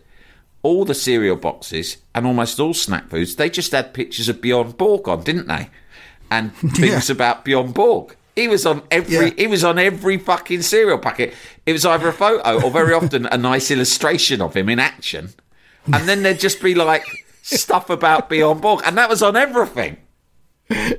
all 0.63 0.85
the 0.85 0.95
cereal 0.95 1.37
boxes 1.37 1.97
and 2.15 2.27
almost 2.27 2.61
all 2.61 2.75
snack 2.75 3.09
foods, 3.09 3.37
they 3.37 3.49
just 3.51 3.73
had 3.73 3.95
pictures 3.95 4.29
of 4.29 4.41
Bjorn 4.43 4.73
Borg 4.73 5.09
on, 5.09 5.23
didn't 5.25 5.49
they? 5.49 5.71
And 6.31 6.55
things 6.57 7.09
about 7.11 7.45
Bjorn 7.45 7.73
Borg. 7.73 8.17
He 8.37 8.49
was 8.49 8.65
on 8.65 8.83
every 8.91 9.29
Yeah. 9.29 9.35
he 9.37 9.47
was 9.47 9.65
on 9.65 9.79
every 9.79 10.19
fucking 10.19 10.63
cereal 10.63 10.99
packet. 10.99 11.35
It 11.67 11.73
was 11.73 11.85
either 11.85 12.09
a 12.09 12.13
photo 12.13 12.63
or 12.63 12.71
very 12.71 12.93
often 12.95 13.27
a 13.27 13.37
nice 13.37 13.71
illustration 13.71 14.41
of 14.41 14.55
him 14.55 14.69
in 14.69 14.79
action. 14.79 15.31
And 15.93 16.09
then 16.09 16.23
there'd 16.23 16.39
just 16.39 16.63
be 16.63 16.75
like 16.75 17.05
stuff 17.43 17.91
about 17.91 18.29
Bjorn 18.31 18.61
Borg. 18.61 18.83
And 18.85 18.97
that 18.99 19.09
was 19.11 19.23
on 19.23 19.37
everything. 19.37 19.97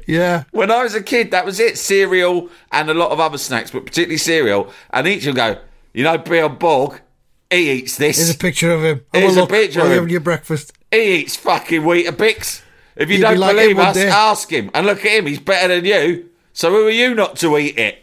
Yeah. 0.07 0.43
When 0.51 0.69
I 0.71 0.83
was 0.83 0.95
a 0.95 1.01
kid, 1.03 1.31
that 1.31 1.45
was 1.45 1.59
it. 1.59 1.77
Cereal 1.77 2.49
and 2.71 2.89
a 2.89 2.93
lot 2.93 3.11
of 3.11 3.19
other 3.19 3.38
snacks, 3.38 3.71
but 3.71 3.86
particularly 3.86 4.17
cereal. 4.17 4.71
And 4.91 5.07
each 5.07 5.26
would 5.26 5.36
go, 5.36 5.57
you 5.93 6.03
know, 6.03 6.17
Bjorn 6.17 6.55
Borg, 6.55 7.01
he 7.49 7.71
eats 7.71 7.97
this. 7.97 8.17
Here's 8.17 8.30
a 8.34 8.38
picture 8.38 8.71
of 8.71 8.84
him. 8.84 9.05
Have 9.13 9.24
Here's 9.24 9.38
a 9.38 9.47
picture 9.47 9.80
of 9.82 9.88
him. 9.88 9.93
having 9.93 10.09
your 10.09 10.19
breakfast. 10.21 10.74
He 10.91 11.15
eats 11.21 11.36
fucking 11.36 11.82
Weetabix. 11.82 12.61
If 12.95 13.09
you 13.09 13.15
You'd 13.17 13.21
don't 13.24 13.38
like 13.39 13.55
believe 13.55 13.71
him 13.71 13.78
one 13.78 13.88
us, 13.88 13.95
day. 13.95 14.07
ask 14.09 14.49
him. 14.51 14.69
And 14.74 14.86
look 14.86 14.99
at 15.05 15.11
him, 15.11 15.26
he's 15.26 15.39
better 15.39 15.74
than 15.76 15.86
you. 15.86 16.30
So 16.53 16.69
who 16.69 16.86
are 16.88 16.91
you 16.91 17.15
not 17.15 17.36
to 17.38 17.57
eat 17.57 17.78
it? 17.80 17.99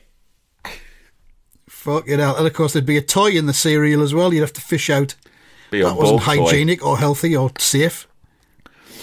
Fuck 1.69 2.09
it 2.09 2.21
out. 2.21 2.37
And 2.39 2.47
of 2.47 2.53
course, 2.53 2.73
there'd 2.73 2.85
be 2.85 2.97
a 2.97 3.03
toy 3.03 3.31
in 3.31 3.47
the 3.47 3.55
cereal 3.55 4.03
as 4.03 4.13
well. 4.13 4.35
You'd 4.35 4.41
have 4.41 4.53
to 4.55 4.61
fish 4.61 4.91
out 4.91 5.15
Be 5.71 5.83
that 5.83 5.97
wasn't 5.97 6.19
boy. 6.21 6.25
hygienic 6.45 6.85
or 6.85 6.99
healthy 6.99 7.35
or 7.37 7.51
safe. 7.59 8.07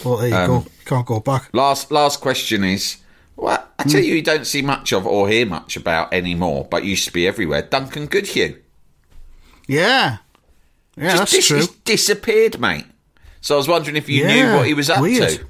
Well, 0.03 0.17
there 0.17 0.29
you 0.29 0.35
Um, 0.35 0.47
go. 0.47 0.55
You 0.59 0.85
can't 0.85 1.05
go 1.05 1.19
back. 1.19 1.49
Last 1.53 1.91
last 1.91 2.21
question 2.21 2.63
is 2.63 2.97
what 3.35 3.71
I 3.79 3.83
tell 3.83 4.01
you 4.01 4.15
you 4.15 4.21
don't 4.21 4.45
see 4.47 4.61
much 4.61 4.91
of 4.93 5.05
or 5.05 5.27
hear 5.29 5.45
much 5.45 5.75
about 5.77 6.13
anymore, 6.13 6.67
but 6.69 6.83
used 6.83 7.05
to 7.05 7.13
be 7.13 7.27
everywhere. 7.27 7.61
Duncan 7.61 8.05
Goodhew. 8.07 8.55
Yeah. 9.67 10.17
Yeah, 10.95 11.03
Just 11.03 11.17
that's 11.17 11.31
dis- 11.31 11.47
true. 11.47 11.57
he's 11.57 11.67
disappeared, 11.67 12.59
mate. 12.59 12.85
So 13.41 13.55
I 13.55 13.57
was 13.57 13.67
wondering 13.67 13.95
if 13.95 14.09
you 14.09 14.25
knew 14.25 14.53
what 14.55 14.65
he 14.65 14.73
was 14.73 14.89
up 14.89 15.01
weird. 15.01 15.29
to. 15.29 15.45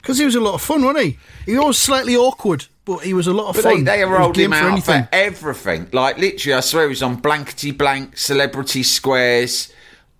Because 0.00 0.18
he 0.18 0.24
was 0.24 0.34
a 0.34 0.40
lot 0.40 0.54
of 0.54 0.62
fun, 0.62 0.82
wasn't 0.84 1.04
he? 1.04 1.18
He 1.46 1.58
was 1.58 1.76
slightly 1.76 2.16
awkward, 2.16 2.66
but 2.84 2.98
he 2.98 3.12
was 3.12 3.26
a 3.26 3.32
lot 3.34 3.48
of 3.48 3.56
But 3.56 3.64
fun. 3.64 3.84
they, 3.84 3.98
they 3.98 4.04
rolled 4.04 4.36
him 4.36 4.52
out 4.52 4.72
anything. 4.72 5.02
for 5.02 5.08
everything. 5.12 5.88
Like 5.92 6.16
literally, 6.18 6.54
I 6.54 6.60
swear 6.60 6.84
he 6.84 6.88
was 6.90 7.02
on 7.02 7.16
blankety 7.16 7.70
blank, 7.72 8.16
celebrity 8.16 8.82
squares, 8.82 9.70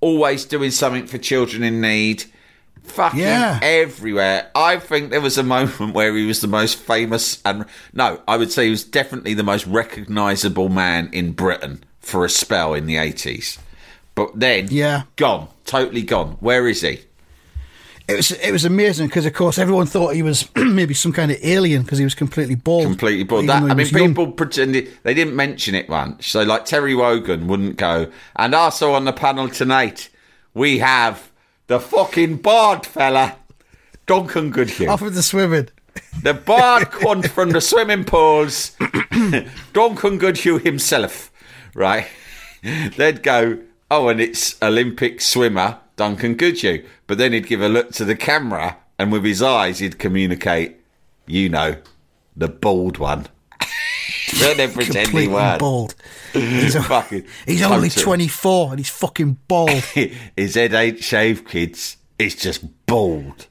always 0.00 0.44
doing 0.44 0.70
something 0.70 1.06
for 1.06 1.16
children 1.18 1.62
in 1.62 1.80
need. 1.80 2.24
Fucking 2.84 3.20
Yeah. 3.20 3.58
everywhere. 3.62 4.50
I 4.54 4.78
think 4.78 5.10
there 5.10 5.20
was 5.20 5.38
a 5.38 5.42
moment 5.42 5.94
where 5.94 6.14
he 6.16 6.26
was 6.26 6.40
the 6.40 6.48
most 6.48 6.78
famous 6.78 7.40
and 7.44 7.64
no, 7.92 8.20
I 8.26 8.36
would 8.36 8.50
say 8.50 8.64
he 8.64 8.70
was 8.70 8.84
definitely 8.84 9.34
the 9.34 9.42
most 9.44 9.66
recognisable 9.66 10.68
man 10.68 11.08
in 11.12 11.32
Britain 11.32 11.84
for 12.00 12.24
a 12.24 12.30
spell 12.30 12.74
in 12.74 12.86
the 12.86 12.96
eighties. 12.96 13.58
But 14.14 14.38
then, 14.40 14.68
Yeah. 14.70 15.02
gone, 15.16 15.48
totally 15.64 16.02
gone. 16.02 16.36
Where 16.40 16.66
is 16.68 16.80
he? 16.82 17.00
It 18.08 18.16
was 18.16 18.32
it 18.32 18.50
was 18.50 18.64
amazing 18.64 19.06
because, 19.06 19.24
of 19.24 19.34
course, 19.34 19.56
everyone 19.56 19.86
thought 19.86 20.16
he 20.16 20.22
was 20.24 20.48
maybe 20.56 20.94
some 20.94 21.12
kind 21.12 21.30
of 21.30 21.38
alien 21.44 21.82
because 21.82 21.98
he 21.98 22.04
was 22.04 22.16
completely 22.16 22.56
bald. 22.56 22.82
completely 22.84 23.22
bored. 23.22 23.44
even 23.44 23.66
That, 23.66 23.70
I 23.70 23.74
mean, 23.74 23.86
young. 23.86 24.08
people 24.08 24.32
pretended 24.32 24.90
they 25.04 25.14
didn't 25.14 25.36
mention 25.36 25.76
it 25.76 25.88
once. 25.88 26.26
So, 26.26 26.42
like 26.42 26.64
Terry 26.64 26.96
Wogan 26.96 27.46
wouldn't 27.46 27.76
go. 27.76 28.10
And 28.34 28.52
also 28.52 28.94
on 28.94 29.04
the 29.04 29.12
panel 29.12 29.48
tonight, 29.48 30.08
we 30.54 30.78
have 30.78 31.29
the 31.70 31.78
fucking 31.78 32.38
bald 32.38 32.84
fella, 32.84 33.36
Duncan 34.04 34.50
Goodhew. 34.50 34.88
off 34.88 35.02
of 35.02 35.14
the 35.14 35.22
swimming. 35.22 35.68
The 36.20 36.34
bald 36.34 36.86
cunt 36.86 37.28
from 37.28 37.50
the 37.50 37.60
swimming 37.60 38.02
pools, 38.02 38.76
Duncan 39.72 40.18
Goodhew 40.18 40.58
himself, 40.58 41.30
right? 41.72 42.08
They'd 42.96 43.22
go, 43.22 43.60
oh, 43.88 44.08
and 44.08 44.20
it's 44.20 44.60
Olympic 44.60 45.20
swimmer 45.20 45.78
Duncan 45.94 46.34
Goodhew. 46.34 46.84
But 47.06 47.18
then 47.18 47.32
he'd 47.32 47.46
give 47.46 47.62
a 47.62 47.68
look 47.68 47.92
to 47.92 48.04
the 48.04 48.16
camera 48.16 48.76
and 48.98 49.12
with 49.12 49.24
his 49.24 49.40
eyes 49.40 49.78
he'd 49.78 50.00
communicate, 50.00 50.80
you 51.28 51.48
know, 51.48 51.76
the 52.36 52.48
bald 52.48 52.98
one. 52.98 53.28
Then 54.38 54.56
they 54.56 54.68
pretend 54.68 55.08
he 55.10 55.28
weren't. 55.28 55.58
bald. 55.60 55.94
He's, 56.32 56.74
a- 56.76 56.82
Fucking 56.82 57.24
he's 57.46 57.62
only 57.62 57.88
total. 57.88 58.04
24 58.04 58.70
and 58.70 58.78
he's 58.78 58.88
fucking 58.90 59.36
bald. 59.48 59.70
His 60.36 60.54
head 60.54 60.72
ain't 60.74 61.02
shaved, 61.02 61.48
kids. 61.48 61.96
It's 62.18 62.36
just 62.36 62.62
bald. 62.86 63.48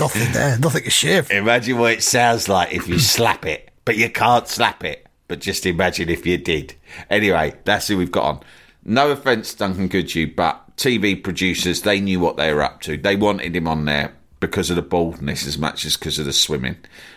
nothing 0.00 0.32
there, 0.32 0.58
nothing 0.58 0.82
to 0.82 0.90
shave. 0.90 1.30
Imagine 1.30 1.78
what 1.78 1.92
it 1.92 2.02
sounds 2.02 2.48
like 2.48 2.72
if 2.72 2.88
you 2.88 2.98
slap 2.98 3.46
it, 3.46 3.70
but 3.84 3.96
you 3.96 4.10
can't 4.10 4.48
slap 4.48 4.82
it. 4.82 5.06
But 5.28 5.40
just 5.40 5.64
imagine 5.66 6.08
if 6.08 6.26
you 6.26 6.38
did. 6.38 6.74
Anyway, 7.08 7.54
that's 7.64 7.86
who 7.86 7.98
we've 7.98 8.10
got 8.10 8.24
on. 8.24 8.40
No 8.84 9.10
offence, 9.10 9.54
Duncan 9.54 9.86
Goodhew, 9.88 10.34
but 10.34 10.76
TV 10.76 11.22
producers, 11.22 11.82
they 11.82 12.00
knew 12.00 12.18
what 12.18 12.36
they 12.36 12.52
were 12.52 12.62
up 12.62 12.80
to. 12.82 12.96
They 12.96 13.14
wanted 13.14 13.54
him 13.54 13.68
on 13.68 13.84
there 13.84 14.12
because 14.40 14.70
of 14.70 14.76
the 14.76 14.82
baldness 14.82 15.46
as 15.46 15.58
much 15.58 15.84
as 15.84 15.96
because 15.96 16.18
of 16.18 16.24
the 16.24 16.32
swimming. 16.32 16.76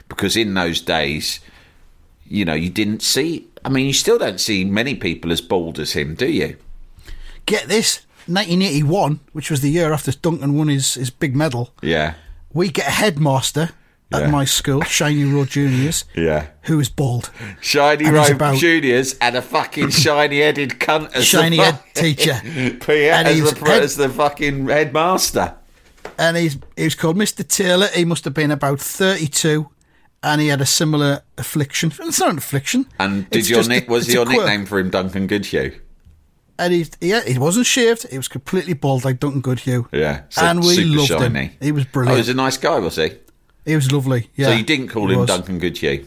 Because 0.10 0.36
in 0.36 0.54
those 0.54 0.82
days, 0.82 1.40
you 2.32 2.46
know, 2.46 2.54
you 2.54 2.70
didn't 2.70 3.02
see. 3.02 3.48
I 3.66 3.70
mean, 3.70 3.86
you 3.86 3.94
still 3.94 4.18
don't 4.18 4.40
see 4.40 4.64
many 4.66 4.96
people 4.96 5.32
as 5.32 5.42
bald 5.42 5.78
as 5.80 5.94
him, 5.94 6.16
do 6.16 6.28
you? 6.28 6.56
Get 7.46 7.68
this 7.68 8.02
1981, 8.28 9.20
which 9.34 9.50
was 9.52 9.62
the 9.62 9.70
year 9.70 9.94
after 9.94 10.12
Duncan 10.12 10.58
won 10.58 10.68
his, 10.68 10.96
his 10.96 11.10
big 11.10 11.36
medal, 11.36 11.74
Yeah. 11.82 12.14
we 12.54 12.70
get 12.70 12.88
a 12.88 12.92
headmaster 12.92 13.70
at 14.12 14.22
Yeah. 14.24 14.30
my 14.30 14.46
school, 14.46 14.82
Shiny 14.84 15.24
Road 15.24 15.50
Juniors, 15.50 16.06
Yeah. 16.16 16.48
who 16.64 16.80
is 16.80 16.90
bald. 16.90 17.30
Shiny 17.62 18.06
And 18.06 18.14
Road 18.14 18.32
about- 18.32 18.58
Juniors 18.58 19.16
and 19.22 19.36
a 19.36 19.42
fucking 19.42 19.90
shiny 19.92 20.40
headed 20.42 20.80
cunt 20.80 21.14
as 21.14 21.26
Shiny 21.26 21.58
the 21.58 21.64
head 21.66 21.80
teacher. 21.94 22.42
Yeah, 22.46 23.20
And 23.20 23.28
as, 23.28 23.54
the, 23.54 23.66
head- 23.70 23.84
as 23.84 23.96
the 23.96 24.10
fucking 24.10 24.68
headmaster. 24.68 25.54
and 26.18 26.36
he's 26.38 26.58
he 26.76 26.84
was 26.84 26.96
called 26.96 27.16
Mr. 27.18 27.48
Taylor. 27.48 27.88
He 27.94 28.06
must 28.06 28.26
have 28.26 28.34
been 28.34 28.52
about 28.52 28.80
thirty-two, 28.82 29.70
and 30.24 30.40
he 30.42 30.48
had 30.48 30.62
a 30.62 30.66
similar 30.66 31.22
affliction. 31.38 31.92
It's 32.00 32.20
not 32.20 32.30
an 32.32 32.38
affliction. 32.38 32.86
And 33.00 33.30
did 33.30 33.40
It's 33.40 33.50
your 33.50 33.68
nick 33.68 33.90
was 33.90 34.12
your 34.14 34.26
nickname 34.26 34.66
for 34.66 34.80
him 34.80 34.90
Duncan 34.90 35.28
Goodhew? 35.28 35.72
And 36.60 36.74
he, 36.74 36.86
yeah, 37.00 37.24
he 37.24 37.40
wasn't 37.40 37.66
shaved. 37.66 38.08
He 38.12 38.18
was 38.18 38.28
completely 38.28 38.74
bald, 38.74 39.04
like 39.04 39.20
Duncan 39.20 39.42
Goodhew. 39.42 39.86
Yeah, 39.92 40.24
so 40.30 40.44
and 40.46 40.60
we 40.60 40.84
loved 40.84 41.08
shiny. 41.08 41.46
him. 41.46 41.52
He 41.60 41.72
was 41.72 41.86
Oh, 41.86 41.90
brilliant. 41.92 42.18
he 42.18 42.20
was 42.20 42.30
a 42.30 42.34
nice 42.36 42.58
guy, 42.58 42.78
was 42.80 42.98
he? 42.98 43.14
he 43.66 43.76
was 43.76 43.92
lovely. 43.92 44.30
Yeah. 44.36 44.48
so 44.48 44.54
you 44.54 44.64
didn't 44.64 44.90
call 44.90 45.08
he 45.08 45.14
him 45.14 45.22
was. 45.22 45.28
Duncan 45.30 45.58
Goodhew. 45.60 46.06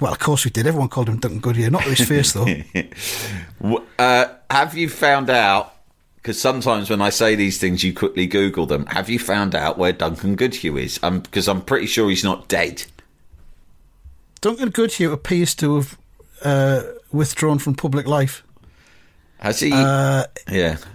Well, 0.00 0.12
of 0.12 0.18
course 0.18 0.44
we 0.44 0.50
did. 0.50 0.66
Everyone 0.66 0.88
called 0.88 1.08
him 1.08 1.18
Duncan 1.18 1.40
Goodhew. 1.40 1.68
Not 1.70 1.82
his 1.84 2.00
face 2.08 2.32
though. 2.32 2.46
Uh, 3.98 4.24
have 4.50 4.76
you 4.76 4.88
found 4.88 5.30
out? 5.30 5.74
Because 6.16 6.40
sometimes 6.40 6.88
when 6.88 7.00
I 7.02 7.10
say 7.10 7.34
these 7.34 7.58
things, 7.58 7.82
you 7.82 7.92
quickly 7.92 8.26
Google 8.26 8.64
them. 8.66 8.86
Have 8.86 9.10
you 9.10 9.18
found 9.18 9.54
out 9.56 9.76
where 9.76 9.92
Duncan 9.92 10.36
Goodhew 10.36 10.76
is? 10.76 11.00
Um, 11.02 11.20
because 11.20 11.48
I'm 11.48 11.60
pretty 11.62 11.86
sure 11.86 12.08
he's 12.08 12.22
not 12.24 12.46
dead. 12.48 12.84
Duncan 14.42 14.68
Goodhew 14.70 15.10
appears 15.12 15.54
to 15.54 15.76
have 15.76 15.98
uh, 16.44 16.82
withdrawn 17.12 17.58
from 17.58 17.74
public 17.74 18.06
life. 18.06 18.42
Has 19.38 19.58
he? 19.58 19.70
yeah. 19.70 20.26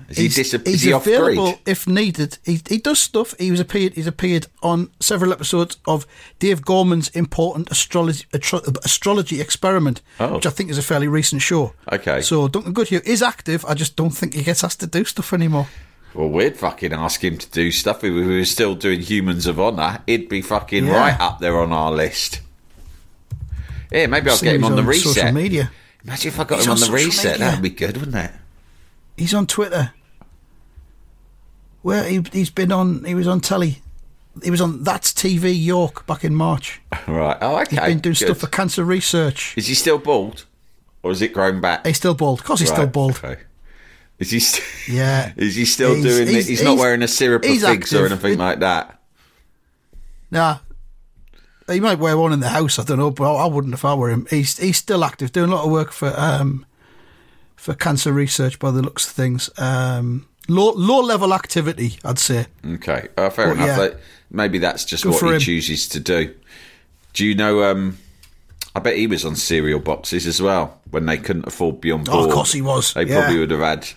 Is 0.07 0.17
he, 0.17 0.23
he's, 0.23 0.35
dis- 0.35 0.51
he's 0.51 0.63
is 0.75 0.81
he 0.83 0.93
off 0.93 1.05
available 1.05 1.59
if 1.65 1.85
needed. 1.85 2.37
He, 2.45 2.61
he 2.69 2.77
does 2.77 2.99
stuff. 3.01 3.33
He 3.37 3.51
was 3.51 3.59
appeared. 3.59 3.93
He's 3.95 4.07
appeared 4.07 4.47
on 4.63 4.89
several 5.01 5.33
episodes 5.33 5.75
of 5.85 6.05
Dave 6.39 6.61
Gorman's 6.63 7.09
important 7.09 7.69
astrology 7.71 8.23
atro- 8.31 8.77
astrology 8.85 9.41
experiment, 9.41 10.01
Oh. 10.21 10.35
which 10.35 10.45
I 10.45 10.49
think 10.49 10.69
is 10.69 10.77
a 10.77 10.81
fairly 10.81 11.09
recent 11.09 11.41
show. 11.41 11.73
Okay. 11.91 12.21
So 12.21 12.47
Duncan 12.47 12.71
Goodhew 12.71 13.01
is 13.03 13.21
active. 13.21 13.65
I 13.65 13.73
just 13.73 13.97
don't 13.97 14.11
think 14.11 14.33
he 14.33 14.43
gets 14.43 14.63
asked 14.63 14.79
to 14.79 14.87
do 14.87 15.03
stuff 15.03 15.33
anymore. 15.33 15.67
Well, 16.13 16.29
we'd 16.29 16.55
fucking 16.55 16.93
ask 16.93 17.21
him 17.21 17.37
to 17.37 17.49
do 17.51 17.69
stuff. 17.71 17.97
If 18.03 18.13
we 18.13 18.25
were 18.25 18.45
still 18.45 18.75
doing 18.75 19.01
Humans 19.01 19.45
of 19.47 19.59
Honor, 19.59 20.01
he'd 20.07 20.29
be 20.29 20.41
fucking 20.41 20.85
Yeah. 20.87 20.97
right 20.97 21.19
up 21.19 21.39
there 21.39 21.59
on 21.59 21.73
our 21.73 21.91
list. 21.91 22.39
Yeah, 23.91 24.07
maybe 24.07 24.29
I'll 24.29 24.35
See 24.35 24.45
get 24.47 24.55
him 24.55 24.61
he's 24.63 24.69
on 24.71 24.75
the 24.75 24.83
reset. 24.83 25.13
Social 25.13 25.31
media. 25.31 25.71
Imagine 26.03 26.27
if 26.29 26.39
I 26.39 26.43
got 26.43 26.55
He's 26.57 26.65
him 26.65 26.71
on 26.73 26.83
on 26.83 26.87
the 26.89 26.93
reset. 26.93 27.23
media. 27.33 27.37
That'd 27.45 27.61
be 27.63 27.69
good, 27.69 27.97
wouldn't 27.97 28.15
it? 28.17 28.31
He's 29.17 29.33
on 29.33 29.47
Twitter. 29.47 29.93
Where 31.81 32.03
he, 32.03 32.21
he's 32.33 32.49
been 32.49 32.71
on. 32.71 33.03
He 33.05 33.15
was 33.15 33.27
on 33.27 33.39
telly. 33.39 33.81
He 34.43 34.51
was 34.51 34.61
on 34.61 34.83
That's 34.83 35.11
TV 35.13 35.51
York 35.57 36.05
back 36.05 36.23
in 36.23 36.35
March. 36.35 36.81
Right. 37.07 37.37
Oh, 37.41 37.55
okay. 37.61 37.69
He's 37.77 37.79
been 37.79 37.99
doing 37.99 38.13
good. 38.13 38.25
stuff 38.25 38.37
for 38.39 38.47
cancer 38.47 38.83
research. 38.83 39.53
Is 39.57 39.67
he 39.67 39.73
still 39.73 39.97
bald, 39.97 40.45
or 41.03 41.11
is 41.11 41.21
it 41.21 41.31
grown 41.33 41.61
back? 41.61 41.85
He's 41.85 41.95
still 41.97 42.13
bald. 42.15 42.39
Of 42.39 42.45
course, 42.45 42.59
he's 42.59 42.69
still 42.69 42.85
bald. 42.87 43.11
Okay. 43.23 43.37
Is 44.19 44.31
he? 44.31 44.39
St- 44.41 44.65
Yeah. 44.89 45.31
Is 45.37 45.55
he 45.55 45.63
still 45.65 45.93
He's- 45.93 46.03
doing? 46.03 46.27
He's, 46.27 46.35
he's- 46.35 46.47
he's 46.47 46.63
not 46.63 46.77
wearing 46.77 47.01
a 47.03 47.07
syrup 47.07 47.43
of 47.43 47.49
he's 47.49 47.63
figs 47.65 47.93
or 47.93 48.05
anything 48.07 48.33
It- 48.33 48.39
like 48.39 48.59
that. 48.59 48.99
Nah. 50.31 50.57
He 51.69 51.79
might 51.81 51.99
wear 51.99 52.17
one 52.17 52.31
in 52.33 52.39
the 52.39 52.49
house. 52.49 52.79
I 52.79 52.83
don't 52.83 52.97
know, 52.97 53.11
but 53.11 53.35
I 53.35 53.45
wouldn't 53.45 53.73
if 53.73 53.83
I 53.83 53.93
were 53.93 54.09
him. 54.09 54.25
He's 54.29 54.57
he's 54.57 54.77
still 54.77 55.03
active, 55.03 55.31
doing 55.31 55.49
a 55.51 55.55
lot 55.55 55.65
of 55.65 55.71
work 55.71 55.91
for 55.91 56.13
um 56.17 56.65
for 57.55 57.73
cancer 57.73 58.13
research 58.13 58.57
by 58.59 58.71
the 58.71 58.81
looks 58.81 59.05
of 59.07 59.13
things. 59.13 59.49
Um, 59.57 60.27
low 60.47 60.71
low 60.73 61.01
level 61.01 61.33
activity, 61.33 61.99
I'd 62.05 62.19
say. 62.19 62.45
Okay. 62.65 63.09
Oh, 63.17 63.29
fair 63.29 63.47
But 63.47 63.55
enough. 63.57 63.67
yeah. 63.67 63.75
That- 63.77 63.99
maybe 64.31 64.57
that's 64.59 64.85
just 64.85 65.03
Good 65.03 65.13
what 65.13 65.21
he 65.23 65.33
him. 65.33 65.39
chooses 65.39 65.87
to 65.89 65.99
do. 65.99 66.33
Do 67.13 67.25
you 67.25 67.35
know? 67.35 67.63
Um, 67.69 67.97
I 68.75 68.79
bet 68.79 68.95
he 68.95 69.07
was 69.07 69.25
on 69.25 69.35
cereal 69.35 69.79
boxes 69.79 70.27
as 70.27 70.39
well 70.41 70.79
when 70.91 71.05
they 71.07 71.17
couldn't 71.17 71.47
afford 71.47 71.81
Bjorn 71.81 72.05
Oh, 72.09 72.25
of 72.27 72.31
course 72.31 72.53
he 72.53 72.61
was. 72.61 72.93
They 72.93 73.05
Yeah. 73.05 73.21
probably 73.21 73.39
would 73.39 73.51
have 73.51 73.59
had, 73.61 73.87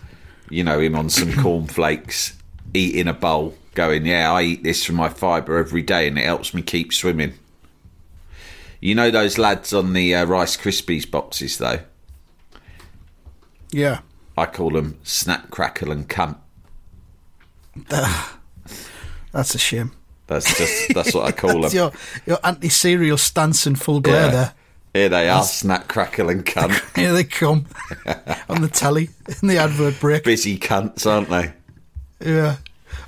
you 0.49 0.65
know, 0.65 0.81
him 0.81 0.97
on 0.97 1.11
some 1.11 1.33
cornflakes, 1.43 2.33
eating 2.73 3.07
a 3.07 3.13
bowl, 3.13 3.55
going, 3.75 4.07
"Yeah, 4.07 4.33
I 4.33 4.43
eat 4.43 4.65
this 4.65 4.83
for 4.85 4.93
my 4.95 5.09
fibre 5.11 5.59
every 5.59 5.83
day, 5.83 6.09
and 6.09 6.19
it 6.19 6.25
helps 6.25 6.53
me 6.55 6.63
keep 6.63 6.93
swimming." 6.95 7.35
You 8.81 8.95
know 8.95 9.11
those 9.11 9.37
lads 9.39 9.73
on 9.75 9.93
the 9.93 10.15
uh, 10.15 10.25
Rice 10.25 10.57
Krispies 10.57 11.09
boxes, 11.11 11.59
though. 11.59 11.81
Yeah. 13.73 14.01
I 14.39 14.47
call 14.47 14.71
them 14.71 14.99
snap, 15.03 15.51
crackle, 15.51 15.91
and 15.93 16.09
cunt. 16.09 16.37
That's 19.33 19.55
a 19.55 19.59
shame. 19.59 19.93
That's 20.27 20.57
just 20.57 20.95
that's 20.95 21.15
what 21.15 21.27
I 21.27 21.33
call 21.37 21.63
That's 21.63 21.75
them. 21.75 21.91
your 21.91 21.93
your 22.27 22.39
anti 22.45 22.69
serial 22.69 23.17
stance 23.19 23.67
in 23.67 23.75
full 23.77 24.01
glare 24.01 24.27
Yeah. 24.27 24.31
there. 24.31 24.53
Here 24.95 25.09
they 25.09 25.29
are, 25.29 25.43
snap, 25.45 25.87
crackle, 25.89 26.31
and 26.31 26.45
cunt. 26.47 26.97
Here 26.97 27.13
they 27.13 27.25
come 27.25 27.67
on 28.49 28.61
the 28.61 28.69
telly 28.69 29.11
in 29.43 29.49
the 29.49 29.59
advert 29.59 30.01
break. 30.01 30.25
Busy 30.25 30.59
cunts, 30.59 31.07
aren't 31.07 31.29
they? 31.31 31.53
Yeah. 32.25 32.57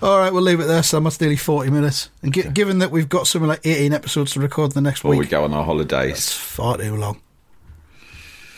All 0.02 0.18
right, 0.18 0.32
we'll 0.32 0.42
leave 0.42 0.58
it 0.58 0.64
there. 0.64 0.82
So 0.82 0.98
that's 1.00 1.20
nearly 1.20 1.36
40 1.36 1.70
minutes. 1.70 2.10
And 2.22 2.32
given 2.32 2.80
that 2.80 2.90
we've 2.90 3.08
got 3.08 3.26
something 3.28 3.48
like 3.48 3.60
18 3.64 3.92
episodes 3.92 4.32
to 4.32 4.40
record 4.40 4.72
the 4.72 4.80
next 4.80 5.00
Before 5.00 5.12
week. 5.12 5.20
we 5.20 5.26
go 5.26 5.44
on 5.44 5.54
our 5.54 5.64
holidays. 5.64 6.10
It's 6.12 6.32
far 6.32 6.76
too 6.76 6.96
long. 6.96 7.20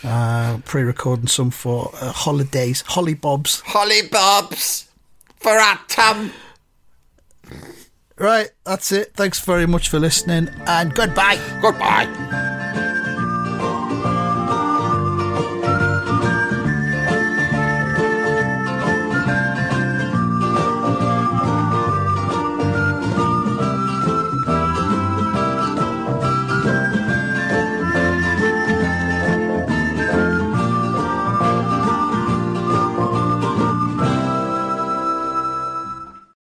Uh, 0.03 0.57
pre 0.65 0.81
recording 0.83 1.27
some 1.27 1.51
for 1.51 1.91
uh, 2.01 2.11
holidays. 2.11 2.81
Holly 2.81 3.13
Bobs. 3.13 3.61
Holly 3.61 4.01
Bobs! 4.11 4.89
For 5.37 5.51
our! 5.51 6.31
Right, 8.17 8.49
that's 8.65 8.91
it. 8.91 9.13
Thanks 9.15 9.39
very 9.39 9.65
much 9.67 9.89
for 9.89 9.99
listening 9.99 10.49
and 10.67 10.93
goodbye. 10.93 11.39
Goodbye. 11.61 12.53